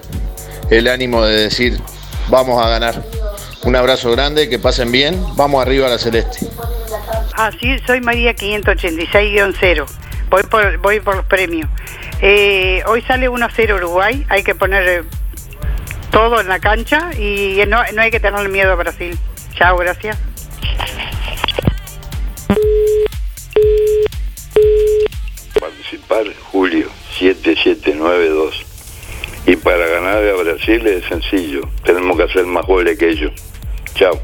el 0.70 0.89
ánimo 0.89 1.24
de 1.24 1.43
decir, 1.43 1.80
vamos 2.28 2.64
a 2.64 2.68
ganar. 2.68 3.03
Un 3.64 3.76
abrazo 3.76 4.11
grande, 4.12 4.49
que 4.49 4.59
pasen 4.59 4.93
bien, 4.93 5.20
vamos 5.37 5.62
arriba 5.62 5.87
a 5.87 5.91
la 5.91 5.99
celeste. 5.99 6.47
Ah, 7.35 7.51
sí, 7.59 7.76
soy 7.87 8.01
María 8.01 8.35
586-0. 8.35 9.87
Voy 10.35 10.43
por, 10.43 10.78
voy 10.78 10.99
por 10.99 11.14
los 11.14 11.26
premios. 11.26 11.68
Eh, 12.20 12.82
hoy 12.89 13.03
sale 13.03 13.30
1-0 13.30 13.76
Uruguay. 13.76 14.26
Hay 14.28 14.43
que 14.43 14.57
poner 14.57 14.89
eh, 14.89 15.03
todo 16.11 16.41
en 16.41 16.49
la 16.49 16.59
cancha 16.59 17.12
y 17.16 17.62
no, 17.68 17.80
no 17.95 18.03
hay 18.03 18.11
que 18.11 18.18
tener 18.18 18.49
miedo 18.49 18.72
a 18.72 18.74
Brasil. 18.74 19.16
Chao, 19.55 19.76
gracias. 19.76 20.18
Participar 25.61 26.24
Julio 26.51 26.89
7792. 27.16 28.66
Y 29.47 29.55
para 29.55 29.87
ganar 29.87 30.16
a 30.16 30.35
Brasil 30.35 30.85
es 30.89 31.05
sencillo. 31.05 31.61
Tenemos 31.85 32.16
que 32.16 32.24
hacer 32.24 32.45
más 32.45 32.66
goles 32.66 32.99
que 32.99 33.09
ellos. 33.09 33.32
Chao. 33.95 34.20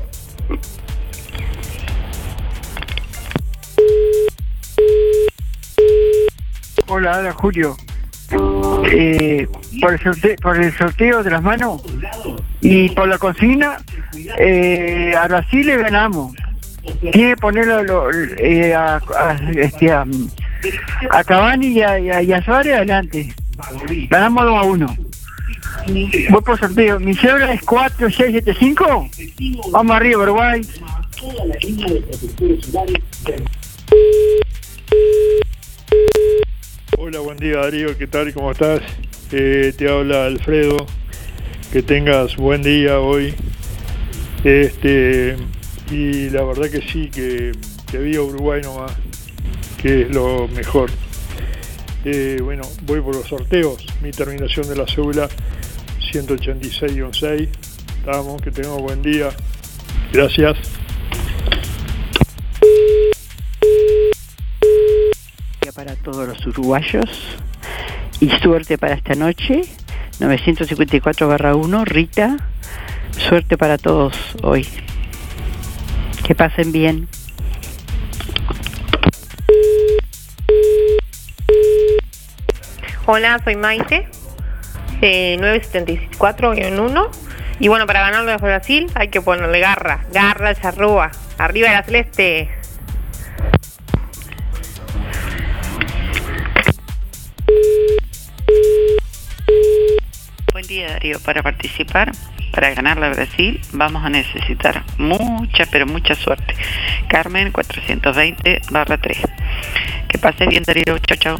Hola, 6.90 7.18
hola 7.18 7.32
Julio. 7.32 7.76
Eh, 8.92 9.46
por, 9.80 9.92
el 9.92 10.00
sorteo, 10.00 10.36
por 10.42 10.56
el 10.60 10.76
sorteo 10.76 11.22
de 11.22 11.30
las 11.30 11.42
manos 11.42 11.82
y 12.60 12.88
por 12.90 13.08
la 13.08 13.18
consigna, 13.18 13.78
eh, 14.38 15.14
a 15.16 15.26
Brasil 15.28 15.66
le 15.66 15.76
ganamos. 15.78 16.34
Tiene 17.12 17.30
que 17.30 17.36
ponerlo 17.36 17.82
lo- 17.84 18.10
eh, 18.12 18.74
a, 18.74 18.96
a, 19.16 19.38
este, 19.54 19.92
a, 19.92 20.04
a 21.10 21.24
Cavani 21.24 21.68
y 21.68 21.82
a, 21.82 22.22
y 22.22 22.32
a- 22.32 22.42
Suárez 22.42 22.74
adelante. 22.76 23.32
Ganamos 24.08 24.44
2 24.44 24.56
a 24.58 24.62
1. 24.62 24.96
Voy 26.30 26.42
por 26.42 26.58
sorteo. 26.58 26.98
Mi 26.98 27.14
cédula 27.14 27.52
es 27.52 27.62
4675. 27.62 29.08
Vamos 29.72 29.96
arriba, 29.96 30.22
Uruguay. 30.22 30.62
Hola, 37.02 37.20
buen 37.20 37.38
día 37.38 37.56
Darío, 37.56 37.96
¿qué 37.96 38.06
tal? 38.06 38.30
¿Cómo 38.34 38.52
estás? 38.52 38.82
Eh, 39.32 39.72
te 39.74 39.88
habla 39.88 40.26
Alfredo, 40.26 40.84
que 41.72 41.80
tengas 41.80 42.36
buen 42.36 42.62
día 42.62 43.00
hoy. 43.00 43.34
Este, 44.44 45.34
y 45.90 46.28
la 46.28 46.44
verdad 46.44 46.68
que 46.68 46.82
sí, 46.82 47.08
que, 47.08 47.52
que 47.90 47.96
viva 47.96 48.22
Uruguay 48.22 48.60
nomás, 48.60 48.92
que 49.80 50.02
es 50.02 50.10
lo 50.10 50.46
mejor. 50.48 50.90
Eh, 52.04 52.38
bueno, 52.44 52.64
voy 52.82 53.00
por 53.00 53.14
los 53.14 53.26
sorteos, 53.26 53.82
mi 54.02 54.10
terminación 54.10 54.68
de 54.68 54.76
la 54.76 54.86
cédula 54.86 55.26
186-6. 56.12 57.48
Vamos, 58.04 58.42
que 58.42 58.50
tengamos 58.50 58.82
buen 58.82 59.00
día. 59.00 59.30
Gracias. 60.12 60.79
Para 65.74 65.94
todos 65.94 66.26
los 66.26 66.46
uruguayos 66.46 67.36
y 68.20 68.30
suerte 68.30 68.78
para 68.78 68.94
esta 68.94 69.14
noche. 69.14 69.62
954-1, 70.18 71.84
Rita, 71.84 72.36
suerte 73.12 73.56
para 73.56 73.78
todos 73.78 74.14
hoy. 74.42 74.66
Que 76.26 76.34
pasen 76.34 76.72
bien. 76.72 77.08
Hola, 83.06 83.40
soy 83.42 83.56
Maite, 83.56 84.08
eh, 85.00 85.36
974-1. 85.40 87.10
Y 87.58 87.68
bueno, 87.68 87.86
para 87.86 88.00
ganarle 88.00 88.32
a 88.32 88.36
Brasil 88.38 88.86
hay 88.94 89.08
que 89.08 89.20
ponerle 89.20 89.60
garra, 89.60 90.04
garra, 90.12 90.54
charrúa. 90.54 91.10
Arriba 91.38 91.68
de 91.68 91.74
la 91.74 91.82
celeste. 91.82 92.60
Buen 100.60 100.68
día 100.68 100.88
Darío, 100.88 101.18
para 101.20 101.42
participar, 101.42 102.12
para 102.52 102.74
ganarle 102.74 103.06
a 103.06 103.08
Brasil, 103.08 103.58
vamos 103.72 104.04
a 104.04 104.10
necesitar 104.10 104.84
mucha, 104.98 105.64
pero 105.72 105.86
mucha 105.86 106.14
suerte. 106.14 106.54
Carmen 107.08 107.50
420 107.50 108.60
barra 108.70 108.98
3. 108.98 109.18
Que 110.06 110.18
pase 110.18 110.46
bien 110.48 110.62
Darío, 110.62 110.98
chao 110.98 111.16
chao. 111.16 111.38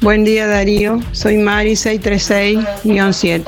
Buen 0.00 0.22
día 0.22 0.46
Darío, 0.46 1.00
soy 1.10 1.38
Mari 1.38 1.72
636-7. 1.72 3.44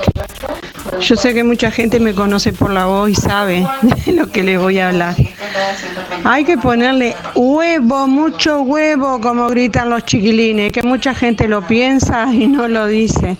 Yo 1.03 1.14
sé 1.14 1.35
que 1.35 1.45
mucha 1.45 1.70
gente 1.70 2.01
me 2.01 2.14
conoce 2.14 2.53
por 2.53 2.72
la 2.72 2.87
voz 2.87 3.11
y 3.11 3.14
sabe 3.14 3.64
de 4.05 4.12
lo 4.12 4.33
que 4.33 4.43
les 4.43 4.59
voy 4.59 4.81
a 4.81 4.89
hablar. 4.89 5.14
Hay 6.24 6.44
que 6.44 6.57
ponerle 6.57 7.14
huevo, 7.34 8.07
mucho 8.07 8.62
huevo, 8.62 9.20
como 9.20 9.48
gritan 9.48 9.90
los 9.90 10.04
chiquilines, 10.04 10.72
que 10.72 10.82
mucha 10.82 11.14
gente 11.14 11.48
lo 11.48 11.62
piensa 11.66 12.32
y 12.32 12.46
no 12.46 12.68
lo 12.68 12.86
dice. 12.86 13.36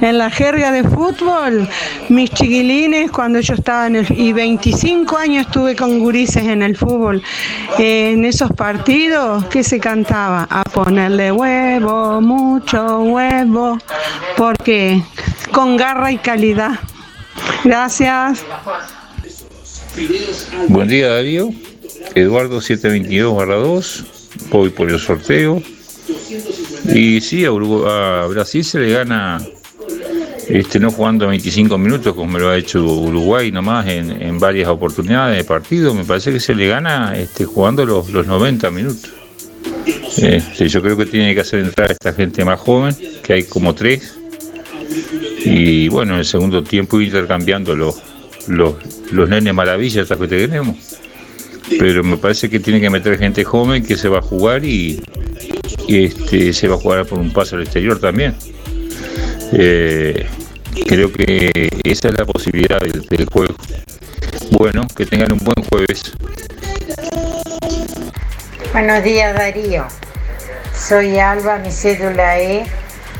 En 0.00 0.18
la 0.18 0.30
jerga 0.30 0.72
de 0.72 0.84
fútbol, 0.84 1.68
mis 2.08 2.30
chiquilines, 2.30 3.10
cuando 3.10 3.40
yo 3.40 3.54
estaba 3.54 3.86
en 3.86 3.96
el... 3.96 4.06
y 4.18 4.32
25 4.32 5.16
años 5.16 5.46
estuve 5.46 5.76
con 5.76 5.98
gurises 5.98 6.44
en 6.44 6.62
el 6.62 6.76
fútbol, 6.76 7.22
en 7.78 8.24
esos 8.24 8.52
partidos, 8.52 9.44
¿qué 9.46 9.62
se 9.62 9.78
cantaba? 9.80 10.46
A 10.50 10.62
ponerle 10.64 11.32
huevo, 11.32 12.20
mucho 12.20 13.00
huevo, 13.00 13.78
porque 14.36 15.02
con 15.52 15.76
garra 15.76 16.12
y 16.12 16.18
calidad. 16.18 16.72
Gracias. 17.64 18.44
Buen 20.68 20.88
día 20.88 21.08
Darío, 21.08 21.50
Eduardo 22.14 22.60
722 22.60 24.04
voy 24.50 24.68
por 24.68 24.90
el 24.90 24.98
sorteo. 24.98 25.62
Y 26.94 27.20
sí, 27.22 27.44
a, 27.46 27.48
a 27.48 28.26
Brasil 28.26 28.62
se 28.62 28.78
le 28.78 28.92
gana 28.92 29.40
este, 30.48 30.78
no 30.78 30.90
jugando 30.90 31.28
25 31.28 31.78
minutos 31.78 32.14
como 32.14 32.38
lo 32.38 32.50
ha 32.50 32.58
hecho 32.58 32.84
Uruguay 32.84 33.50
nomás 33.50 33.86
en, 33.88 34.10
en 34.22 34.38
varias 34.38 34.68
oportunidades 34.68 35.38
de 35.38 35.44
partido, 35.44 35.94
me 35.94 36.04
parece 36.04 36.30
que 36.30 36.40
se 36.40 36.54
le 36.54 36.68
gana 36.68 37.16
este, 37.16 37.46
jugando 37.46 37.86
los, 37.86 38.10
los 38.10 38.26
90 38.26 38.70
minutos. 38.70 39.12
Este, 40.18 40.68
yo 40.68 40.82
creo 40.82 40.96
que 40.96 41.06
tiene 41.06 41.34
que 41.34 41.40
hacer 41.40 41.60
entrar 41.60 41.88
a 41.90 41.92
esta 41.92 42.12
gente 42.12 42.44
más 42.44 42.60
joven, 42.60 42.94
que 43.22 43.32
hay 43.32 43.44
como 43.44 43.74
tres, 43.74 44.18
y 45.44 45.88
bueno, 45.88 46.14
en 46.14 46.20
el 46.20 46.24
segundo 46.24 46.62
tiempo 46.62 47.00
intercambiando 47.00 47.74
los, 47.74 48.02
los, 48.48 48.74
los 49.12 49.28
nenes 49.28 49.54
maravillas 49.54 50.08
que 50.08 50.28
tenemos. 50.28 50.76
Pero 51.78 52.04
me 52.04 52.16
parece 52.16 52.48
que 52.48 52.60
tiene 52.60 52.80
que 52.80 52.90
meter 52.90 53.18
gente 53.18 53.44
joven 53.44 53.84
que 53.84 53.96
se 53.96 54.08
va 54.08 54.18
a 54.18 54.22
jugar 54.22 54.64
y, 54.64 55.02
y, 55.88 56.04
este, 56.04 56.52
se 56.52 56.68
va 56.68 56.76
a 56.76 56.78
jugar 56.78 57.06
por 57.06 57.18
un 57.18 57.32
paso 57.32 57.56
al 57.56 57.62
exterior 57.62 57.98
también. 57.98 58.36
Eh, 59.52 60.26
creo 60.86 61.12
que 61.12 61.68
esa 61.84 62.08
es 62.08 62.18
la 62.18 62.24
posibilidad 62.24 62.80
del, 62.80 63.02
del 63.02 63.26
juego. 63.26 63.54
Bueno, 64.52 64.86
que 64.96 65.06
tengan 65.06 65.32
un 65.32 65.38
buen 65.38 65.62
jueves. 65.68 66.12
Buenos 68.72 69.02
días 69.02 69.34
Darío. 69.34 69.86
Soy 70.72 71.18
Alba, 71.18 71.58
mi 71.58 71.72
cédula 71.72 72.38
es 72.38 72.68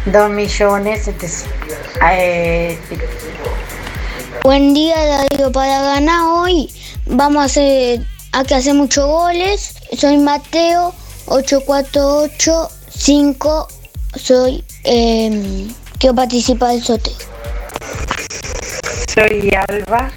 2 0.07 0.31
millones. 0.31 1.11
Buen 4.47 4.75
día, 4.75 4.95
Darío. 5.05 5.51
Para 5.51 5.83
ganar 5.83 6.21
hoy 6.23 6.71
vamos 7.05 7.43
a 7.43 7.47
hacer, 7.47 7.99
hay 8.31 8.45
que 8.45 8.55
hacer 8.55 8.75
muchos 8.75 9.05
goles. 9.05 9.75
Soy 9.99 10.19
Mateo, 10.19 10.95
8485. 11.27 13.69
Soy, 14.15 14.63
eh, 14.85 15.67
quiero 15.99 16.15
participar 16.15 16.71
del 16.71 16.85
sorteo. 16.85 17.13
soy 19.13 19.51
Alba. 19.69 20.13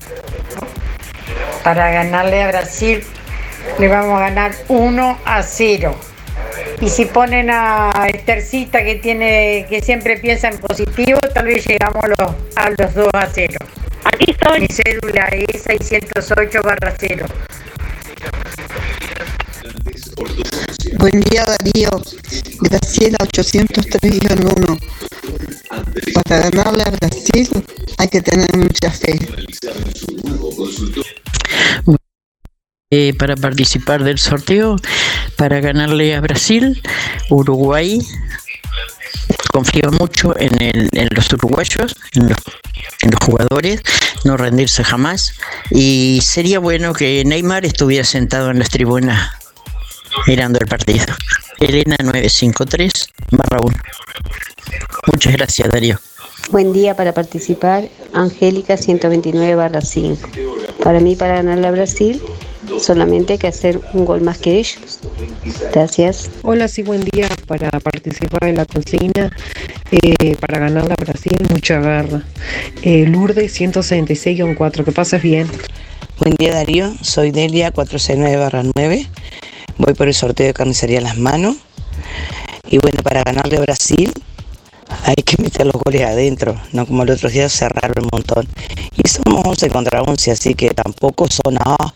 Para 1.63 1.89
ganarle 1.89 2.43
a 2.43 2.49
Brasil 2.49 3.03
le 3.79 3.87
vamos 3.87 4.15
a 4.15 4.19
ganar 4.29 4.51
1 4.67 5.17
a 5.25 5.41
0. 5.41 5.95
Y 6.81 6.89
si 6.89 7.05
ponen 7.05 7.49
a 7.49 8.07
Estercita 8.13 8.83
que 8.83 8.97
tiene 8.97 9.65
que 9.67 9.81
siempre 9.81 10.17
piensa 10.17 10.49
en 10.49 10.59
positivo, 10.59 11.17
tal 11.33 11.47
vez 11.47 11.65
llegamos 11.65 12.05
a 12.05 12.09
a 12.61 12.69
los 12.69 12.93
2 12.93 13.09
a 13.11 13.25
0. 13.25 13.57
Aquí 14.13 14.31
estoy. 14.31 14.61
Mi 14.61 14.67
cédula 14.67 15.25
es 15.27 15.61
608 15.63 16.61
barra 16.63 16.95
0. 16.99 17.25
Buen 20.97 21.21
día 21.21 21.45
Darío, 21.45 21.89
Graciela 22.61 23.17
803-1. 23.19 24.79
Para 26.13 26.49
ganarle 26.49 26.83
a 26.83 26.89
Brasil 26.89 27.49
hay 27.97 28.07
que 28.07 28.21
tener 28.21 28.55
mucha 28.55 28.91
fe. 28.91 29.19
Eh, 32.91 33.13
para 33.13 33.35
participar 33.35 34.03
del 34.03 34.17
sorteo, 34.17 34.77
para 35.37 35.59
ganarle 35.59 36.15
a 36.15 36.21
Brasil, 36.21 36.81
Uruguay. 37.29 38.01
Confío 39.51 39.91
mucho 39.91 40.37
en, 40.39 40.61
el- 40.61 40.89
en 40.93 41.07
los 41.11 41.31
uruguayos, 41.33 41.95
en 42.13 42.29
los, 42.29 42.37
en 43.01 43.11
los 43.11 43.19
jugadores, 43.25 43.81
no 44.23 44.37
rendirse 44.37 44.83
jamás. 44.83 45.33
Y 45.71 46.19
sería 46.23 46.59
bueno 46.59 46.93
que 46.93 47.23
Neymar 47.25 47.65
estuviera 47.65 48.03
sentado 48.03 48.51
en 48.51 48.59
las 48.59 48.69
tribunas 48.69 49.31
mirando 50.27 50.59
el 50.59 50.67
partido. 50.67 51.05
Elena 51.59 51.95
953 52.03 52.91
barra 53.31 53.59
1. 53.63 53.75
Muchas 55.11 55.33
gracias, 55.33 55.69
Darío. 55.69 55.99
Buen 56.51 56.71
día 56.73 56.95
para 56.95 57.13
participar, 57.13 57.89
Angélica 58.13 58.77
129 58.77 59.55
barra 59.55 59.81
5. 59.81 60.29
Para 60.83 60.99
mí, 60.99 61.15
para 61.15 61.35
ganarle 61.35 61.67
a 61.67 61.71
Brasil, 61.71 62.21
solamente 62.79 63.33
hay 63.33 63.39
que 63.39 63.47
hacer 63.47 63.79
un 63.93 64.05
gol 64.05 64.21
más 64.21 64.37
que 64.37 64.57
ellos. 64.57 64.99
Gracias. 65.71 66.29
Hola, 66.43 66.67
sí, 66.67 66.83
buen 66.83 67.01
día 67.01 67.29
para 67.47 67.69
participar 67.79 68.45
en 68.49 68.57
la 68.57 68.65
consigna. 68.65 69.31
eh, 69.91 70.35
para 70.39 70.59
ganar 70.59 70.87
la 70.87 70.95
Brasil, 70.95 71.37
mucha 71.49 71.79
garra. 71.79 72.23
Eh, 72.83 73.05
Lourdes 73.07 73.59
166-4, 73.59 74.83
que 74.83 74.91
pases 74.91 75.21
bien. 75.21 75.47
Buen 76.19 76.35
día 76.35 76.53
Darío, 76.53 76.93
soy 77.01 77.31
Delia 77.31 77.73
469-9. 77.73 79.07
Voy 79.77 79.93
por 79.93 80.07
el 80.07 80.13
sorteo 80.13 80.47
de 80.47 80.53
carnicería 80.53 80.99
a 80.99 81.03
las 81.03 81.17
manos. 81.17 81.55
Y 82.69 82.77
bueno, 82.77 83.01
para 83.03 83.23
ganarle 83.23 83.57
a 83.57 83.61
Brasil 83.61 84.11
hay 85.05 85.15
que 85.23 85.41
meter 85.41 85.65
los 85.65 85.75
goles 85.81 86.03
adentro, 86.03 86.59
no 86.73 86.85
como 86.85 87.03
el 87.03 87.11
otro 87.11 87.29
día 87.29 87.47
cerraron 87.49 88.03
un 88.03 88.09
montón. 88.11 88.47
Y 88.95 89.07
somos 89.07 89.45
11 89.45 89.69
contra 89.69 90.01
11, 90.01 90.31
así 90.31 90.53
que 90.53 90.69
tampoco 90.71 91.27
son 91.29 91.57
ah, 91.59 91.93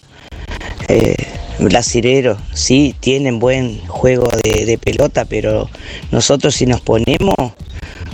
eh, 0.87 1.15
brasileros. 1.59 2.37
Sí, 2.53 2.95
tienen 2.99 3.39
buen 3.39 3.79
juego 3.87 4.27
de, 4.43 4.77
pelota, 4.77 5.25
pero 5.25 5.69
nosotros 6.11 6.55
si 6.55 6.65
nos 6.65 6.81
ponemos, 6.81 7.35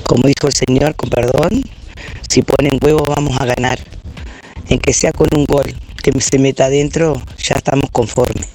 como 0.04 0.28
dijo 0.28 0.48
el 0.48 0.54
señor, 0.54 0.96
con 0.96 1.10
perdón, 1.10 1.64
si 2.28 2.42
ponen 2.42 2.80
huevos 2.82 3.08
vamos 3.08 3.40
a 3.40 3.46
ganar. 3.46 3.80
En 4.70 4.80
que 4.80 4.94
sea 4.94 5.12
con 5.12 5.28
un 5.36 5.46
gol, 5.46 5.74
que 6.04 6.12
se 6.22 6.38
meta 6.38 6.66
adentro, 6.66 7.22
ya 7.38 7.56
estamos 7.56 7.90
conformes. 7.92 8.48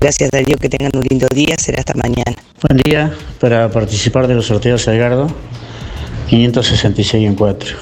Gracias 0.00 0.30
Darío, 0.30 0.56
que 0.58 0.68
tengan 0.68 0.92
un 0.94 1.04
lindo 1.08 1.26
día, 1.34 1.56
será 1.58 1.80
hasta 1.80 1.94
mañana. 1.94 2.36
Buen 2.68 2.82
día, 2.82 3.12
para 3.40 3.70
participar 3.70 4.28
de 4.28 4.34
los 4.34 4.46
sorteos 4.46 4.86
Edgardo, 4.86 5.28
566 6.28 7.26
en 7.26 7.34
4. 7.34 7.76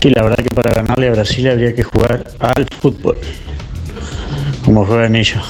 Sí, 0.00 0.10
la 0.10 0.22
verdad 0.22 0.44
que 0.44 0.54
para 0.54 0.74
ganarle 0.74 1.08
a 1.08 1.12
Brasil 1.12 1.48
habría 1.48 1.74
que 1.74 1.82
jugar 1.82 2.24
al 2.38 2.66
fútbol, 2.80 3.16
como 4.64 4.86
juegan 4.86 5.14
ellos. 5.14 5.42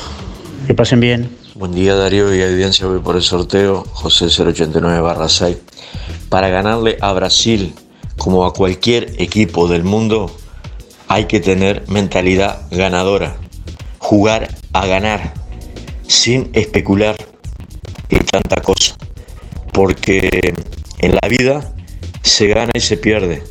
Que 0.67 0.75
pasen 0.75 1.01
bien. 1.01 1.31
Buen 1.55 1.73
día 1.73 1.95
Darío 1.95 2.35
y 2.35 2.43
audiencia, 2.43 2.87
voy 2.87 2.99
por 2.99 3.17
el 3.17 3.23
sorteo 3.23 3.85
José 3.93 4.27
089 4.27 5.01
barra 5.01 5.29
6. 5.29 5.57
Para 6.29 6.49
ganarle 6.49 6.99
a 7.01 7.13
Brasil, 7.13 7.75
como 8.17 8.45
a 8.45 8.53
cualquier 8.53 9.15
equipo 9.19 9.69
del 9.69 9.85
mundo, 9.85 10.35
hay 11.07 11.27
que 11.27 11.41
tener 11.41 11.85
mentalidad 11.89 12.63
ganadora. 12.71 13.37
jugar 13.99 14.49
a 14.75 14.87
ganar, 14.87 15.33
sin 16.07 16.51
especular 16.53 17.17
en 18.11 18.27
tanta 18.27 18.61
cosa. 18.61 18.97
Porque 19.73 20.53
en 20.99 21.15
la 21.15 21.29
vida 21.29 21.73
se 22.23 22.49
gana 22.49 22.73
y 22.75 22.81
se 22.81 22.97
pierde. 22.99 23.43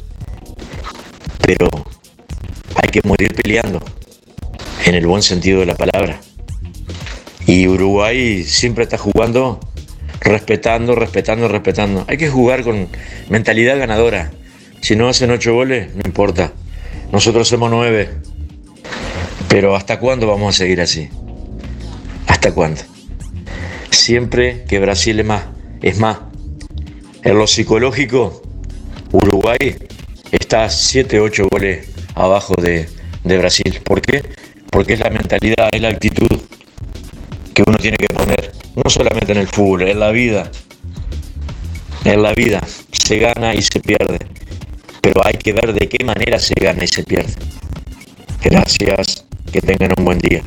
Pero 1.41 1.69
hay 2.75 2.89
que 2.89 3.01
morir 3.07 3.33
peleando, 3.33 3.79
en 4.85 4.95
el 4.95 5.07
buen 5.07 5.21
sentido 5.21 5.59
de 5.61 5.65
la 5.65 5.75
palabra. 5.75 6.19
Y 7.45 7.67
Uruguay 7.67 8.43
siempre 8.43 8.83
está 8.83 8.97
jugando 8.97 9.59
respetando, 10.21 10.95
respetando, 10.95 11.47
respetando. 11.47 12.05
Hay 12.07 12.17
que 12.17 12.29
jugar 12.29 12.63
con 12.63 12.87
mentalidad 13.29 13.77
ganadora. 13.77 14.31
Si 14.81 14.95
no 14.95 15.09
hacen 15.09 15.31
ocho 15.31 15.53
goles, 15.53 15.93
no 15.95 16.01
importa. 16.05 16.53
Nosotros 17.11 17.47
somos 17.47 17.69
nueve. 17.69 18.09
Pero 19.49 19.75
¿hasta 19.75 19.99
cuándo 19.99 20.27
vamos 20.27 20.55
a 20.55 20.57
seguir 20.57 20.81
así? 20.81 21.09
¿Hasta 22.27 22.53
cuándo? 22.53 22.81
Siempre 23.91 24.63
que 24.67 24.79
Brasil 24.79 25.19
es 25.19 25.25
más, 25.25 25.43
es 25.81 25.99
más. 25.99 26.17
En 27.23 27.37
lo 27.37 27.47
psicológico, 27.47 28.41
Uruguay 29.11 29.77
está 30.31 30.69
7, 30.69 31.19
8 31.19 31.47
goles 31.49 31.87
abajo 32.15 32.55
de, 32.55 32.89
de 33.23 33.37
Brasil. 33.37 33.79
¿Por 33.83 34.01
qué? 34.01 34.23
Porque 34.73 34.93
es 34.93 34.99
la 34.99 35.11
mentalidad, 35.11 35.69
es 35.71 35.81
la 35.81 35.89
actitud 35.89 36.41
que 37.53 37.63
uno 37.65 37.77
tiene 37.77 37.95
que 37.95 38.07
poner, 38.07 38.51
no 38.75 38.89
solamente 38.89 39.31
en 39.31 39.37
el 39.37 39.47
fútbol, 39.47 39.83
en 39.83 39.99
la 39.99 40.09
vida. 40.09 40.51
En 42.03 42.23
la 42.23 42.33
vida 42.33 42.59
se 42.91 43.19
gana 43.19 43.53
y 43.53 43.61
se 43.61 43.79
pierde, 43.79 44.17
pero 44.99 45.21
hay 45.23 45.35
que 45.35 45.53
ver 45.53 45.73
de 45.73 45.87
qué 45.87 46.03
manera 46.03 46.39
se 46.39 46.55
gana 46.55 46.83
y 46.83 46.87
se 46.87 47.03
pierde. 47.03 47.33
Gracias, 48.43 49.25
que 49.51 49.61
tengan 49.61 49.93
un 49.95 50.05
buen 50.05 50.17
día. 50.17 50.41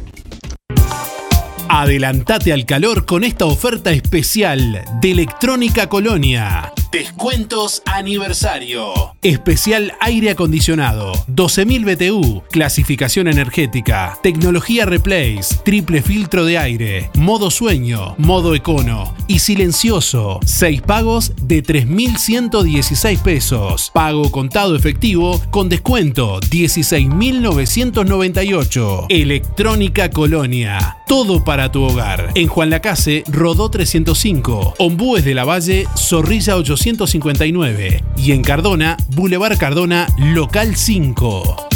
Adelantate 1.69 2.53
al 2.53 2.64
calor 2.64 3.07
con 3.07 3.25
esta 3.25 3.47
oferta 3.47 3.91
especial 3.91 4.85
de 5.01 5.11
Electrónica 5.11 5.89
Colonia. 5.89 6.73
Descuentos 6.93 7.83
aniversario. 7.85 8.93
Especial 9.23 9.93
aire 10.01 10.31
acondicionado. 10.31 11.12
12.000 11.29 11.85
BTU. 11.85 12.45
Clasificación 12.51 13.27
energética. 13.29 14.19
Tecnología 14.23 14.87
Replace. 14.87 15.57
Triple 15.64 16.01
filtro 16.01 16.45
de 16.45 16.59
aire. 16.59 17.11
Modo 17.14 17.51
sueño. 17.51 18.14
Modo 18.19 18.55
econo. 18.55 19.12
Y 19.27 19.41
silencioso. 19.41 20.39
6 20.45 20.83
pagos 20.83 21.33
de 21.43 21.64
3.116 21.64 23.21
pesos. 23.21 23.91
Pago 23.93 24.31
contado 24.31 24.77
efectivo 24.77 25.43
con 25.51 25.69
descuento 25.69 26.39
16.998. 26.41 29.07
Electrónica 29.09 30.11
Colonia. 30.11 30.99
Todo 31.07 31.45
para 31.45 31.56
tu 31.73 31.83
hogar. 31.83 32.31
En 32.35 32.47
Juan 32.49 32.71
Lacase, 32.71 33.25
Rodó 33.29 33.71
305. 33.71 34.75
Ombúes 34.79 35.25
de 35.25 35.35
la 35.35 35.45
Valle, 35.45 35.87
Zorrilla 35.97 36.57
859. 36.57 38.05
Y 38.17 38.33
en 38.33 38.43
Cardona, 38.43 38.97
Boulevard 39.15 39.59
Cardona, 39.59 40.07
Local 40.19 40.77
5. 40.77 41.76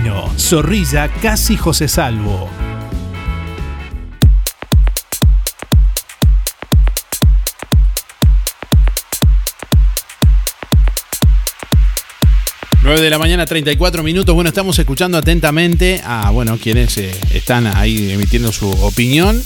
Zorrilla 0.37 1.07
Casi 1.21 1.55
José 1.55 1.87
Salvo. 1.87 2.49
De 12.83 13.09
la 13.09 13.17
mañana, 13.17 13.45
34 13.45 14.03
minutos. 14.03 14.35
Bueno, 14.35 14.49
estamos 14.49 14.77
escuchando 14.77 15.17
atentamente 15.17 16.01
a 16.03 16.29
bueno, 16.31 16.57
quienes 16.61 16.97
eh, 16.97 17.11
están 17.33 17.65
ahí 17.65 18.11
emitiendo 18.11 18.51
su 18.51 18.69
opinión 18.69 19.41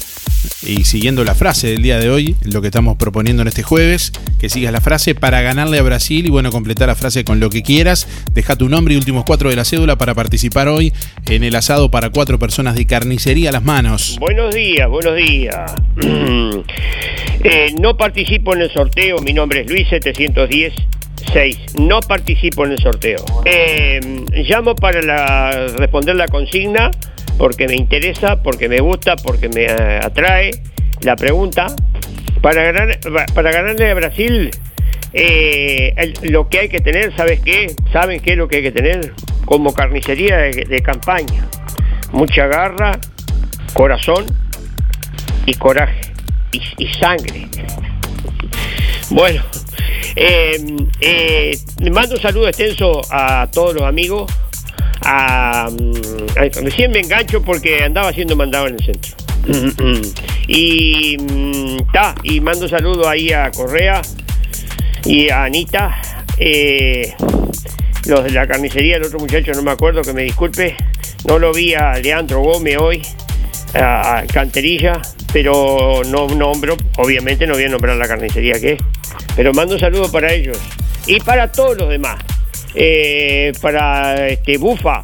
y 0.65 0.83
siguiendo 0.83 1.23
la 1.23 1.35
frase 1.35 1.67
del 1.67 1.81
día 1.81 1.99
de 1.99 2.09
hoy, 2.09 2.35
lo 2.43 2.61
que 2.61 2.67
estamos 2.67 2.97
proponiendo 2.97 3.41
en 3.41 3.47
este 3.47 3.63
jueves, 3.63 4.11
que 4.39 4.49
sigas 4.49 4.71
la 4.71 4.81
frase 4.81 5.15
para 5.15 5.41
ganarle 5.41 5.79
a 5.79 5.83
Brasil 5.83 6.25
y 6.25 6.29
bueno, 6.29 6.51
completar 6.51 6.87
la 6.87 6.95
frase 6.95 7.23
con 7.23 7.39
lo 7.39 7.49
que 7.49 7.61
quieras. 7.61 8.07
Deja 8.31 8.55
tu 8.55 8.69
nombre 8.69 8.93
y 8.93 8.97
últimos 8.97 9.25
cuatro 9.25 9.49
de 9.49 9.55
la 9.55 9.65
cédula 9.65 9.97
para 9.97 10.13
participar 10.13 10.67
hoy 10.67 10.93
en 11.27 11.43
el 11.43 11.55
asado 11.55 11.91
para 11.91 12.09
cuatro 12.09 12.39
personas 12.39 12.75
de 12.75 12.85
carnicería 12.85 13.49
a 13.49 13.51
las 13.53 13.63
manos. 13.63 14.17
Buenos 14.19 14.53
días, 14.53 14.89
buenos 14.89 15.15
días. 15.15 15.73
Eh, 17.47 17.75
no 17.79 17.95
participo 17.95 18.55
en 18.55 18.61
el 18.61 18.73
sorteo, 18.73 19.19
mi 19.19 19.31
nombre 19.31 19.61
es 19.61 19.69
Luis 19.69 19.87
710. 19.87 20.73
6. 21.31 21.75
No 21.79 21.99
participo 21.99 22.65
en 22.65 22.71
el 22.71 22.79
sorteo. 22.79 23.23
Eh, 23.45 23.99
llamo 24.47 24.73
para 24.73 25.67
responder 25.77 26.15
la 26.15 26.27
consigna 26.27 26.89
porque 27.37 27.67
me 27.67 27.75
interesa, 27.75 28.41
porque 28.41 28.69
me 28.69 28.79
gusta, 28.79 29.15
porque 29.15 29.49
me 29.49 29.63
eh, 29.63 29.99
atrae 30.01 30.51
la 31.01 31.15
pregunta. 31.15 31.67
Para, 32.41 32.71
ganar, 32.71 32.99
para 33.33 33.51
ganarle 33.51 33.89
a 33.89 33.93
Brasil, 33.95 34.51
eh, 35.17 36.13
lo 36.23 36.49
que 36.49 36.59
hay 36.59 36.69
que 36.69 36.81
tener, 36.81 37.15
¿sabes 37.15 37.39
qué? 37.39 37.73
¿Saben 37.93 38.19
qué 38.19 38.31
es 38.33 38.37
lo 38.37 38.49
que 38.49 38.57
hay 38.57 38.63
que 38.63 38.73
tener? 38.73 39.13
Como 39.45 39.73
carnicería 39.73 40.37
de, 40.37 40.81
campaña. 40.81 41.47
Mucha 42.11 42.47
garra, 42.47 42.99
corazón 43.73 44.25
y 45.45 45.53
coraje. 45.53 46.01
Y, 46.51 46.87
sangre. 46.99 47.47
Bueno, 49.09 49.41
eh, 50.17 50.57
eh, 50.99 51.57
mando 51.91 52.15
un 52.15 52.21
saludo 52.21 52.49
extenso 52.49 53.01
a 53.09 53.47
todos 53.51 53.73
los 53.73 53.83
amigos. 53.83 54.29
A, 55.01 55.69
mm, 55.71 56.37
a- 56.39 56.61
recién 56.61 56.91
me 56.91 56.99
engancho 57.01 57.41
porque 57.41 57.83
andaba 57.83 58.11
siendo 58.13 58.35
mandado 58.35 58.67
en 58.67 58.75
el 58.75 58.85
centro. 58.85 59.15
y 60.47 61.17
ta, 61.93 62.15
y 62.23 62.39
mando 62.41 62.67
saludo 62.67 63.07
ahí 63.07 63.31
a 63.31 63.51
Correa 63.51 64.01
y 65.05 65.29
a 65.29 65.43
Anita. 65.43 65.95
eh, 66.37 67.13
los 68.07 68.23
de 68.23 68.29
la 68.31 68.45
carnicería, 68.45 68.97
el 68.97 69.03
otro 69.03 69.17
muchacho, 69.19 69.51
no 69.53 69.61
me 69.63 69.71
acuerdo, 69.71 70.01
que 70.03 70.13
me 70.13 70.23
disculpe. 70.23 70.75
No 71.27 71.39
lo 71.39 71.51
vi 71.53 71.73
a 71.73 71.93
Leandro 71.97 72.39
Gómez 72.41 72.77
hoy, 72.79 73.01
a, 73.73 74.17
a 74.19 74.25
Canterilla, 74.27 75.01
pero 75.33 76.01
no 76.05 76.27
nombro, 76.27 76.77
obviamente 76.97 77.47
no 77.47 77.53
voy 77.55 77.63
a 77.63 77.69
nombrar 77.69 77.95
la 77.97 78.07
carnicería 78.07 78.59
que 78.59 78.73
es. 78.73 78.79
Pero 79.35 79.53
mando 79.53 79.73
un 79.75 79.79
saludo 79.79 80.11
para 80.11 80.31
ellos 80.33 80.57
y 81.07 81.19
para 81.19 81.51
todos 81.51 81.77
los 81.77 81.89
demás. 81.89 82.17
Eh, 82.77 83.53
para 83.61 84.27
este 84.27 84.57
Bufa, 84.57 85.01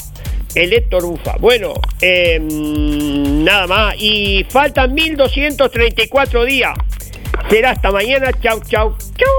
el 0.56 0.74
Héctor 0.74 1.06
Bufa. 1.06 1.38
Bueno, 1.40 1.74
eh, 2.02 2.38
nada 2.40 3.66
más. 3.68 3.96
Y 3.98 4.46
faltan 4.50 4.94
1234 4.94 6.46
días. 6.46 6.74
Será 7.50 7.72
hasta 7.72 7.92
mañana. 7.92 8.32
Chau, 8.42 8.60
chau, 8.68 8.96
chau. 9.16 9.30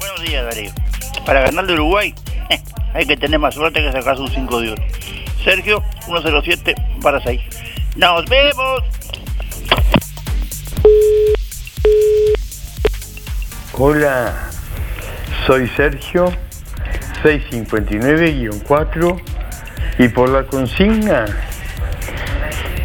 Buenos 0.00 0.22
días, 0.26 0.44
Darío. 0.44 0.70
Para 1.24 1.40
ganarle 1.42 1.72
a 1.72 1.74
Uruguay, 1.76 2.14
hay 2.94 3.06
que 3.06 3.16
tener 3.16 3.38
más 3.38 3.54
suerte 3.54 3.80
que 3.80 3.90
sacarse 3.90 4.22
un 4.22 4.30
5 4.30 4.60
de 4.60 4.72
oro. 4.72 4.82
Sergio, 5.44 5.82
107 6.06 6.74
para 7.00 7.22
6. 7.22 7.40
¡Nos 7.96 8.24
vemos! 8.26 8.82
Hola, 13.74 14.50
soy 15.46 15.66
Sergio, 15.74 16.30
659-4 17.24 19.22
y 19.98 20.08
por 20.08 20.28
la 20.28 20.46
consigna, 20.46 21.24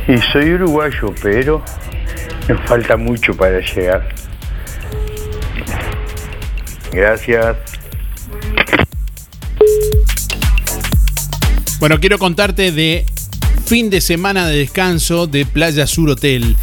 y 0.07 0.17
soy 0.31 0.53
uruguayo, 0.53 1.13
pero 1.21 1.61
nos 2.47 2.61
falta 2.61 2.95
mucho 2.95 3.35
para 3.35 3.59
llegar. 3.59 4.07
Gracias. 6.93 7.57
Bueno, 11.81 11.99
quiero 11.99 12.17
contarte 12.17 12.71
de 12.71 13.05
fin 13.65 13.89
de 13.89 13.99
semana 13.99 14.47
de 14.47 14.59
descanso 14.59 15.27
de 15.27 15.45
Playa 15.45 15.85
Sur 15.85 16.11
Hotel 16.11 16.55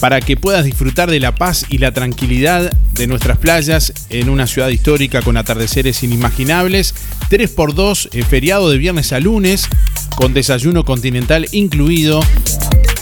para 0.00 0.20
que 0.20 0.36
puedas 0.36 0.64
disfrutar 0.64 1.10
de 1.10 1.20
la 1.20 1.34
paz 1.34 1.66
y 1.68 1.78
la 1.78 1.92
tranquilidad 1.92 2.70
de 2.94 3.06
nuestras 3.06 3.38
playas 3.38 3.92
en 4.10 4.28
una 4.28 4.46
ciudad 4.46 4.68
histórica 4.68 5.22
con 5.22 5.36
atardeceres 5.36 6.02
inimaginables. 6.02 6.94
3x2, 7.30 8.08
eh, 8.12 8.22
feriado 8.22 8.70
de 8.70 8.78
viernes 8.78 9.12
a 9.12 9.20
lunes, 9.20 9.68
con 10.16 10.34
desayuno 10.34 10.84
continental 10.84 11.46
incluido. 11.52 12.20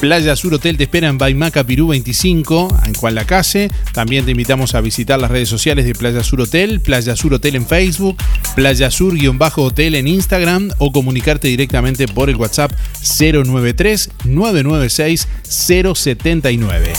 Playa 0.05 0.37
Sur 0.37 0.53
Hotel 0.53 0.77
te 0.77 0.83
espera 0.83 1.09
en 1.09 1.17
Baimaca 1.17 1.65
Pirú 1.65 1.89
25, 1.89 2.83
en 2.85 2.93
Juan 2.93 3.15
Lacase. 3.15 3.71
También 3.95 4.27
te 4.27 4.33
invitamos 4.33 4.75
a 4.75 4.83
visitar 4.83 5.19
las 5.19 5.31
redes 5.31 5.49
sociales 5.49 5.87
de 5.87 5.95
Playa 5.95 6.23
Sur 6.23 6.43
Hotel, 6.43 6.83
Playa 6.83 7.17
Sur 7.17 7.33
Hotel 7.33 7.57
en 7.57 7.67
Facebook, 7.67 8.19
Playa 8.55 8.91
Sur-Hotel 8.91 9.95
en 9.95 10.07
Instagram 10.07 10.73
o 10.77 10.93
comunicarte 10.93 11.49
directamente 11.49 12.07
por 12.07 12.29
el 12.29 12.37
WhatsApp 12.37 12.71
093 13.19 14.11
996 14.27 15.27
079. 15.49 16.93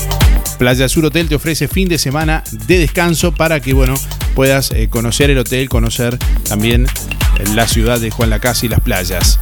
Playa 0.57 0.89
Sur 0.89 1.05
Hotel 1.05 1.27
te 1.27 1.35
ofrece 1.35 1.67
fin 1.67 1.87
de 1.87 1.99
semana 1.99 2.43
de 2.65 2.79
descanso 2.79 3.33
para 3.33 3.59
que 3.59 3.73
bueno, 3.73 3.93
puedas 4.33 4.71
eh, 4.71 4.87
conocer 4.89 5.29
el 5.29 5.37
hotel, 5.37 5.69
conocer 5.69 6.17
también 6.49 6.87
eh, 6.87 7.43
la 7.53 7.67
ciudad 7.67 7.99
de 7.99 8.09
Juan 8.09 8.31
Lacase 8.31 8.65
y 8.65 8.69
las 8.69 8.79
playas. 8.79 9.39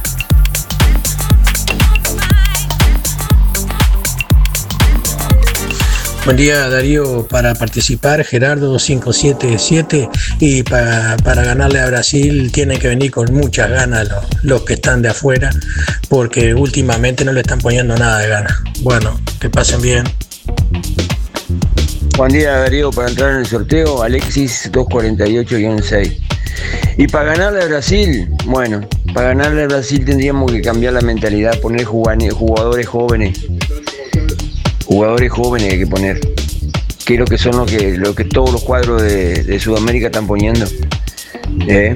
Buen 6.24 6.38
día 6.38 6.70
Darío, 6.70 7.26
para 7.28 7.54
participar 7.54 8.24
Gerardo 8.24 8.78
577 8.78 10.08
y 10.40 10.62
para, 10.62 11.16
ganarle 11.22 11.80
a 11.80 11.86
Brasil 11.88 12.50
tienen 12.50 12.78
que 12.78 12.88
venir 12.88 13.10
con 13.10 13.30
muchas 13.34 13.68
ganas 13.68 14.08
los, 14.08 14.24
los, 14.42 14.62
que 14.62 14.72
están 14.72 15.02
de 15.02 15.10
afuera 15.10 15.50
porque 16.08 16.54
últimamente 16.54 17.26
no 17.26 17.32
le 17.34 17.42
están 17.42 17.58
poniendo 17.58 17.94
nada 17.98 18.20
de 18.20 18.28
ganas. 18.28 18.54
Bueno, 18.80 19.20
que 19.38 19.50
pasen 19.50 19.82
bien. 19.82 20.04
Buen 22.16 22.32
día 22.32 22.56
Darío, 22.56 22.90
para 22.90 23.10
entrar 23.10 23.32
en 23.32 23.40
el 23.40 23.46
sorteo 23.46 24.02
Alexis 24.02 24.72
248-6. 24.72 26.20
Y 26.96 27.06
para 27.06 27.34
ganarle 27.34 27.64
a 27.64 27.66
Brasil, 27.66 28.30
bueno, 28.46 28.80
para 29.12 29.28
ganarle 29.28 29.64
a 29.64 29.66
Brasil 29.66 30.02
tendríamos 30.06 30.50
que 30.50 30.62
cambiar 30.62 30.94
la 30.94 31.02
mentalidad, 31.02 31.60
poner 31.60 31.84
jugadores 31.84 32.86
jóvenes 32.86 33.46
jugadores 34.84 35.30
jóvenes 35.30 35.72
hay 35.72 35.78
que 35.78 35.86
poner, 35.86 36.20
lo 37.08 37.24
que 37.24 37.38
son 37.38 37.56
lo 37.56 37.66
que, 37.66 37.96
lo 37.96 38.14
que 38.14 38.24
todos 38.24 38.52
los 38.52 38.62
cuadros 38.62 39.02
de, 39.02 39.58
Sudamérica 39.58 40.06
están 40.06 40.26
poniendo. 40.26 40.66
¿eh? 41.66 41.94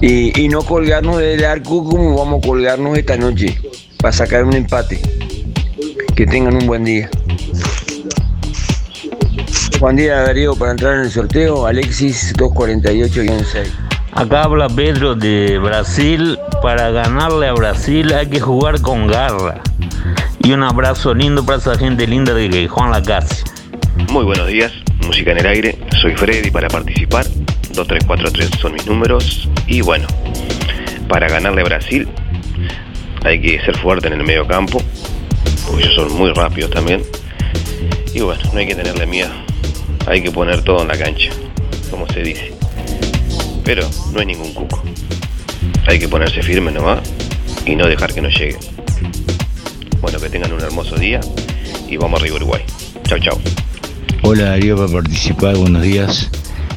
Y, 0.00 0.48
no 0.48 0.62
colgarnos 0.62 1.18
del 1.18 1.44
arco 1.44 1.84
como 1.84 2.16
vamos 2.16 2.42
a 2.42 2.46
colgarnos 2.46 2.96
esta 2.96 3.16
noche, 3.16 3.58
para 3.98 4.12
sacar 4.12 4.44
un 4.44 4.54
empate. 4.54 5.00
Que 6.14 6.26
tengan 6.26 6.54
un 6.54 6.66
buen 6.66 6.84
día. 6.84 7.08
Buen 9.80 9.96
día 9.96 10.22
Darío, 10.22 10.56
para 10.56 10.72
entrar 10.72 10.94
en 10.94 11.02
el 11.02 11.10
sorteo, 11.10 11.66
Alexis 11.66 12.34
248-6. 12.34 13.68
Acá 14.12 14.42
habla 14.42 14.68
Pedro 14.68 15.14
de 15.14 15.58
Brasil. 15.58 16.36
Para 16.60 16.90
ganarle 16.90 17.46
a 17.46 17.52
Brasil 17.52 18.12
hay 18.12 18.26
que 18.26 18.40
jugar 18.40 18.80
con 18.80 19.06
garra. 19.06 19.62
Y 20.48 20.52
un 20.54 20.62
abrazo 20.62 21.12
lindo 21.12 21.44
para 21.44 21.58
esa 21.58 21.76
gente 21.76 22.06
linda 22.06 22.32
de 22.32 22.68
Juan 22.68 22.90
Lacase. 22.90 23.44
Muy 24.10 24.24
buenos 24.24 24.46
días, 24.46 24.72
música 25.06 25.32
en 25.32 25.40
el 25.40 25.46
aire. 25.46 25.78
Soy 26.00 26.16
Freddy 26.16 26.50
para 26.50 26.68
participar. 26.68 27.26
2343 27.74 28.58
son 28.58 28.72
mis 28.72 28.86
números. 28.86 29.46
Y 29.66 29.82
bueno, 29.82 30.06
para 31.06 31.28
ganarle 31.28 31.60
a 31.60 31.64
Brasil 31.64 32.08
hay 33.26 33.42
que 33.42 33.60
ser 33.60 33.76
fuerte 33.76 34.06
en 34.06 34.14
el 34.14 34.24
medio 34.24 34.46
campo, 34.46 34.80
porque 35.66 35.82
ellos 35.82 35.94
son 35.96 36.16
muy 36.16 36.32
rápidos 36.32 36.70
también. 36.70 37.02
Y 38.14 38.20
bueno, 38.20 38.40
no 38.50 38.58
hay 38.58 38.68
que 38.68 38.74
tenerle 38.74 39.04
miedo. 39.04 39.34
Hay 40.06 40.22
que 40.22 40.30
poner 40.30 40.64
todo 40.64 40.80
en 40.80 40.88
la 40.88 40.96
cancha, 40.96 41.28
como 41.90 42.06
se 42.06 42.22
dice. 42.22 42.54
Pero 43.64 43.86
no 44.14 44.20
hay 44.20 44.24
ningún 44.24 44.54
cuco. 44.54 44.82
Hay 45.86 45.98
que 45.98 46.08
ponerse 46.08 46.42
firme 46.42 46.72
nomás 46.72 47.00
y 47.66 47.76
no 47.76 47.86
dejar 47.86 48.14
que 48.14 48.22
nos 48.22 48.34
llegue. 48.34 48.56
Bueno, 50.00 50.20
que 50.20 50.28
tengan 50.28 50.52
un 50.52 50.60
hermoso 50.60 50.96
día 50.96 51.20
y 51.88 51.96
vamos 51.96 52.20
arriba 52.20 52.36
Uruguay. 52.36 52.62
Chao, 53.04 53.18
chao. 53.18 53.38
Hola 54.22 54.50
Darío 54.50 54.76
para 54.76 54.92
participar, 54.92 55.56
buenos 55.56 55.82
días. 55.82 56.30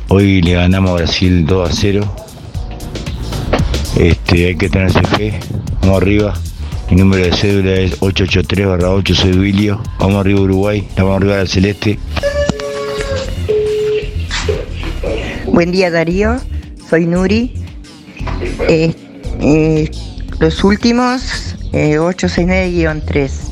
Hoy 0.07 0.41
le 0.41 0.53
ganamos 0.53 0.91
a 0.91 0.93
Brasil 0.95 1.45
2 1.45 1.69
a 1.69 1.73
0. 1.73 2.15
Este, 3.97 4.47
hay 4.47 4.55
que 4.55 4.69
tenerse 4.69 5.03
fe. 5.03 5.39
Vamos 5.81 6.01
arriba. 6.01 6.33
Mi 6.89 6.97
número 6.97 7.23
de 7.23 7.31
cédula 7.31 7.73
es 7.73 7.99
883-8, 8.01 9.13
soy 9.13 9.33
Wilio. 9.33 9.81
Vamos 9.99 10.19
arriba 10.19 10.41
Uruguay, 10.41 10.87
vamos 10.97 11.17
arriba 11.17 11.37
del 11.37 11.47
Celeste. 11.47 11.99
Buen 15.45 15.71
día 15.71 15.91
Darío, 15.91 16.37
soy 16.89 17.05
Nuri. 17.05 17.53
Eh, 18.67 18.93
eh, 19.41 19.91
los 20.39 20.63
últimos 20.63 21.55
869-3. 21.71 23.51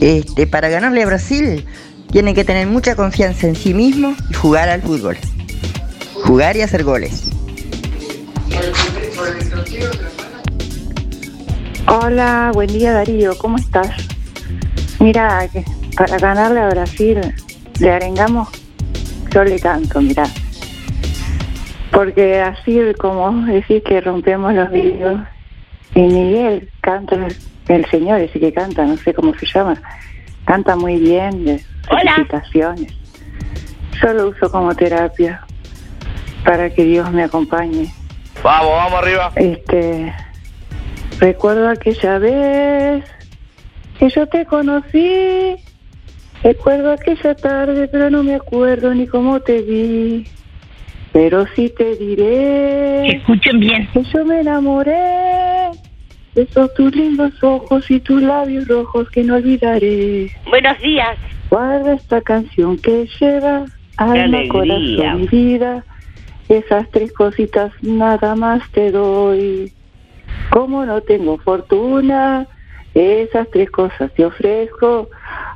Eh, 0.00 0.18
este, 0.18 0.46
para 0.46 0.68
ganarle 0.68 1.02
a 1.02 1.06
Brasil, 1.06 1.64
tiene 2.10 2.34
que 2.34 2.44
tener 2.44 2.66
mucha 2.66 2.94
confianza 2.94 3.46
en 3.46 3.56
sí 3.56 3.74
mismo 3.74 4.14
y 4.30 4.34
jugar 4.34 4.68
al 4.68 4.82
fútbol. 4.82 5.16
Jugar 6.24 6.56
y 6.56 6.62
hacer 6.62 6.84
goles. 6.84 7.30
Hola, 11.88 12.50
buen 12.52 12.68
día 12.68 12.92
Darío, 12.92 13.38
¿cómo 13.38 13.58
estás? 13.58 13.88
Mira, 14.98 15.48
para 15.96 16.18
ganarle 16.18 16.60
a 16.60 16.68
Brasil 16.68 17.20
le 17.78 17.90
arengamos, 17.90 18.48
yo 19.32 19.44
le 19.44 19.58
canto, 19.60 20.00
mira. 20.00 20.24
Porque 21.92 22.40
así 22.40 22.80
como 22.98 23.30
decir 23.46 23.82
que 23.82 24.00
rompemos 24.00 24.52
los 24.52 24.70
vidrios 24.70 25.20
y 25.94 26.00
Miguel 26.00 26.70
canta, 26.80 27.28
el 27.68 27.86
señor 27.86 28.20
ese 28.20 28.38
que 28.38 28.52
canta, 28.52 28.84
no 28.84 28.96
sé 28.96 29.14
cómo 29.14 29.34
se 29.34 29.46
llama, 29.46 29.80
canta 30.44 30.76
muy 30.76 30.98
bien, 30.98 31.44
de 31.44 31.62
felicitaciones. 31.88 32.92
Yo 34.02 34.12
lo 34.12 34.28
uso 34.28 34.50
como 34.50 34.74
terapia 34.74 35.42
para 36.44 36.70
que 36.70 36.84
Dios 36.84 37.10
me 37.12 37.24
acompañe. 37.24 37.92
Vamos, 38.42 38.70
vamos 38.70 38.98
arriba. 39.02 39.32
Este, 39.36 40.12
recuerdo 41.18 41.68
aquella 41.68 42.18
vez 42.18 43.04
que 43.98 44.08
yo 44.08 44.26
te 44.26 44.44
conocí. 44.44 45.56
Recuerdo 46.42 46.92
aquella 46.92 47.34
tarde, 47.34 47.88
pero 47.88 48.10
no 48.10 48.22
me 48.22 48.34
acuerdo 48.34 48.94
ni 48.94 49.06
cómo 49.06 49.40
te 49.40 49.62
vi. 49.62 50.28
Pero 51.16 51.46
sí 51.56 51.72
te 51.78 51.96
diré. 51.96 53.16
Escuchen 53.16 53.58
bien. 53.58 53.88
Que 53.90 54.02
yo 54.02 54.22
me 54.26 54.40
enamoré 54.40 55.70
esos 56.34 56.74
tus 56.74 56.94
lindos 56.94 57.32
ojos 57.42 57.90
y 57.90 58.00
tus 58.00 58.20
labios 58.20 58.68
rojos 58.68 59.08
que 59.08 59.24
no 59.24 59.36
olvidaré. 59.36 60.30
Buenos 60.50 60.78
días. 60.78 61.16
Guarda 61.48 61.94
esta 61.94 62.20
canción 62.20 62.76
que 62.76 63.08
lleva 63.18 63.64
alma, 63.96 64.42
corazón 64.50 65.22
y 65.22 65.26
vida. 65.28 65.86
Esas 66.50 66.86
tres 66.90 67.10
cositas 67.14 67.72
nada 67.80 68.34
más 68.34 68.70
te 68.72 68.90
doy. 68.90 69.72
Como 70.50 70.84
no 70.84 71.00
tengo 71.00 71.38
fortuna, 71.38 72.46
esas 72.92 73.48
tres 73.50 73.70
cosas 73.70 74.12
te 74.12 74.26
ofrezco. 74.26 75.08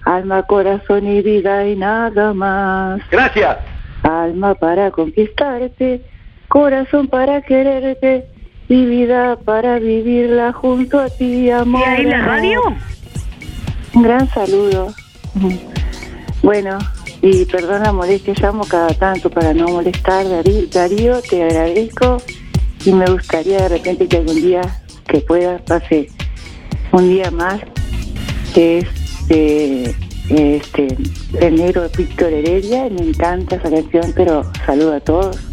Alma, 0.07 0.43
corazón 0.45 1.07
y 1.07 1.21
vida 1.21 1.67
y 1.67 1.77
nada 1.77 2.33
más. 2.33 3.03
Gracias. 3.11 3.59
Alma 4.03 4.55
para 4.55 4.91
conquistarte, 4.91 6.03
corazón 6.49 7.09
para 7.09 7.43
quererte 7.43 8.27
y 8.69 8.85
vida 8.87 9.37
para 9.37 9.79
vivirla 9.79 10.53
junto 10.53 11.01
a 11.01 11.09
ti, 11.09 11.51
amor. 11.51 11.81
¿Y 11.81 11.85
ahí 11.85 12.05
la 12.05 12.21
radio? 12.25 12.61
Un 13.95 14.03
gran 14.03 14.29
saludo. 14.29 14.95
Bueno, 16.43 16.79
y 17.23 17.45
perdona 17.45 17.87
la 17.87 17.93
molestia, 17.93 18.35
llamo 18.41 18.65
cada 18.65 18.95
tanto 18.95 19.29
para 19.29 19.53
no 19.53 19.69
molestar, 19.69 20.27
Darío, 20.73 21.21
te 21.21 21.43
agradezco 21.43 22.19
y 22.85 22.93
me 22.93 23.05
gustaría 23.07 23.63
de 23.63 23.69
repente 23.69 24.09
que 24.09 24.17
algún 24.17 24.37
día 24.37 24.63
que 25.07 25.19
pueda 25.21 25.59
pase 25.59 26.09
un 26.93 27.09
día 27.09 27.31
más, 27.31 27.61
que 28.55 28.79
es 28.79 29.29
de, 29.29 29.95
este, 30.31 30.97
el 31.41 31.57
negro 31.57 31.89
Víctor 31.97 32.33
Heredia, 32.33 32.89
me 32.89 33.09
encanta 33.09 33.57
esa 33.57 33.71
canción, 33.71 34.13
pero 34.15 34.43
saludo 34.65 34.95
a 34.95 35.01
todos 35.01 35.51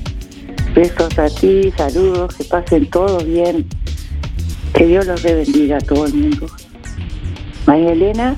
Besos 0.77 1.17
a 1.17 1.27
ti, 1.27 1.73
saludos, 1.75 2.35
que 2.35 2.43
pasen 2.43 2.87
todos 2.91 3.25
bien. 3.25 3.67
Que 4.75 4.85
Dios 4.85 5.07
los 5.07 5.23
bendiga 5.23 5.77
a 5.77 5.81
todo 5.81 6.05
el 6.05 6.13
mundo. 6.13 6.45
María 7.65 7.93
Elena, 7.93 8.37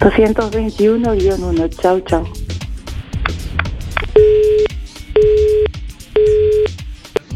221-1. 0.00 1.68
Chau, 1.82 2.00
chau. 2.00 2.24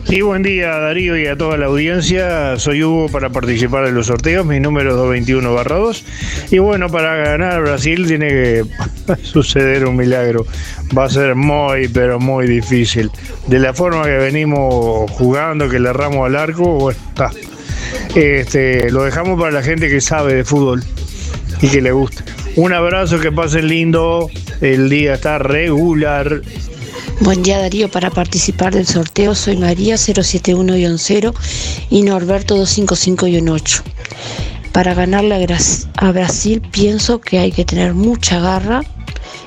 Sí, 0.09 0.23
buen 0.23 0.43
día 0.43 0.71
Darío 0.79 1.19
y 1.19 1.27
a 1.27 1.37
toda 1.37 1.59
la 1.59 1.67
audiencia. 1.67 2.59
Soy 2.59 2.83
Hugo 2.83 3.11
para 3.11 3.29
participar 3.29 3.85
de 3.85 3.93
los 3.93 4.07
sorteos. 4.07 4.47
Mi 4.47 4.59
número 4.59 4.93
es 4.93 4.97
221 4.97 5.65
2. 5.65 6.05
Y 6.51 6.59
bueno, 6.61 6.89
para 6.89 7.15
ganar 7.17 7.61
Brasil 7.61 8.07
tiene 8.07 8.29
que 8.29 8.65
suceder 9.23 9.85
un 9.85 9.97
milagro. 9.97 10.47
Va 10.97 11.05
a 11.05 11.11
ser 11.11 11.35
muy, 11.35 11.89
pero 11.89 12.19
muy 12.19 12.47
difícil. 12.47 13.11
De 13.49 13.59
la 13.59 13.75
forma 13.75 14.05
que 14.05 14.17
venimos 14.17 15.11
jugando, 15.11 15.69
que 15.69 15.79
le 15.79 15.91
erramos 15.91 16.25
al 16.25 16.37
arco, 16.37 16.65
bueno, 16.79 16.99
está. 17.09 17.31
Este, 18.15 18.91
lo 18.91 19.03
dejamos 19.03 19.39
para 19.39 19.53
la 19.53 19.63
gente 19.63 19.91
que 19.91 20.01
sabe 20.01 20.33
de 20.37 20.45
fútbol 20.47 20.83
y 21.61 21.69
que 21.69 21.83
le 21.83 21.93
gusta. 21.93 22.25
Un 22.57 22.73
abrazo, 22.73 23.21
que 23.21 23.31
pasen 23.31 23.69
lindo. 23.69 24.31
El 24.63 24.89
día 24.89 25.15
está 25.15 25.37
regular. 25.39 26.41
Buen 27.21 27.43
día 27.43 27.59
Darío, 27.59 27.91
para 27.91 28.11
participar 28.11 28.73
del 28.73 28.87
sorteo 28.87 29.35
soy 29.35 29.57
María 29.57 29.97
071-0 29.97 31.35
y 31.91 32.03
Norberto 32.03 32.57
255-8. 32.57 33.83
Para 34.71 34.95
ganarle 34.95 35.35
a, 35.97 36.13
Brasil 36.13 36.63
pienso 36.71 37.21
que 37.21 37.41
hay 37.41 37.51
que 37.51 37.65
tener 37.65 37.93
mucha 37.95 38.39
garra 38.39 38.83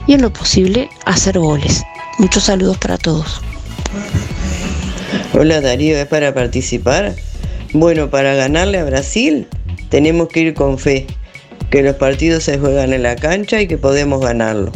y 0.06 0.14
en 0.14 0.22
lo 0.22 0.34
posible 0.34 0.90
hacer 1.06 1.40
goles. 1.40 1.82
Muchos 2.20 2.44
saludos 2.44 2.78
para 2.78 2.98
todos. 2.98 3.42
Hola 5.34 5.62
Darío, 5.62 5.98
¿es 5.98 6.08
para 6.08 6.34
participar? 6.34 7.16
Bueno, 7.72 8.10
para 8.10 8.36
ganarle 8.36 8.80
a 8.80 8.84
Brasil 8.84 9.48
tenemos 9.88 10.28
que 10.28 10.42
ir 10.42 10.54
con 10.54 10.78
fe, 10.78 11.08
que 11.70 11.84
los 11.84 11.96
partidos 11.96 12.44
se 12.44 12.60
juegan 12.60 12.92
en 12.92 13.04
la 13.04 13.16
cancha 13.16 13.62
y 13.62 13.68
que 13.68 13.78
podemos 13.78 14.20
ganarlo. 14.20 14.74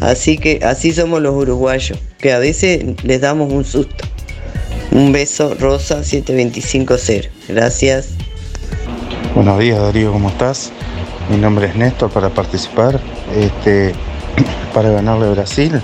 Así 0.00 0.38
que 0.38 0.60
así 0.64 0.92
somos 0.92 1.20
los 1.20 1.34
uruguayos, 1.34 1.98
que 2.18 2.32
a 2.32 2.38
veces 2.38 2.84
les 3.02 3.20
damos 3.20 3.52
un 3.52 3.64
susto. 3.64 4.04
Un 4.92 5.12
beso, 5.12 5.54
Rosa 5.58 6.02
7250. 6.02 7.28
Gracias. 7.48 8.08
Buenos 9.34 9.58
días 9.60 9.78
Darío, 9.78 10.12
¿cómo 10.12 10.28
estás? 10.28 10.72
Mi 11.30 11.36
nombre 11.36 11.66
es 11.66 11.76
Néstor 11.76 12.10
para 12.10 12.30
participar, 12.30 13.00
este, 13.36 13.94
para 14.74 14.90
ganarle 14.90 15.26
a 15.26 15.30
Brasil 15.30 15.80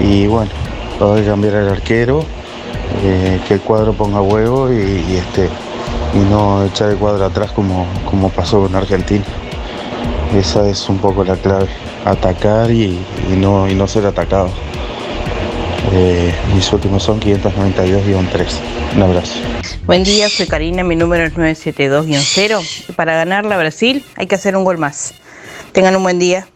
y 0.00 0.26
bueno, 0.26 0.50
poder 0.98 1.26
cambiar 1.26 1.56
al 1.56 1.68
arquero, 1.68 2.24
eh, 3.04 3.40
que 3.46 3.54
el 3.54 3.60
cuadro 3.60 3.92
ponga 3.92 4.22
huevo 4.22 4.72
y, 4.72 4.76
y, 4.76 5.16
este, 5.16 5.50
y 6.14 6.30
no 6.30 6.64
echar 6.64 6.90
el 6.90 6.96
cuadro 6.96 7.26
atrás 7.26 7.52
como, 7.52 7.86
como 8.10 8.30
pasó 8.30 8.62
con 8.62 8.74
Argentina. 8.74 9.24
Esa 10.34 10.68
es 10.68 10.88
un 10.88 10.98
poco 10.98 11.24
la 11.24 11.36
clave, 11.36 11.68
atacar 12.10 12.70
y, 12.70 12.98
y 13.30 13.36
no, 13.36 13.68
y 13.68 13.74
no 13.74 13.86
ser 13.86 14.06
atacado. 14.06 14.50
Eh, 15.92 16.34
mis 16.54 16.72
últimos 16.72 17.02
son 17.02 17.20
592-3. 17.20 18.60
Un 18.96 19.02
abrazo. 19.02 19.34
Buen 19.86 20.04
día, 20.04 20.28
soy 20.28 20.46
Karina, 20.46 20.84
mi 20.84 20.96
número 20.96 21.24
es 21.24 21.34
972-0. 21.34 22.94
Para 22.94 23.14
ganarla 23.14 23.54
a 23.54 23.58
Brasil 23.58 24.04
hay 24.16 24.26
que 24.26 24.34
hacer 24.34 24.56
un 24.56 24.64
gol 24.64 24.78
más. 24.78 25.14
Tengan 25.72 25.96
un 25.96 26.02
buen 26.02 26.18
día. 26.18 26.48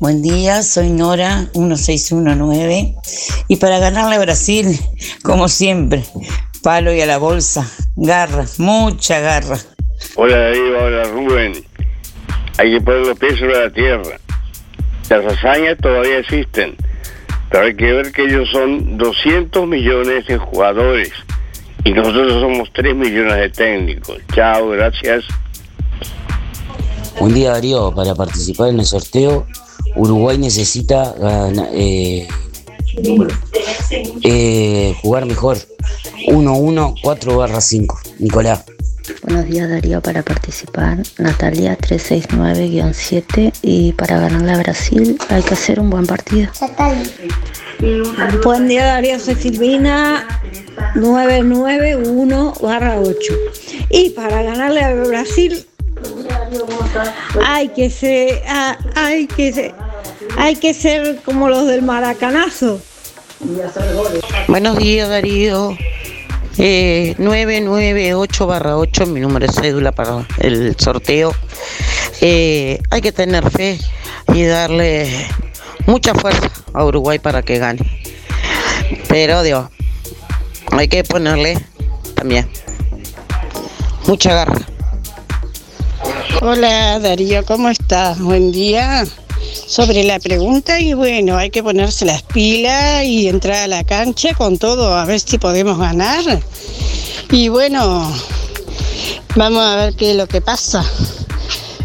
Buen 0.00 0.22
día, 0.22 0.62
soy 0.62 0.90
Nora 0.90 1.48
1619 1.54 2.94
y 3.48 3.56
para 3.56 3.78
ganarle 3.78 4.16
a 4.16 4.18
Brasil, 4.18 4.78
como 5.22 5.48
siempre, 5.48 6.04
palo 6.62 6.92
y 6.92 7.00
a 7.00 7.06
la 7.06 7.16
bolsa, 7.16 7.66
garra, 7.96 8.44
mucha 8.58 9.20
garra. 9.20 9.56
Hola 10.16 10.36
Darío, 10.36 10.78
hola 10.78 11.04
Rubén. 11.04 11.64
Hay 12.58 12.72
que 12.72 12.80
poner 12.80 13.06
los 13.06 13.18
pies 13.18 13.38
sobre 13.38 13.58
la 13.58 13.70
tierra. 13.70 14.18
Las 15.10 15.24
hazañas 15.26 15.76
todavía 15.80 16.18
existen, 16.18 16.76
pero 17.50 17.64
hay 17.66 17.76
que 17.76 17.92
ver 17.92 18.12
que 18.12 18.24
ellos 18.24 18.48
son 18.50 18.96
200 18.96 19.66
millones 19.66 20.26
de 20.26 20.38
jugadores 20.38 21.10
y 21.84 21.92
nosotros 21.92 22.40
somos 22.40 22.70
3 22.72 22.94
millones 22.96 23.34
de 23.36 23.50
técnicos. 23.50 24.18
Chao, 24.34 24.70
gracias. 24.70 25.24
Buen 27.20 27.34
día 27.34 27.52
Darío, 27.52 27.94
para 27.94 28.14
participar 28.14 28.70
en 28.70 28.80
el 28.80 28.86
sorteo, 28.86 29.46
Uruguay 29.94 30.38
necesita 30.38 31.14
gana- 31.20 31.68
eh, 31.72 32.26
eh, 34.22 34.94
jugar 35.02 35.26
mejor. 35.26 35.58
1-1, 36.26 36.94
4 37.02 37.36
barra 37.36 37.60
5. 37.60 38.00
Nicolás. 38.18 38.64
Buenos 39.24 39.46
días 39.46 39.70
Darío 39.70 40.02
para 40.02 40.22
participar. 40.22 40.98
Natalia 41.16 41.78
369-7 41.78 43.54
y 43.62 43.92
para 43.92 44.20
ganarle 44.20 44.52
a 44.52 44.58
Brasil 44.58 45.16
hay 45.30 45.42
que 45.42 45.54
hacer 45.54 45.80
un 45.80 45.88
buen 45.88 46.04
partido. 46.06 46.50
Buen 48.44 48.68
día 48.68 48.84
Darío, 48.84 49.18
soy 49.18 49.34
Silvina 49.36 50.28
991 50.94 52.52
8. 52.60 53.34
Y 53.88 54.10
para 54.10 54.42
ganarle 54.42 54.82
a 54.82 54.92
Brasil 54.92 55.66
hay 57.46 57.68
que 57.68 57.88
ser, 57.88 58.42
hay 58.94 59.26
que 59.26 59.54
ser, 59.54 59.74
hay 60.36 60.56
que 60.56 60.74
ser 60.74 61.22
como 61.24 61.48
los 61.48 61.66
del 61.66 61.80
maracanazo. 61.80 62.78
Buenos 64.48 64.76
días, 64.76 65.08
Darío. 65.08 65.74
Eh, 66.56 67.16
998 67.18 68.46
barra 68.46 68.76
8, 68.76 69.06
mi 69.06 69.20
número 69.20 69.46
de 69.46 69.52
cédula 69.52 69.92
para 69.92 70.26
el 70.38 70.76
sorteo. 70.78 71.34
Eh, 72.20 72.80
hay 72.90 73.00
que 73.00 73.12
tener 73.12 73.50
fe 73.50 73.78
y 74.32 74.44
darle 74.44 75.26
mucha 75.86 76.14
fuerza 76.14 76.50
a 76.72 76.84
Uruguay 76.84 77.18
para 77.18 77.42
que 77.42 77.58
gane. 77.58 77.80
Pero 79.08 79.42
Dios, 79.42 79.68
hay 80.70 80.88
que 80.88 81.02
ponerle 81.02 81.58
también 82.14 82.48
mucha 84.06 84.34
garra. 84.34 84.60
Hola 86.40 86.98
Darío, 87.00 87.44
¿cómo 87.44 87.68
estás? 87.68 88.20
Buen 88.20 88.52
día. 88.52 89.04
Sobre 89.66 90.04
la 90.04 90.18
pregunta 90.18 90.78
y 90.80 90.94
bueno, 90.94 91.36
hay 91.36 91.50
que 91.50 91.62
ponerse 91.62 92.04
las 92.04 92.22
pilas 92.22 93.04
y 93.04 93.28
entrar 93.28 93.64
a 93.64 93.66
la 93.66 93.84
cancha 93.84 94.34
con 94.34 94.58
todo, 94.58 94.94
a 94.94 95.04
ver 95.04 95.20
si 95.20 95.38
podemos 95.38 95.78
ganar. 95.78 96.22
Y 97.30 97.48
bueno, 97.48 98.12
vamos 99.36 99.62
a 99.62 99.76
ver 99.76 99.94
qué 99.94 100.10
es 100.10 100.16
lo 100.16 100.26
que 100.26 100.40
pasa. 100.40 100.84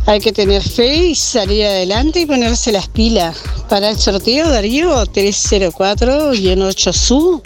Hay 0.06 0.20
que 0.20 0.32
tener 0.32 0.64
fe 0.64 0.96
y 0.96 1.16
salir 1.16 1.66
adelante 1.66 2.22
y 2.22 2.26
ponerse 2.26 2.72
las 2.72 2.88
pilas. 2.88 3.38
Para 3.70 3.90
el 3.90 3.98
sorteo, 4.00 4.50
Darío 4.50 5.06
304-8 5.06 6.94
SU. 6.94 7.42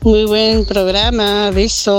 Muy 0.00 0.24
buen 0.24 0.64
programa, 0.64 1.50
beso. 1.50 1.98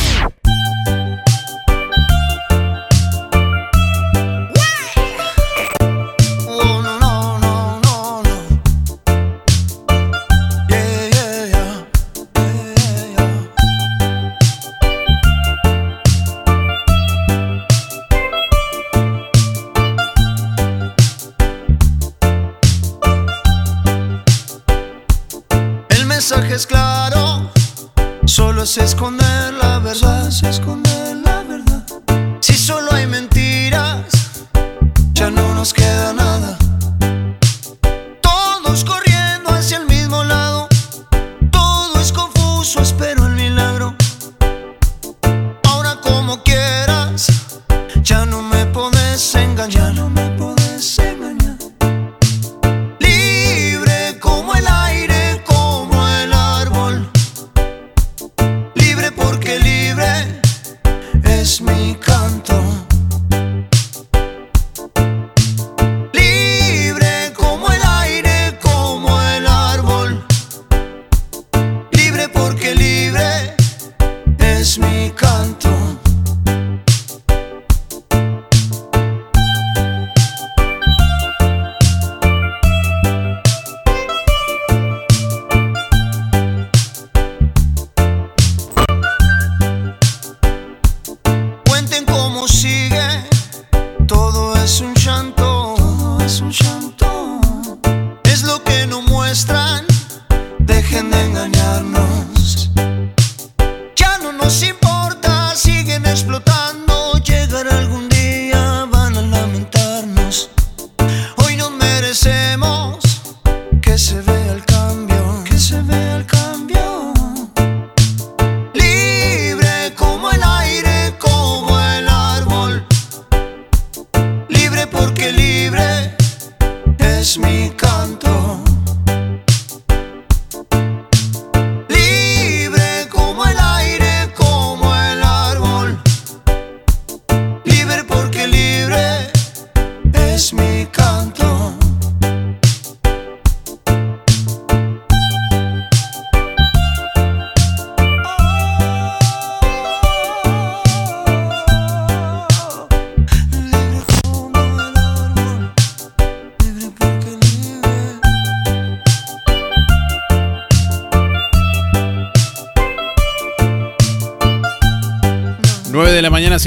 Es 28.63 28.77
esconder 28.77 29.53
la 29.55 29.79
verdad, 29.79 30.27
es 30.27 30.43
esconder 30.43 31.00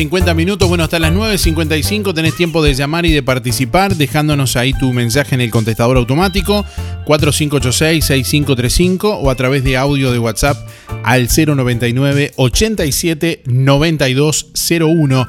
50 0.04 0.34
minutos. 0.34 0.68
Bueno, 0.68 0.84
hasta 0.84 0.98
las 0.98 1.14
9.55 1.14 2.12
tenés 2.12 2.36
tiempo 2.36 2.62
de 2.62 2.74
llamar 2.74 3.06
y 3.06 3.12
de 3.12 3.22
participar, 3.22 3.96
dejándonos 3.96 4.54
ahí 4.54 4.74
tu 4.74 4.92
mensaje 4.92 5.34
en 5.34 5.40
el 5.40 5.50
contestador 5.50 5.96
automático 5.96 6.66
4586-6535 7.06 9.20
o 9.22 9.30
a 9.30 9.34
través 9.34 9.64
de 9.64 9.78
audio 9.78 10.12
de 10.12 10.18
WhatsApp 10.18 10.58
al 11.04 11.30
099 11.34 12.32
87 12.36 13.44
9201. 13.46 15.26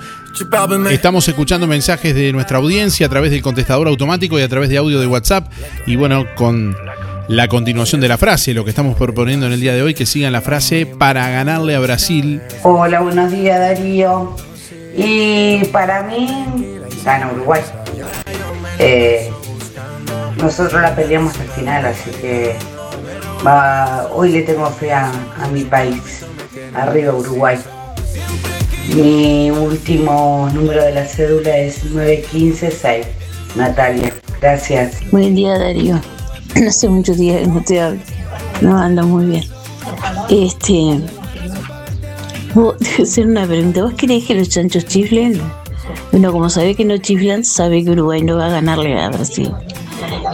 Estamos 0.91 1.25
escuchando 1.29 1.67
mensajes 1.67 2.13
de 2.13 2.33
nuestra 2.33 2.57
audiencia 2.57 3.05
a 3.05 3.09
través 3.09 3.31
del 3.31 3.41
contestador 3.41 3.87
automático 3.87 4.37
y 4.37 4.41
a 4.41 4.49
través 4.49 4.69
de 4.69 4.75
audio 4.75 4.99
de 4.99 5.07
WhatsApp. 5.07 5.49
Y 5.87 5.95
bueno, 5.95 6.25
con 6.35 6.75
la 7.29 7.47
continuación 7.47 8.01
de 8.01 8.09
la 8.09 8.17
frase, 8.17 8.53
lo 8.53 8.65
que 8.65 8.71
estamos 8.71 8.97
proponiendo 8.97 9.45
en 9.45 9.53
el 9.53 9.61
día 9.61 9.73
de 9.73 9.83
hoy, 9.83 9.93
que 9.93 10.05
sigan 10.05 10.33
la 10.33 10.41
frase 10.41 10.85
para 10.85 11.29
ganarle 11.29 11.75
a 11.75 11.79
Brasil. 11.79 12.41
Hola, 12.63 12.99
buenos 12.99 13.31
días 13.31 13.57
Darío. 13.57 14.35
Y 14.95 15.65
para 15.65 16.03
mí, 16.03 16.79
gana 17.03 17.31
Uruguay. 17.31 17.61
Eh, 18.79 19.31
nosotros 20.37 20.81
la 20.81 20.95
peleamos 20.95 21.37
al 21.39 21.47
final, 21.49 21.85
así 21.85 22.11
que 22.11 22.55
hoy 24.11 24.31
le 24.31 24.41
tengo 24.43 24.69
fe 24.69 24.93
a, 24.93 25.11
mi 25.51 25.63
país. 25.63 26.25
Arriba 26.73 27.13
Uruguay. 27.13 27.57
Mi 28.95 29.51
último 29.51 30.49
número 30.53 30.83
de 30.83 30.93
la 30.93 31.05
cédula 31.05 31.57
es 31.57 31.83
9156. 31.85 33.07
Natalia, 33.55 34.13
gracias. 34.41 34.99
Buen 35.11 35.35
día, 35.35 35.57
Darío. 35.57 35.99
Hace 36.67 36.89
muchos 36.89 37.17
días 37.17 37.41
que 37.41 37.47
no 37.47 37.61
te 37.63 37.81
hablo. 37.81 37.99
No 38.61 38.77
ando 38.77 39.03
muy 39.03 39.25
bien. 39.25 39.43
Este. 40.29 41.01
A 42.99 43.01
hacer 43.01 43.27
una 43.27 43.45
pregunta. 43.45 43.83
¿Vos 43.83 43.93
creés 43.97 44.25
que 44.25 44.35
los 44.35 44.49
chanchos 44.49 44.85
chiflen? 44.85 45.39
Bueno, 46.11 46.31
como 46.31 46.49
sabe 46.49 46.75
que 46.75 46.85
no 46.85 46.97
chiflan, 46.97 47.43
sabe 47.43 47.83
que 47.83 47.91
Uruguay 47.91 48.21
no 48.23 48.37
va 48.37 48.47
a 48.47 48.49
ganarle 48.49 48.99
a 48.99 49.09
Brasil. 49.09 49.51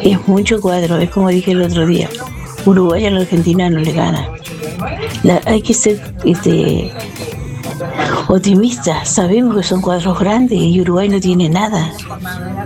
Es 0.03 0.27
mucho 0.27 0.61
cuadro, 0.61 0.97
es 0.97 1.09
como 1.09 1.29
dije 1.29 1.51
el 1.51 1.61
otro 1.61 1.85
día. 1.85 2.09
Uruguay 2.65 3.05
a 3.05 3.11
la 3.11 3.21
Argentina 3.21 3.69
no 3.69 3.79
le 3.79 3.91
gana. 3.91 4.29
Hay 5.45 5.61
que 5.61 5.73
ser, 5.73 5.99
este, 6.23 6.91
optimistas. 8.27 9.09
Sabemos 9.09 9.55
que 9.55 9.63
son 9.63 9.81
cuadros 9.81 10.19
grandes 10.19 10.59
y 10.59 10.79
Uruguay 10.79 11.09
no 11.09 11.19
tiene 11.19 11.49
nada, 11.49 11.91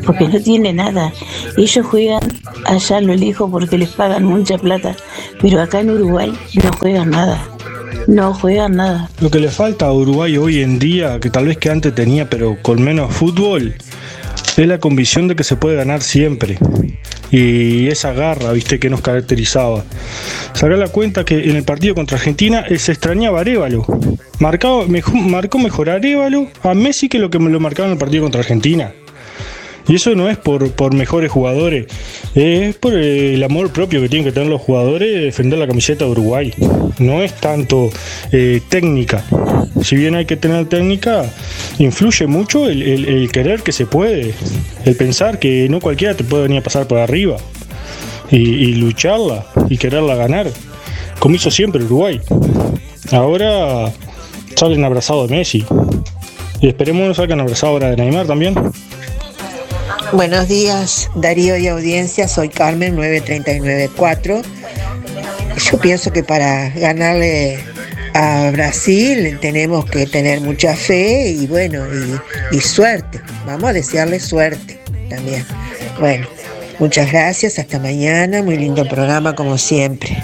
porque 0.05 0.27
no 0.27 0.39
tiene 0.39 0.73
nada. 0.73 1.13
Ellos 1.57 1.85
juegan 1.85 2.21
allá 2.65 3.01
lo 3.01 3.15
lejos 3.15 3.49
porque 3.49 3.77
les 3.77 3.89
pagan 3.89 4.25
mucha 4.25 4.57
plata, 4.57 4.95
pero 5.41 5.61
acá 5.61 5.79
en 5.79 5.91
Uruguay 5.91 6.37
no 6.61 6.71
juegan 6.77 7.11
nada. 7.11 7.54
No 8.07 8.33
juegan 8.33 8.75
nada. 8.75 9.09
Lo 9.19 9.29
que 9.29 9.39
le 9.39 9.49
falta 9.49 9.87
a 9.87 9.93
Uruguay 9.93 10.37
hoy 10.37 10.61
en 10.61 10.79
día, 10.79 11.19
que 11.19 11.29
tal 11.29 11.45
vez 11.45 11.57
que 11.57 11.69
antes 11.69 11.93
tenía, 11.95 12.29
pero 12.29 12.57
con 12.61 12.81
menos 12.81 13.13
fútbol, 13.13 13.75
es 14.57 14.67
la 14.67 14.79
convicción 14.79 15.27
de 15.27 15.35
que 15.35 15.43
se 15.43 15.55
puede 15.55 15.75
ganar 15.75 16.01
siempre. 16.01 16.57
Y 17.31 17.87
esa 17.87 18.13
garra, 18.13 18.51
viste, 18.51 18.79
que 18.79 18.89
nos 18.89 19.01
caracterizaba. 19.01 19.83
Sacar 20.53 20.77
la 20.77 20.87
cuenta 20.87 21.25
que 21.25 21.49
en 21.49 21.55
el 21.55 21.63
partido 21.63 21.95
contra 21.95 22.17
Argentina 22.17 22.65
eh, 22.69 22.77
se 22.77 22.91
extrañaba 22.91 23.41
Arevalo. 23.41 23.85
Marcó 24.39 24.85
mejor 24.87 25.89
Arevalo 25.89 26.47
a 26.63 26.73
Messi 26.73 27.09
que 27.09 27.19
lo 27.19 27.29
que 27.29 27.39
me 27.39 27.49
lo 27.49 27.59
marcaba 27.59 27.87
en 27.87 27.93
el 27.93 27.99
partido 27.99 28.23
contra 28.23 28.41
Argentina. 28.41 28.93
Y 29.87 29.95
eso 29.95 30.15
no 30.15 30.29
es 30.29 30.37
por, 30.37 30.71
por 30.71 30.93
mejores 30.95 31.31
jugadores, 31.31 31.85
es 32.33 32.75
por 32.75 32.93
el 32.95 33.43
amor 33.43 33.71
propio 33.71 34.01
que 34.01 34.09
tienen 34.09 34.25
que 34.25 34.31
tener 34.31 34.49
los 34.49 34.61
jugadores 34.61 35.13
de 35.13 35.19
defender 35.21 35.59
la 35.59 35.67
camiseta 35.67 36.05
de 36.05 36.11
Uruguay. 36.11 36.53
No 36.97 37.21
es 37.21 37.33
tanto 37.35 37.89
eh, 38.31 38.61
técnica. 38.69 39.23
Si 39.83 39.95
bien 39.95 40.15
hay 40.15 40.25
que 40.25 40.37
tener 40.37 40.65
técnica, 40.67 41.25
influye 41.77 42.25
mucho 42.25 42.67
el, 42.67 42.81
el- 42.81 43.31
querer 43.31 43.61
que 43.61 43.71
se 43.71 43.85
puede, 43.85 44.33
el 44.85 44.95
pensar 44.95 45.37
que 45.37 45.67
no 45.69 45.79
cualquiera 45.79 46.15
te 46.15 46.23
puede 46.23 46.43
venir 46.43 46.59
a 46.59 46.63
pasar 46.63 46.87
por 46.87 46.97
arriba 46.97 47.37
y, 48.31 48.73
lucharla 48.75 49.45
y 49.69 49.77
quererla 49.77 50.15
ganar, 50.15 50.47
como 51.19 51.35
hizo 51.35 51.51
siempre 51.51 51.83
Uruguay. 51.83 52.19
Ahora 53.11 53.91
salen 54.55 54.83
abrazados 54.83 55.29
de 55.29 55.35
Messi. 55.37 55.63
Y 56.61 56.67
esperemos 56.69 57.01
que 57.03 57.07
no 57.09 57.13
salgan 57.13 57.39
abrazados 57.41 57.73
ahora 57.73 57.89
de 57.91 57.97
Neymar 57.97 58.25
también. 58.25 58.55
Buenos 60.15 60.47
días, 60.47 61.09
Darío 61.15 61.57
y 61.57 61.67
audiencia, 61.67 62.29
soy 62.29 62.47
Carmen 62.47 62.95
9394. 62.95 64.41
Yo 65.57 65.77
pienso 65.77 66.13
que 66.13 66.23
para 66.23 66.69
ganarle 66.69 67.59
a 68.13 68.49
Brasil 68.51 69.37
tenemos 69.41 69.83
que 69.85 70.05
tener 70.05 70.39
mucha 70.39 70.73
fe 70.73 71.31
y 71.31 71.47
bueno, 71.47 71.83
y, 72.53 72.61
suerte. 72.61 73.19
Vamos 73.45 73.71
a 73.71 73.73
desearle 73.73 74.21
suerte 74.21 74.79
también. 75.09 75.45
Bueno, 75.99 76.27
muchas 76.79 77.11
gracias, 77.11 77.59
hasta 77.59 77.77
mañana, 77.77 78.41
muy 78.41 78.55
lindo 78.55 78.87
programa 78.87 79.35
como 79.35 79.57
siempre. 79.57 80.17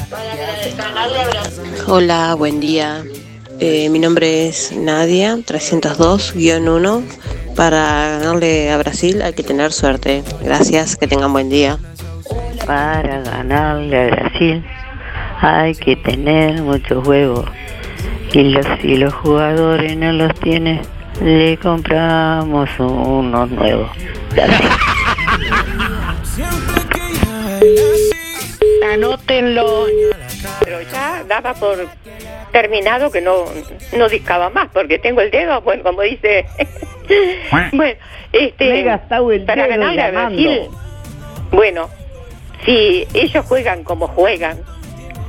Hola, 1.85 2.33
buen 2.35 2.61
día. 2.61 3.03
Eh, 3.59 3.89
mi 3.89 3.99
nombre 3.99 4.47
es 4.47 4.71
Nadia, 4.71 5.35
302-1. 5.35 7.03
Para 7.55 8.19
ganarle 8.19 8.71
a 8.71 8.77
Brasil 8.77 9.21
hay 9.21 9.33
que 9.33 9.43
tener 9.43 9.71
suerte. 9.71 10.23
Gracias, 10.41 10.95
que 10.95 11.07
tengan 11.07 11.33
buen 11.33 11.49
día. 11.49 11.77
Para 12.65 13.21
ganarle 13.21 14.01
a 14.01 14.07
Brasil 14.07 14.63
hay 15.41 15.75
que 15.75 15.95
tener 15.95 16.61
mucho 16.61 17.01
juego. 17.01 17.45
Y 18.33 18.43
los, 18.43 18.65
si 18.81 18.95
los 18.95 19.13
jugadores 19.13 19.97
no 19.97 20.11
los 20.13 20.33
tienen, 20.39 20.81
le 21.21 21.57
compramos 21.57 22.69
unos 22.79 23.49
nuevos. 23.51 23.89
Gracias. 24.33 24.71
Anótenlo. 28.93 29.85
Pero 30.63 30.81
ya 30.81 31.23
daba 31.27 31.53
por 31.53 31.87
terminado 32.51 33.11
que 33.11 33.21
no, 33.21 33.45
no 33.97 34.09
discaba 34.09 34.49
más, 34.49 34.69
porque 34.71 34.99
tengo 34.99 35.21
el 35.21 35.31
dedo, 35.31 35.61
bueno, 35.61 35.83
como 35.83 36.01
dice. 36.01 36.45
bueno, 37.73 37.99
este. 38.31 38.79
El 38.79 39.45
para 39.45 39.67
ganarle 39.67 40.01
a. 40.01 40.11
Brasil. 40.11 40.61
Bueno, 41.51 41.89
si 42.65 43.07
ellos 43.13 43.45
juegan 43.45 43.83
como 43.83 44.07
juegan, 44.07 44.59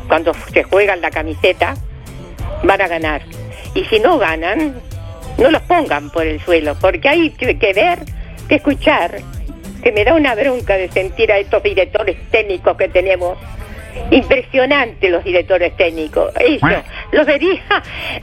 cuando 0.09 0.33
se 0.53 0.63
juegan 0.63 1.01
la 1.01 1.11
camiseta, 1.11 1.75
van 2.63 2.81
a 2.81 2.89
ganar. 2.89 3.23
Y 3.75 3.85
si 3.85 3.99
no 3.99 4.19
ganan, 4.19 4.81
no 5.39 5.51
los 5.51 5.63
pongan 5.63 6.11
por 6.11 6.27
el 6.27 6.41
suelo, 6.41 6.77
porque 6.81 7.09
hay 7.09 7.31
que 7.31 7.73
ver, 7.73 8.01
que 8.49 8.57
escuchar, 8.57 9.19
que 9.83 9.93
me 9.93 10.05
da 10.05 10.15
una 10.15 10.35
bronca 10.35 10.77
de 10.77 10.89
sentir 10.91 11.33
a 11.33 11.39
estos 11.39 11.63
directores 11.63 12.17
técnicos 12.31 12.77
que 12.77 12.89
tenemos. 12.89 13.39
Impresionante 14.11 15.09
los 15.11 15.25
directores 15.25 15.77
técnicos. 15.77 16.33
Ellos, 16.41 16.61
los 17.13 17.27
vería, 17.27 17.61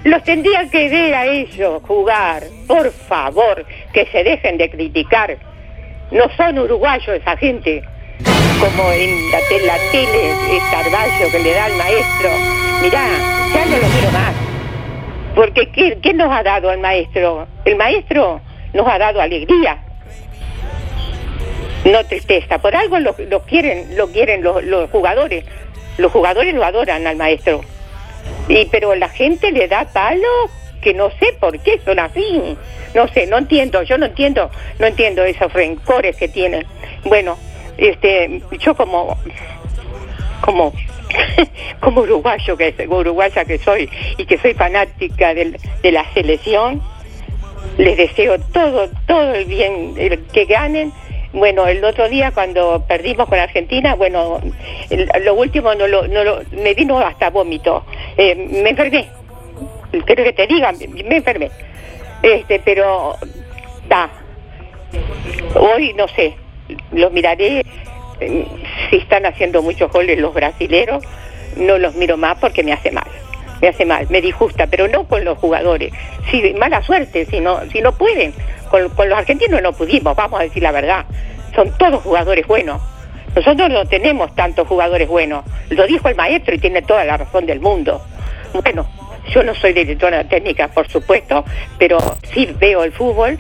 los 0.03 0.23
tendrían 0.23 0.69
que 0.69 0.89
ver 0.89 1.13
a 1.15 1.25
ellos 1.25 1.81
jugar. 1.83 2.43
Por 2.67 2.91
favor, 2.91 3.65
que 3.93 4.05
se 4.07 4.23
dejen 4.23 4.57
de 4.57 4.69
criticar. 4.69 5.37
No 6.11 6.23
son 6.37 6.59
uruguayos 6.59 7.09
esa 7.09 7.37
gente. 7.37 7.83
Como 8.59 8.91
en 8.91 9.31
la, 9.31 9.37
te- 9.47 9.65
la 9.65 9.77
tele, 9.91 10.31
el 10.51 10.59
Carballo 10.71 11.31
que 11.31 11.39
le 11.39 11.53
da 11.53 11.65
al 11.65 11.75
maestro. 11.75 12.29
Mirá, 12.81 13.05
ya 13.53 13.65
no 13.65 13.77
lo 13.77 13.87
miro 13.95 14.11
más. 14.11 14.33
Porque 15.35 15.69
¿qué, 15.69 15.97
qué 16.01 16.13
nos 16.13 16.29
ha 16.31 16.43
dado 16.43 16.71
el 16.71 16.79
maestro? 16.79 17.47
El 17.63 17.75
maestro 17.77 18.41
nos 18.73 18.87
ha 18.87 18.97
dado 18.97 19.21
alegría, 19.21 19.77
no 21.85 22.03
tristeza. 22.05 22.59
Por 22.59 22.75
algo 22.75 22.99
lo, 22.99 23.15
lo 23.29 23.41
quieren, 23.43 23.95
lo 23.95 24.07
quieren 24.07 24.43
los, 24.43 24.63
los 24.63 24.89
jugadores. 24.89 25.45
Los 25.97 26.11
jugadores 26.11 26.53
lo 26.53 26.63
adoran 26.63 27.05
al 27.07 27.15
maestro. 27.15 27.61
Y 28.47 28.65
pero 28.65 28.95
la 28.95 29.09
gente 29.09 29.51
le 29.51 29.67
da 29.67 29.85
palo 29.85 30.27
que 30.81 30.93
no 30.93 31.09
sé 31.11 31.33
por 31.39 31.59
qué 31.59 31.79
son 31.83 31.99
así. 31.99 32.57
No 32.95 33.07
sé, 33.09 33.27
no 33.27 33.37
entiendo, 33.37 33.83
yo 33.83 33.97
no 33.97 34.07
entiendo, 34.07 34.49
no 34.79 34.87
entiendo 34.87 35.23
esos 35.23 35.51
rencores 35.53 36.15
que 36.15 36.27
tienen. 36.27 36.65
Bueno, 37.03 37.37
este, 37.77 38.41
yo 38.59 38.75
como 38.75 39.17
como 40.41 40.73
como 41.79 42.01
uruguayo 42.01 42.55
que 42.57 42.73
uruguaya 42.89 43.43
que 43.45 43.57
soy 43.57 43.89
y 44.17 44.25
que 44.25 44.37
soy 44.37 44.53
fanática 44.53 45.33
del- 45.33 45.57
de 45.83 45.91
la 45.91 46.05
selección 46.13 46.81
les 47.77 47.97
deseo 47.97 48.39
todo 48.53 48.89
todo 49.07 49.33
el 49.33 49.45
bien 49.45 49.95
el 49.97 50.19
que 50.27 50.45
ganen 50.45 50.93
bueno 51.33 51.67
el 51.67 51.83
otro 51.83 52.09
día 52.09 52.31
cuando 52.31 52.83
perdimos 52.87 53.27
con 53.27 53.37
Argentina 53.39 53.95
bueno 53.95 54.41
lo 55.23 55.33
último 55.35 55.75
no 55.75 55.87
lo, 55.87 56.07
no 56.07 56.23
lo- 56.23 56.41
me 56.51 56.73
vino 56.73 56.99
hasta 56.99 57.29
vómito 57.29 57.85
Eh, 58.17 58.35
me 58.63 58.69
enfermé 58.71 59.07
quiero 60.05 60.23
que 60.23 60.33
te 60.33 60.47
diga 60.47 60.71
me 60.71 61.15
enfermé 61.17 61.51
este 62.23 62.59
pero 62.59 63.15
da 63.87 64.09
hoy 65.55 65.93
no 65.93 66.07
sé 66.07 66.35
los 66.91 67.11
miraré 67.11 67.63
eh, 68.19 68.45
si 68.89 68.97
están 68.97 69.25
haciendo 69.25 69.61
muchos 69.61 69.91
goles 69.91 70.19
los 70.19 70.33
brasileros 70.33 71.03
no 71.57 71.77
los 71.77 71.95
miro 71.95 72.17
más 72.17 72.37
porque 72.39 72.63
me 72.63 72.73
hace 72.73 72.91
mal 72.91 73.07
me 73.61 73.67
hace 73.67 73.85
mal, 73.85 74.07
me 74.09 74.21
disgusta, 74.21 74.67
pero 74.67 74.87
no 74.87 75.03
con 75.03 75.25
los 75.25 75.37
jugadores. 75.37 75.91
Sí, 76.31 76.53
mala 76.57 76.81
suerte, 76.81 77.25
si 77.25 77.41
no, 77.41 77.59
si 77.73 77.81
no 77.81 77.91
pueden. 77.91 78.33
Con, 78.69 78.89
con 78.89 79.09
los 79.09 79.17
argentinos 79.17 79.61
no 79.61 79.73
pudimos, 79.73 80.15
vamos 80.15 80.39
a 80.39 80.43
decir 80.43 80.63
la 80.63 80.71
verdad. 80.71 81.05
Son 81.55 81.71
todos 81.77 82.01
jugadores 82.03 82.45
buenos. 82.47 82.81
Nosotros 83.35 83.69
no 83.69 83.85
tenemos 83.85 84.33
tantos 84.35 84.67
jugadores 84.67 85.07
buenos. 85.07 85.45
Lo 85.69 85.85
dijo 85.85 86.09
el 86.09 86.15
maestro 86.15 86.55
y 86.55 86.59
tiene 86.59 86.81
toda 86.81 87.05
la 87.05 87.17
razón 87.17 87.45
del 87.45 87.59
mundo. 87.59 88.01
Bueno, 88.53 88.87
yo 89.29 89.43
no 89.43 89.53
soy 89.53 89.73
directora 89.73 90.23
técnica, 90.23 90.67
por 90.69 90.87
supuesto, 90.87 91.45
pero 91.77 91.99
sí 92.33 92.47
veo 92.59 92.83
el 92.83 92.91
fútbol. 92.91 93.37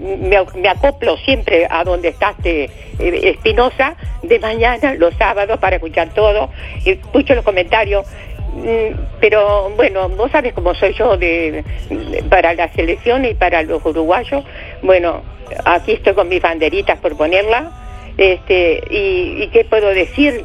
Me, 0.00 0.44
me 0.54 0.68
acoplo 0.68 1.16
siempre 1.16 1.66
a 1.68 1.82
donde 1.82 2.08
está 2.08 2.34
este, 2.36 2.64
eh, 2.98 3.30
Espinosa 3.30 3.96
de 4.22 4.38
mañana, 4.38 4.94
los 4.94 5.14
sábados, 5.14 5.58
para 5.58 5.76
escuchar 5.76 6.10
todo. 6.10 6.50
Escucho 6.84 7.34
los 7.34 7.44
comentarios. 7.44 8.06
Mm, 8.54 8.94
Pero 9.20 9.70
bueno, 9.76 10.08
vos 10.10 10.30
sabes 10.30 10.52
cómo 10.52 10.74
soy 10.74 10.92
yo 10.94 11.16
de, 11.16 11.64
para 12.28 12.54
la 12.54 12.68
selección 12.72 13.24
y 13.24 13.34
para 13.34 13.62
los 13.62 13.84
uruguayos. 13.84 14.44
Bueno, 14.82 15.22
aquí 15.64 15.92
estoy 15.92 16.14
con 16.14 16.28
mis 16.28 16.42
banderitas 16.42 16.98
por 16.98 17.16
ponerla. 17.16 17.70
Este, 18.18 18.82
y, 18.90 19.42
y 19.42 19.48
qué 19.48 19.64
puedo 19.64 19.88
decir 19.88 20.44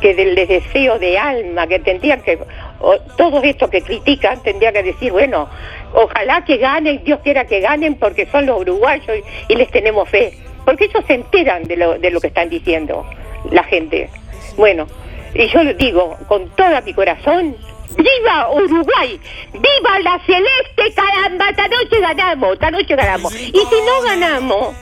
que 0.00 0.14
del 0.14 0.36
deseo 0.36 1.00
de 1.00 1.18
alma 1.18 1.66
que 1.66 1.80
tendrían 1.80 2.22
que 2.22 2.38
o- 2.78 2.98
todos 3.16 3.42
estos 3.42 3.68
que 3.68 3.82
critican 3.82 4.40
tendrían 4.44 4.72
que 4.74 4.84
decir 4.84 5.10
bueno 5.10 5.48
ojalá 5.92 6.44
que 6.44 6.58
ganen 6.58 7.02
Dios 7.02 7.18
quiera 7.24 7.46
que 7.46 7.58
ganen 7.58 7.96
porque 7.96 8.26
son 8.26 8.46
los 8.46 8.60
uruguayos 8.60 9.18
y, 9.48 9.52
y 9.52 9.56
les 9.56 9.68
tenemos 9.72 10.08
fe 10.08 10.34
porque 10.64 10.84
ellos 10.84 11.02
se 11.08 11.14
enteran 11.14 11.64
de 11.64 11.76
lo, 11.76 11.98
de 11.98 12.12
lo 12.12 12.20
que 12.20 12.28
están 12.28 12.48
diciendo 12.48 13.04
la 13.50 13.64
gente 13.64 14.08
bueno 14.56 14.86
y 15.34 15.48
yo 15.48 15.62
les 15.62 15.76
digo 15.78 16.16
con 16.28 16.48
todo 16.50 16.80
mi 16.82 16.92
corazón 16.94 17.56
¡Viva 17.96 18.48
Uruguay! 18.50 19.20
¡Viva 19.52 19.98
la 20.02 20.18
celeste! 20.24 20.94
¡Caramba! 20.96 21.50
Esta 21.50 21.68
noche 21.68 22.00
ganamos, 22.00 22.54
esta 22.54 22.70
noche 22.70 22.96
ganamos. 22.96 23.34
Y 23.34 23.50
si 23.52 23.80
no 23.86 24.00
ganamos, 24.02 24.74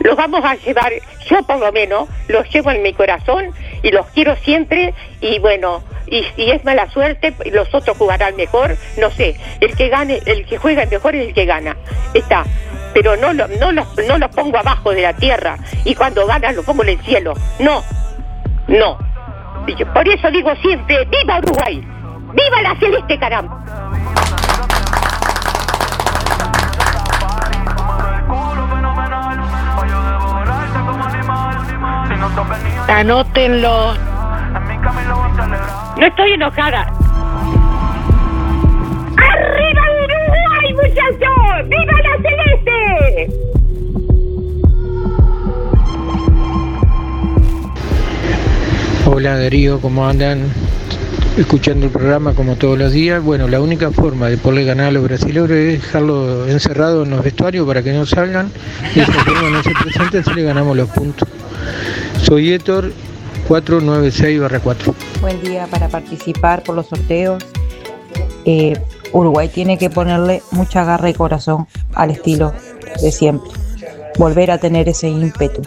los 0.00 0.16
vamos 0.16 0.44
a 0.44 0.54
llevar, 0.56 0.92
yo 1.30 1.42
por 1.44 1.58
lo 1.58 1.72
menos, 1.72 2.06
los 2.28 2.46
llevo 2.50 2.72
en 2.72 2.82
mi 2.82 2.92
corazón 2.92 3.52
y 3.82 3.90
los 3.90 4.04
quiero 4.08 4.36
siempre 4.36 4.92
y 5.22 5.38
bueno, 5.38 5.82
y 6.08 6.24
si 6.36 6.50
es 6.50 6.62
mala 6.62 6.90
suerte, 6.90 7.32
los 7.52 7.72
otros 7.74 7.96
jugarán 7.96 8.36
mejor, 8.36 8.76
no 9.00 9.10
sé. 9.12 9.36
El 9.60 9.74
que 9.74 9.88
gane, 9.88 10.20
el 10.26 10.44
que 10.44 10.58
juega 10.58 10.84
mejor 10.84 11.16
es 11.16 11.28
el 11.28 11.32
que 11.34 11.46
gana. 11.46 11.74
Está. 12.12 12.44
Pero 12.92 13.16
no, 13.16 13.32
lo- 13.32 13.48
no, 13.48 13.72
los, 13.72 13.86
no 14.06 14.18
los 14.18 14.30
pongo 14.30 14.58
abajo 14.58 14.90
de 14.92 15.00
la 15.00 15.14
tierra 15.14 15.56
y 15.86 15.94
cuando 15.94 16.26
ganan 16.26 16.54
los 16.54 16.66
pongo 16.66 16.82
en 16.82 16.90
el 16.90 17.00
cielo. 17.00 17.32
No, 17.60 17.82
no. 18.68 18.98
Y 19.66 19.74
yo 19.74 19.92
por 19.92 20.08
eso 20.08 20.30
digo 20.30 20.54
siempre, 20.62 21.04
¡viva 21.06 21.38
Uruguay! 21.38 21.80
¡Viva 22.32 22.62
la 22.62 22.76
celeste 22.78 23.18
caramba! 23.18 23.62
Anótenlo. 32.88 33.94
No 35.96 36.06
estoy 36.06 36.32
enojada. 36.32 36.82
¡Arriba 39.16 39.82
Uruguay, 40.04 40.74
muchachos! 40.74 41.68
¡Viva 41.68 41.92
la 42.02 42.16
celeste! 42.22 43.55
Hola 49.16 49.38
Darío, 49.38 49.80
¿cómo 49.80 50.06
andan? 50.06 50.42
Escuchando 51.38 51.86
el 51.86 51.90
programa 51.90 52.34
como 52.34 52.56
todos 52.56 52.78
los 52.78 52.92
días. 52.92 53.24
Bueno, 53.24 53.48
la 53.48 53.62
única 53.62 53.90
forma 53.90 54.28
de 54.28 54.36
poder 54.36 54.66
ganar 54.66 54.88
a 54.88 54.90
los 54.90 55.04
brasileños 55.04 55.48
es 55.48 55.80
dejarlos 55.80 56.50
encerrados 56.50 57.06
en 57.06 57.14
los 57.14 57.24
vestuarios 57.24 57.66
para 57.66 57.82
que 57.82 57.94
no 57.94 58.04
salgan. 58.04 58.52
Y 58.94 59.00
forma 59.00 59.48
no 59.48 59.62
se 59.62 59.70
presenten 59.70 60.22
si 60.22 60.34
le 60.34 60.42
ganamos 60.42 60.76
los 60.76 60.90
puntos. 60.90 61.26
Soy 62.24 62.52
Héctor 62.52 62.92
496-4. 63.48 64.94
Buen 65.22 65.40
día 65.40 65.66
para 65.70 65.88
participar 65.88 66.62
por 66.62 66.74
los 66.74 66.86
sorteos. 66.86 67.42
Eh, 68.44 68.78
Uruguay 69.14 69.48
tiene 69.48 69.78
que 69.78 69.88
ponerle 69.88 70.42
mucha 70.50 70.84
garra 70.84 71.08
y 71.08 71.14
corazón 71.14 71.66
al 71.94 72.10
estilo 72.10 72.52
de 73.00 73.10
siempre. 73.10 73.50
Volver 74.18 74.50
a 74.50 74.58
tener 74.58 74.90
ese 74.90 75.08
ímpetu. 75.08 75.62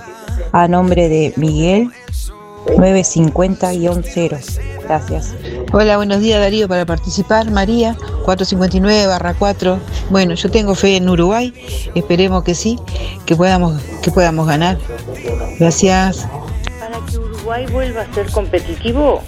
A 0.52 0.68
nombre 0.68 1.10
de 1.10 1.34
Miguel 1.36 1.90
950-0. 2.66 4.84
Gracias. 4.84 5.36
Hola, 5.72 5.98
buenos 5.98 6.22
días 6.22 6.40
Darío. 6.40 6.68
Para 6.68 6.86
participar, 6.86 7.50
María, 7.52 7.96
459-4. 8.26 9.80
Bueno, 10.10 10.34
yo 10.34 10.50
tengo 10.50 10.76
fe 10.76 10.98
en 10.98 11.10
Uruguay. 11.10 11.54
Esperemos 11.96 12.44
que 12.44 12.56
sí, 12.56 12.80
que 13.26 13.36
podamos, 13.36 13.82
que 14.02 14.12
podamos 14.12 14.48
ganar. 14.48 14.78
Gracias. 15.60 16.28
Para 16.80 17.00
que 17.06 17.18
Uruguay 17.18 17.66
vuelva 17.72 18.02
a 18.02 18.14
ser 18.14 18.30
competitivo, 18.32 19.22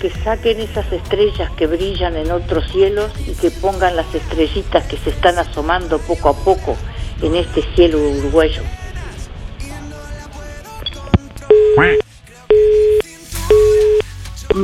que 0.00 0.10
saquen 0.10 0.60
esas 0.60 0.90
estrellas 0.92 1.50
que 1.56 1.66
brillan 1.66 2.16
en 2.16 2.30
otros 2.30 2.70
cielos 2.70 3.10
y 3.26 3.32
que 3.32 3.50
pongan 3.50 3.96
las 3.96 4.14
estrellitas 4.14 4.84
que 4.84 4.96
se 4.96 5.10
están 5.10 5.38
asomando 5.38 5.98
poco 5.98 6.30
a 6.30 6.34
poco 6.34 6.76
en 7.22 7.36
este 7.36 7.62
cielo 7.74 7.98
uruguayo. 7.98 8.62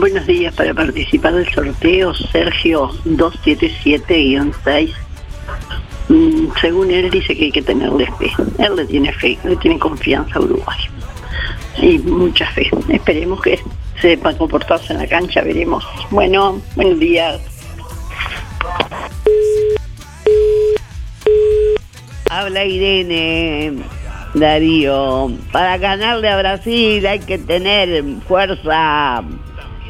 Buenos 0.00 0.26
días, 0.26 0.54
para 0.54 0.72
participar 0.72 1.34
del 1.34 1.52
sorteo, 1.52 2.14
Sergio 2.14 2.88
277-6. 3.04 4.90
Mm, 6.08 6.46
según 6.62 6.90
él 6.90 7.10
dice 7.10 7.36
que 7.36 7.44
hay 7.44 7.52
que 7.52 7.60
tenerle 7.60 8.06
fe. 8.18 8.32
Él 8.58 8.74
le 8.74 8.86
tiene 8.86 9.12
fe, 9.12 9.38
le 9.44 9.54
tiene 9.56 9.78
confianza 9.78 10.38
a 10.38 10.40
Uruguay. 10.40 10.78
Y 11.76 11.98
mucha 11.98 12.50
fe. 12.52 12.70
Esperemos 12.88 13.42
que 13.42 13.60
sepa 14.00 14.34
comportarse 14.34 14.94
en 14.94 15.00
la 15.00 15.06
cancha, 15.06 15.42
veremos. 15.42 15.86
Bueno, 16.10 16.62
buenos 16.74 16.98
días. 16.98 17.42
Habla 22.30 22.64
Irene, 22.64 23.74
Darío. 24.32 25.30
Para 25.52 25.76
ganarle 25.76 26.30
a 26.30 26.38
Brasil 26.38 27.06
hay 27.06 27.20
que 27.20 27.36
tener 27.36 28.02
fuerza, 28.26 29.22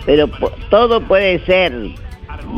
pero 0.07 0.29
todo 0.71 1.01
puede 1.01 1.39
ser. 1.45 1.73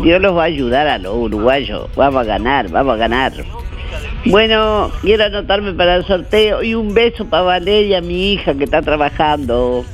Dios 0.02 0.20
los 0.20 0.36
va 0.36 0.42
a 0.42 0.46
ayudar 0.46 0.86
a 0.88 0.98
los 0.98 1.14
uruguayos. 1.14 1.88
Vamos 1.96 2.22
a 2.22 2.24
ganar, 2.24 2.68
vamos 2.70 2.94
a 2.94 2.96
ganar. 2.96 3.32
Bueno, 4.26 4.90
quiero 5.02 5.24
anotarme 5.24 5.74
para 5.74 5.96
el 5.96 6.06
sorteo 6.06 6.62
y 6.62 6.74
un 6.74 6.94
beso 6.94 7.26
para 7.26 7.42
Valeria, 7.42 8.00
mi 8.00 8.32
hija 8.32 8.54
que 8.54 8.64
está 8.64 8.80
trabajando 8.80 9.84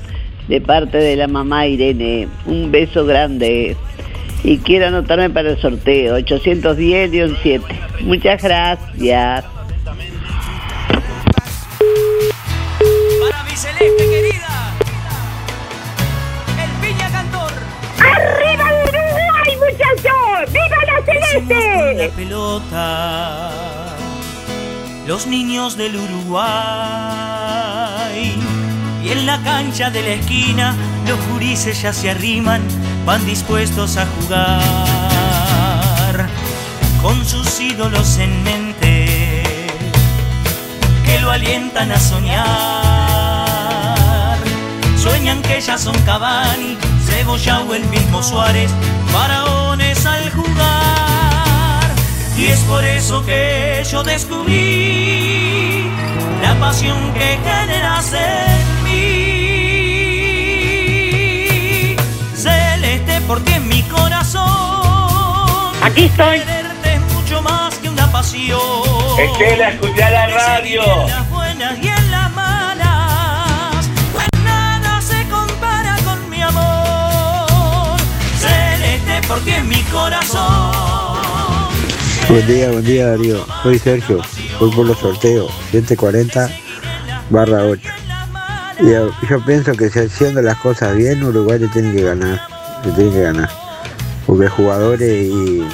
de 0.48 0.60
parte 0.60 0.98
de 0.98 1.16
la 1.16 1.26
mamá 1.26 1.66
Irene. 1.66 2.28
Un 2.46 2.70
beso 2.70 3.04
grande. 3.04 3.76
Y 4.42 4.58
quiero 4.58 4.86
anotarme 4.86 5.30
para 5.30 5.50
el 5.50 5.60
sorteo, 5.60 6.18
810-7. 6.18 7.60
Muchas 8.02 8.42
gracias. 8.42 9.44
Para 13.20 13.44
La 21.50 22.08
pelota, 22.14 23.50
los 25.04 25.26
niños 25.26 25.76
del 25.76 25.96
Uruguay. 25.96 26.38
Y 29.02 29.08
en 29.10 29.26
la 29.26 29.42
cancha 29.42 29.90
de 29.90 30.00
la 30.02 30.10
esquina, 30.10 30.76
los 31.08 31.18
jurises 31.32 31.82
ya 31.82 31.92
se 31.92 32.08
arriman, 32.10 32.62
van 33.04 33.26
dispuestos 33.26 33.96
a 33.96 34.06
jugar. 34.06 34.60
Con 37.02 37.26
sus 37.26 37.58
ídolos 37.60 38.18
en 38.18 38.44
mente, 38.44 39.42
que 41.04 41.18
lo 41.18 41.32
alientan 41.32 41.90
a 41.90 41.98
soñar. 41.98 43.48
Sueñan 44.96 45.42
que 45.42 45.60
ya 45.60 45.76
son 45.76 45.98
Cavani, 46.02 46.78
Cebolla 47.04 47.62
o 47.62 47.74
el 47.74 47.84
mismo 47.86 48.22
Suárez, 48.22 48.70
faraones 49.10 50.06
al 50.06 50.30
jugar. 50.30 50.79
Y 52.40 52.46
es 52.46 52.60
por 52.60 52.82
eso 52.82 53.22
que 53.26 53.84
yo 53.90 54.02
descubrí 54.02 55.90
la 56.40 56.54
pasión 56.58 57.12
que 57.12 57.38
generas 57.44 58.14
en 58.14 58.82
mí. 58.82 59.10
Celeste 62.34 63.20
porque 63.28 63.56
en 63.56 63.68
mi 63.68 63.82
corazón. 63.82 64.40
Aquí 65.82 66.04
estoy. 66.04 66.38
Quererte 66.38 66.94
es 66.94 67.00
mucho 67.12 67.42
más 67.42 67.74
que 67.74 67.90
una 67.90 68.10
pasión. 68.10 68.58
Estela, 69.18 69.68
escuchá 69.72 70.08
la 70.08 70.28
radio. 70.28 70.82
En 70.82 71.08
las 71.08 71.28
buenas 71.28 71.78
y 71.82 71.88
en 71.88 72.10
las 72.10 72.32
malas, 72.32 73.86
pues 74.14 74.28
nada 74.42 75.02
se 75.02 75.28
compara 75.28 75.98
con 76.06 76.30
mi 76.30 76.40
amor. 76.40 78.00
Celeste 78.38 79.20
porque 79.28 79.56
en 79.56 79.68
mi 79.68 79.82
corazón. 79.92 80.99
Buen 82.30 82.46
día, 82.46 82.70
buen 82.70 82.84
día 82.84 83.08
Darío. 83.08 83.44
Soy 83.64 83.80
Sergio. 83.80 84.20
Voy 84.60 84.70
por 84.70 84.86
los 84.86 85.00
sorteos. 85.00 85.50
740 85.72 86.48
barra 87.28 87.64
8. 87.64 87.82
Y 88.82 88.90
yo, 89.28 89.44
pienso 89.44 89.72
que 89.72 89.90
si 89.90 89.98
haciendo 89.98 90.40
las 90.40 90.56
cosas 90.58 90.94
bien, 90.94 91.24
Uruguay 91.24 91.58
le 91.58 91.66
tiene 91.66 91.92
que 91.92 92.04
ganar. 92.04 92.40
Le 92.84 92.92
tiene 92.92 93.10
que 93.10 93.22
ganar. 93.22 93.50
Porque 94.26 94.46
jugadores 94.46 95.10
y, 95.10 95.64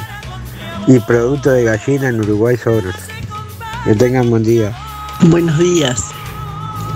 y 0.87 0.99
producto 1.01 1.51
de 1.51 1.65
gallina 1.65 2.09
en 2.09 2.21
Uruguay 2.21 2.57
sobran. 2.57 2.95
Que 3.85 3.95
tengan 3.95 4.31
buen 4.31 4.43
día. 4.43 4.75
Buenos 5.25 5.59
días. 5.59 6.05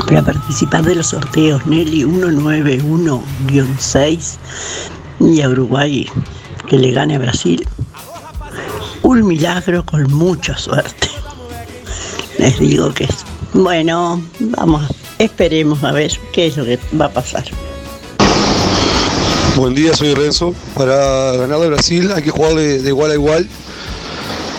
Para 0.07 0.23
participar 0.23 0.85
de 0.85 0.95
los 0.95 1.09
sorteos, 1.09 1.67
Nelly 1.67 2.05
191-6 2.05 4.39
y 5.21 5.43
a 5.43 5.51
Uruguay 5.51 6.09
que 6.67 6.79
le 6.79 6.93
gane 6.93 7.17
a 7.17 7.19
Brasil. 7.19 7.69
Un 9.11 9.27
milagro 9.27 9.85
con 9.85 10.05
mucha 10.13 10.57
suerte. 10.57 11.09
Les 12.39 12.57
digo 12.61 12.95
que 12.95 13.03
es. 13.03 13.25
Bueno, 13.53 14.23
vamos, 14.39 14.89
esperemos 15.19 15.83
a 15.83 15.91
ver 15.91 16.13
qué 16.33 16.47
es 16.47 16.57
lo 16.57 16.65
que 16.65 16.79
va 16.97 17.07
a 17.07 17.11
pasar. 17.11 17.43
Buen 19.57 19.75
día, 19.75 19.97
soy 19.97 20.15
Renzo. 20.15 20.55
Para 20.77 21.33
ganarle 21.33 21.67
a 21.67 21.69
Brasil 21.71 22.13
hay 22.15 22.23
que 22.23 22.31
jugarle 22.31 22.79
de 22.79 22.89
igual 22.89 23.11
a 23.11 23.15
igual. 23.15 23.49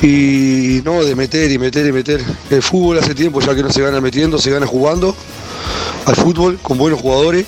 Y 0.01 0.81
no 0.83 1.01
de 1.01 1.15
meter 1.15 1.49
y 1.49 1.57
meter 1.57 1.85
y 1.85 1.93
meter. 1.93 2.21
El 2.49 2.61
fútbol 2.61 2.99
hace 2.99 3.15
tiempo 3.15 3.39
ya 3.39 3.55
que 3.55 3.63
no 3.63 3.71
se 3.71 3.81
gana 3.81 4.01
metiendo, 4.01 4.37
se 4.37 4.51
gana 4.51 4.67
jugando 4.67 5.15
al 6.05 6.15
fútbol 6.17 6.59
con 6.61 6.77
buenos 6.77 6.99
jugadores 6.99 7.45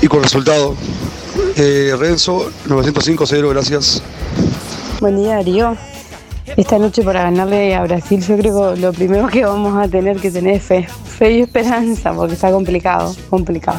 y 0.00 0.06
con 0.06 0.22
resultados. 0.22 0.76
Eh, 1.56 1.92
Renzo, 1.98 2.52
905-0, 2.68 3.48
gracias. 3.48 4.00
Buen 5.00 5.16
día, 5.16 5.36
Darío. 5.36 5.76
Esta 6.56 6.76
noche 6.76 7.04
para 7.04 7.22
ganarle 7.22 7.76
a 7.76 7.84
Brasil 7.84 8.20
yo 8.20 8.36
creo 8.36 8.74
que 8.74 8.80
lo 8.80 8.92
primero 8.92 9.28
que 9.28 9.44
vamos 9.44 9.76
a 9.76 9.86
tener 9.86 10.16
que 10.20 10.28
tener 10.28 10.56
es 10.56 10.62
fe. 10.64 10.88
Fe 11.04 11.32
y 11.34 11.40
esperanza 11.42 12.12
porque 12.12 12.34
está 12.34 12.50
complicado, 12.50 13.14
complicado. 13.30 13.78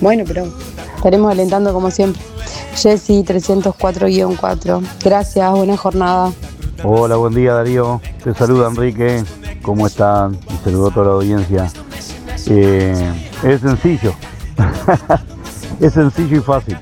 Bueno, 0.00 0.22
pero 0.24 0.46
estaremos 0.94 1.32
alentando 1.32 1.72
como 1.72 1.90
siempre. 1.90 2.22
Jessy 2.76 3.24
304-4. 3.24 4.82
Gracias, 5.02 5.50
buena 5.50 5.76
jornada. 5.76 6.32
Hola, 6.84 7.16
buen 7.16 7.34
día 7.34 7.54
Darío. 7.54 8.00
Te 8.22 8.32
saluda 8.32 8.68
Enrique. 8.68 9.24
¿Cómo 9.62 9.88
están? 9.88 10.38
Y 10.48 10.64
saludo 10.64 10.90
a 10.90 10.94
toda 10.94 11.06
la 11.06 11.12
audiencia. 11.14 11.72
Eh, 12.46 13.12
es 13.42 13.60
sencillo. 13.62 14.14
es 15.80 15.92
sencillo 15.92 16.36
y 16.36 16.40
fácil. 16.40 16.78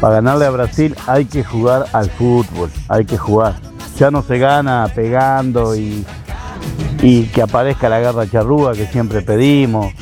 Para 0.00 0.16
ganarle 0.16 0.44
a 0.44 0.50
Brasil 0.50 0.94
hay 1.06 1.24
que 1.24 1.42
jugar 1.42 1.86
al 1.92 2.10
fútbol. 2.10 2.70
Hay 2.88 3.04
que 3.04 3.16
jugar. 3.16 3.54
Ya 3.98 4.10
no 4.10 4.22
se 4.22 4.38
gana 4.38 4.90
pegando 4.94 5.74
y, 5.74 6.04
y 7.02 7.24
que 7.24 7.42
aparezca 7.42 7.88
la 7.88 7.98
garra 8.00 8.28
charrúa 8.28 8.74
que 8.74 8.86
siempre 8.86 9.22
pedimos. 9.22 9.92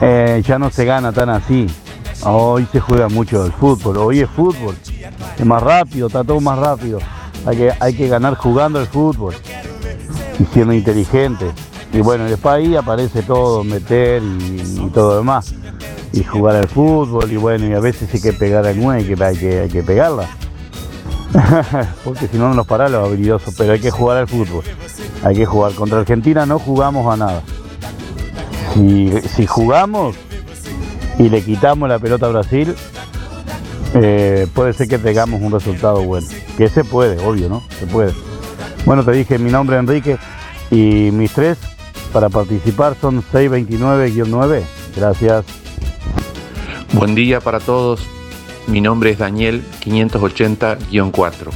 Eh, 0.00 0.42
ya 0.46 0.58
no 0.58 0.70
se 0.70 0.84
gana 0.84 1.12
tan 1.12 1.28
así. 1.28 1.66
Hoy 2.24 2.66
se 2.72 2.80
juega 2.80 3.08
mucho 3.08 3.44
el 3.44 3.52
fútbol. 3.52 3.98
Hoy 3.98 4.20
es 4.20 4.30
fútbol. 4.30 4.74
Es 5.38 5.44
más 5.44 5.62
rápido, 5.62 6.06
está 6.06 6.24
todo 6.24 6.40
más 6.40 6.58
rápido. 6.58 6.98
Hay 7.44 7.56
que, 7.56 7.72
hay 7.78 7.94
que 7.94 8.08
ganar 8.08 8.36
jugando 8.36 8.80
el 8.80 8.86
fútbol 8.86 9.34
y 10.38 10.44
siendo 10.46 10.72
inteligente. 10.72 11.52
Y 11.92 12.00
bueno, 12.00 12.24
después 12.24 12.54
ahí 12.54 12.74
aparece 12.74 13.22
todo, 13.22 13.62
meter 13.64 14.22
y, 14.22 14.82
y 14.86 14.90
todo 14.92 15.10
lo 15.10 15.16
demás. 15.18 15.54
Y 16.16 16.24
jugar 16.24 16.56
al 16.56 16.66
fútbol 16.66 17.30
y 17.30 17.36
bueno, 17.36 17.66
y 17.66 17.74
a 17.74 17.80
veces 17.80 18.12
hay 18.14 18.22
que 18.22 18.32
pegar 18.32 18.66
al 18.66 18.80
9, 18.80 19.04
que 19.04 19.22
hay 19.22 19.36
que, 19.36 19.60
hay 19.60 19.68
que 19.68 19.82
pegarla. 19.82 20.26
Porque 22.04 22.26
si 22.26 22.38
no, 22.38 22.48
no 22.48 22.54
nos 22.54 22.66
para 22.66 22.88
los 22.88 23.06
habilidosos, 23.06 23.54
pero 23.56 23.74
hay 23.74 23.80
que 23.80 23.90
jugar 23.90 24.16
al 24.16 24.26
fútbol. 24.26 24.64
Hay 25.22 25.36
que 25.36 25.44
jugar. 25.44 25.74
Contra 25.74 25.98
Argentina 25.98 26.46
no 26.46 26.58
jugamos 26.58 27.12
a 27.12 27.18
nada. 27.18 27.42
Si, 28.72 29.12
si 29.34 29.46
jugamos 29.46 30.16
y 31.18 31.28
le 31.28 31.42
quitamos 31.42 31.86
la 31.86 31.98
pelota 31.98 32.26
a 32.26 32.30
Brasil, 32.30 32.74
eh, 33.92 34.46
puede 34.54 34.72
ser 34.72 34.88
que 34.88 34.98
tengamos 34.98 35.42
un 35.42 35.52
resultado 35.52 36.02
bueno. 36.02 36.26
Que 36.56 36.70
se 36.70 36.82
puede, 36.82 37.22
obvio, 37.22 37.50
¿no? 37.50 37.62
Se 37.78 37.86
puede. 37.86 38.14
Bueno, 38.86 39.04
te 39.04 39.12
dije 39.12 39.38
mi 39.38 39.50
nombre 39.50 39.76
Enrique 39.76 40.16
y 40.70 41.10
mis 41.12 41.32
tres 41.32 41.58
para 42.10 42.30
participar 42.30 42.96
son 42.98 43.22
629-9. 43.22 44.62
Gracias. 44.96 45.65
Buen 46.96 47.14
día 47.14 47.40
para 47.40 47.60
todos. 47.60 48.00
Mi 48.68 48.80
nombre 48.80 49.10
es 49.10 49.18
Daniel 49.18 49.62
580-4. 49.84 51.50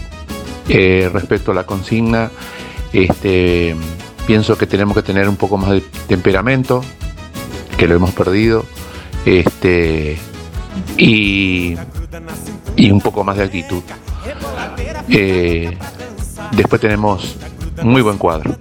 Eh, 0.69 1.09
respecto 1.11 1.53
a 1.53 1.55
la 1.55 1.65
consigna, 1.65 2.31
este, 2.93 3.75
pienso 4.27 4.59
que 4.59 4.67
tenemos 4.67 4.95
que 4.95 5.03
tener 5.03 5.31
un 5.31 5.37
poco 5.37 5.57
más 5.57 5.71
de 5.71 5.81
temperamento, 6.09 6.83
que 7.79 7.89
lo 7.89 7.95
hemos 7.95 8.11
perdido, 8.11 8.67
este, 9.25 10.19
y, 10.99 11.75
y 12.77 12.91
un 12.91 13.01
poco 13.01 13.25
más 13.25 13.39
de 13.39 13.45
actitud. 13.45 13.83
Eh, 15.09 15.75
después 16.53 16.83
tenemos 16.83 17.37
muy 17.83 18.03
buen 18.03 18.19
cuadro. 18.19 18.59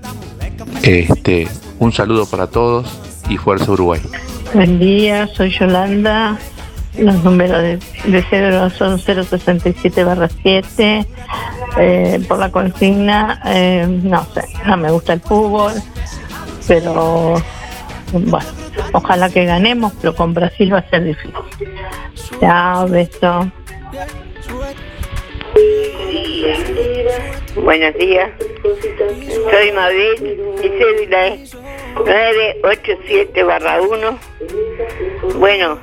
Este, 0.81 1.45
un 1.80 1.91
saludo 1.91 2.26
para 2.26 2.47
todos 2.47 2.88
y 3.27 3.35
fuerza 3.35 3.69
Uruguay. 3.69 3.99
Buen 4.53 4.80
día, 4.80 5.27
soy 5.27 5.49
Yolanda. 5.51 6.39
Los 6.99 7.23
números 7.23 7.61
de, 7.61 7.80
de 8.05 8.23
cédula 8.23 8.69
son 8.69 8.99
067 8.99 10.03
barra 10.03 10.30
7. 10.41 11.05
Eh, 11.77 12.19
por 12.27 12.39
la 12.39 12.51
consigna, 12.51 13.41
eh, 13.45 13.85
no 13.88 14.26
sé, 14.34 14.41
no 14.65 14.76
me 14.76 14.91
gusta 14.91 15.13
el 15.13 15.21
fútbol, 15.21 15.73
pero 16.67 17.35
bueno, 18.11 18.47
ojalá 18.91 19.30
que 19.30 19.45
ganemos, 19.45 19.93
pero 20.01 20.15
con 20.15 20.34
Brasil 20.34 20.73
va 20.73 20.80
a 20.80 20.89
ser 20.89 21.03
difícil. 21.03 21.34
Chao, 22.39 22.88
beso. 22.88 23.51
Buenos 27.55 27.95
días. 27.95 28.30
Soy 29.51 29.71
Mabel, 29.71 30.41
mi 30.61 30.69
cédula 30.69 31.27
es 31.27 31.55
987 31.95 33.43
barra 33.43 33.81
1. 33.81 34.19
Bueno, 35.38 35.77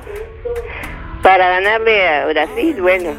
para 1.21 1.49
ganarle 1.49 2.07
a 2.07 2.25
Brasil, 2.27 2.81
bueno, 2.81 3.11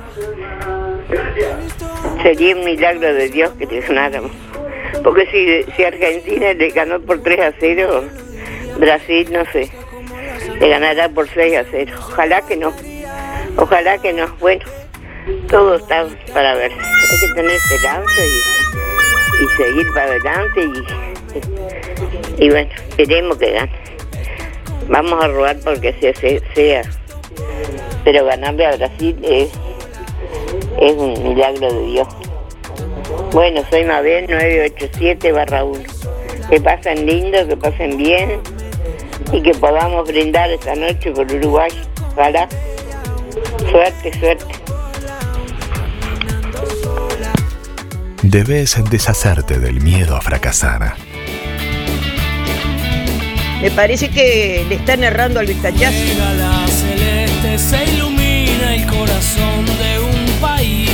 sería 2.23 2.57
un 2.57 2.65
milagro 2.65 3.15
de 3.15 3.29
Dios 3.29 3.51
que 3.59 3.67
le 3.67 3.81
ganáramos. 3.81 4.33
Porque 5.03 5.27
si, 5.27 5.73
si 5.73 5.85
Argentina 5.85 6.53
le 6.55 6.71
ganó 6.71 7.01
por 7.01 7.23
3 7.23 7.41
a 7.41 7.53
0, 7.59 8.05
Brasil, 8.79 9.29
no 9.33 9.45
sé, 9.53 9.71
le 10.61 10.69
ganará 10.69 11.09
por 11.09 11.29
6 11.29 11.57
a 11.57 11.65
0. 11.71 11.93
Ojalá 11.99 12.43
que 12.43 12.57
no. 12.57 12.73
Ojalá 13.57 13.99
que 13.99 14.13
no. 14.13 14.29
Bueno, 14.41 14.65
todo 15.49 15.77
está 15.77 16.07
para 16.33 16.55
ver. 16.55 16.73
Hay 16.73 17.19
que 17.21 17.35
tener 17.35 17.53
esperanza 17.53 18.21
y, 18.25 19.45
y 19.45 19.49
seguir 19.57 19.87
para 19.93 20.07
adelante 20.07 20.61
y, 22.39 22.45
y 22.45 22.51
bueno, 22.51 22.71
queremos 22.97 23.37
que 23.39 23.53
gane. 23.53 23.73
Vamos 24.89 25.23
a 25.23 25.29
robar 25.29 25.57
porque 25.65 25.93
sea, 26.01 26.15
sea, 26.15 26.41
sea. 26.55 26.83
Pero 28.05 28.25
ganarle 28.25 28.67
a 28.67 28.77
Brasil 28.77 29.17
es, 29.23 29.51
es 30.81 30.93
un 30.97 31.23
milagro 31.23 31.73
de 31.73 31.87
Dios. 31.87 32.09
Bueno, 33.33 33.63
soy 33.71 33.85
Mabel 33.85 34.27
987 34.29 35.33
barra 35.33 35.65
1. 35.65 35.81
Que 36.51 36.61
pasen 36.61 37.07
lindo, 37.07 37.47
que 37.47 37.57
pasen 37.57 37.97
bien 37.97 38.41
y 39.33 39.43
que 39.43 39.53
podamos 39.53 40.09
brindar 40.09 40.51
esta 40.51 40.75
noche 40.75 41.11
por 41.13 41.31
Uruguay. 41.31 41.71
Ojalá. 42.13 42.49
Suerte, 43.71 44.19
suerte. 44.19 44.47
Debes 48.23 48.77
deshacerte 48.91 49.59
del 49.59 49.81
miedo 49.81 50.17
a 50.17 50.21
fracasar. 50.21 50.95
Me 53.63 53.71
parece 53.71 54.09
que 54.11 54.65
le 54.69 54.77
están 54.77 55.03
errando 55.03 55.41
al 55.41 55.47
vistachazo. 55.47 56.68
Se 57.69 57.85
ilumina 57.85 58.77
el 58.77 58.87
corazón 58.87 59.67
de 59.67 59.99
un 60.01 60.41
país, 60.41 60.91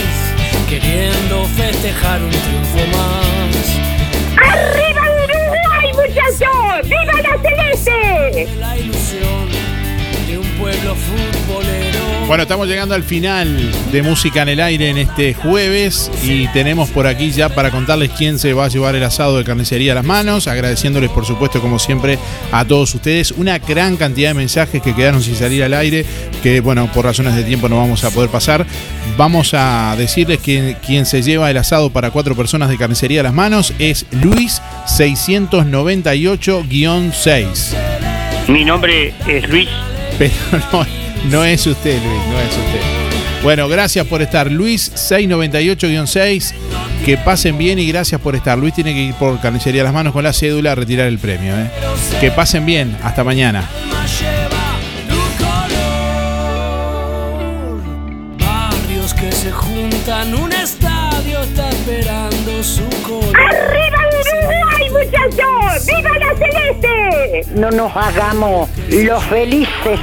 queriendo 0.68 1.44
festejar 1.56 2.20
un 2.20 2.30
triunfo 2.30 2.84
más. 2.96 3.78
¡Arriba 4.36 5.02
Uruguay, 5.22 5.92
muchachos! 5.92 6.82
¡Viva 6.82 7.14
la 7.22 7.34
celeste! 7.40 8.48
La 8.58 8.76
ilusión 8.76 9.48
de 10.26 10.38
un 10.38 10.48
pueblo 10.58 10.96
futbolero. 10.96 11.93
Bueno, 12.26 12.44
estamos 12.44 12.66
llegando 12.66 12.94
al 12.94 13.02
final 13.02 13.70
de 13.92 14.02
Música 14.02 14.40
en 14.42 14.48
el 14.48 14.60
Aire 14.60 14.88
en 14.88 14.96
este 14.96 15.34
jueves 15.34 16.10
y 16.22 16.48
tenemos 16.48 16.88
por 16.88 17.06
aquí 17.06 17.30
ya 17.30 17.50
para 17.50 17.70
contarles 17.70 18.12
quién 18.12 18.38
se 18.38 18.54
va 18.54 18.64
a 18.64 18.68
llevar 18.68 18.96
el 18.96 19.04
asado 19.04 19.36
de 19.36 19.44
carnicería 19.44 19.92
a 19.92 19.96
las 19.96 20.04
manos, 20.04 20.48
agradeciéndoles 20.48 21.10
por 21.10 21.26
supuesto 21.26 21.60
como 21.60 21.78
siempre 21.78 22.18
a 22.50 22.64
todos 22.64 22.94
ustedes 22.94 23.32
una 23.32 23.58
gran 23.58 23.98
cantidad 23.98 24.30
de 24.30 24.34
mensajes 24.34 24.80
que 24.80 24.94
quedaron 24.94 25.22
sin 25.22 25.36
salir 25.36 25.64
al 25.64 25.74
aire, 25.74 26.06
que 26.42 26.60
bueno, 26.60 26.90
por 26.92 27.04
razones 27.04 27.36
de 27.36 27.44
tiempo 27.44 27.68
no 27.68 27.76
vamos 27.76 28.04
a 28.04 28.10
poder 28.10 28.30
pasar. 28.30 28.64
Vamos 29.18 29.52
a 29.52 29.94
decirles 29.96 30.38
que 30.38 30.78
quien 30.84 31.04
se 31.04 31.20
lleva 31.22 31.50
el 31.50 31.58
asado 31.58 31.90
para 31.90 32.10
cuatro 32.10 32.34
personas 32.34 32.70
de 32.70 32.78
carnicería 32.78 33.20
a 33.20 33.24
las 33.24 33.34
manos 33.34 33.74
es 33.78 34.06
Luis 34.10 34.62
698-6. 34.86 37.76
Mi 38.48 38.64
nombre 38.64 39.12
es 39.28 39.46
Luis. 39.48 39.68
Pero 40.18 40.32
no, 40.72 41.03
no 41.30 41.44
es 41.44 41.66
usted, 41.66 41.98
Luis, 42.02 42.26
no 42.28 42.40
es 42.40 42.48
usted. 42.48 43.04
Bueno, 43.42 43.68
gracias 43.68 44.06
por 44.06 44.22
estar. 44.22 44.50
Luis 44.50 44.90
698-6. 44.94 46.54
Que 47.04 47.18
pasen 47.18 47.58
bien 47.58 47.78
y 47.78 47.86
gracias 47.86 48.18
por 48.18 48.34
estar. 48.34 48.56
Luis 48.56 48.72
tiene 48.72 48.94
que 48.94 49.00
ir 49.00 49.14
por 49.14 49.38
carnicería 49.38 49.82
a 49.82 49.84
las 49.84 49.92
manos 49.92 50.14
con 50.14 50.24
la 50.24 50.32
cédula 50.32 50.72
a 50.72 50.74
retirar 50.74 51.06
el 51.06 51.18
premio. 51.18 51.54
¿eh? 51.54 51.70
Que 52.20 52.30
pasen 52.30 52.64
bien. 52.64 52.96
Hasta 53.02 53.22
mañana. 53.22 53.68
Barrios 58.38 59.12
que 59.12 59.30
se 59.30 59.52
juntan, 59.52 60.34
un 60.34 60.50
estadio 60.52 61.42
está 61.42 61.68
esperando 61.68 62.64
su 62.64 62.88
color. 63.02 63.36
¡Arriba 63.36 63.98
Uruguay, 64.08 64.90
muchachos! 64.90 65.86
¡Viva 65.86 66.18
la 66.18 66.34
celeste! 66.38 67.54
No 67.54 67.70
nos 67.70 67.94
hagamos 67.94 68.70
los 68.88 69.22
felices. 69.24 70.00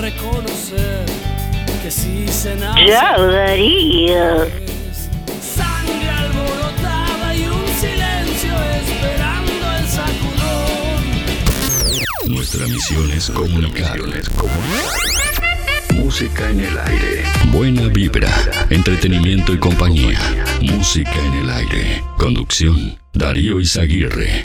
Reconocer 0.00 1.04
que 1.82 1.90
sí 1.90 2.26
se 2.28 2.54
nace. 2.56 2.86
Ya, 2.86 3.18
Darío. 3.18 4.46
Sangre 5.40 6.08
alborotada 6.08 7.34
y 7.34 7.46
un 7.46 7.66
silencio 7.78 8.52
esperando 8.80 9.76
el 9.78 9.86
sacudón. 9.88 11.02
Nuestra 12.34 12.66
misión 12.66 13.10
es 13.10 13.30
comunicar. 13.30 13.98
Música 15.94 16.50
en 16.50 16.60
el 16.60 16.78
aire. 16.78 17.24
Buena 17.52 17.88
vibra, 17.88 18.30
entretenimiento 18.70 19.52
y 19.52 19.58
compañía. 19.58 20.18
Música 20.62 21.14
en 21.26 21.34
el 21.34 21.50
aire. 21.50 22.02
Conducción, 22.16 22.98
Darío 23.12 23.60
Izaguirre. 23.60 24.44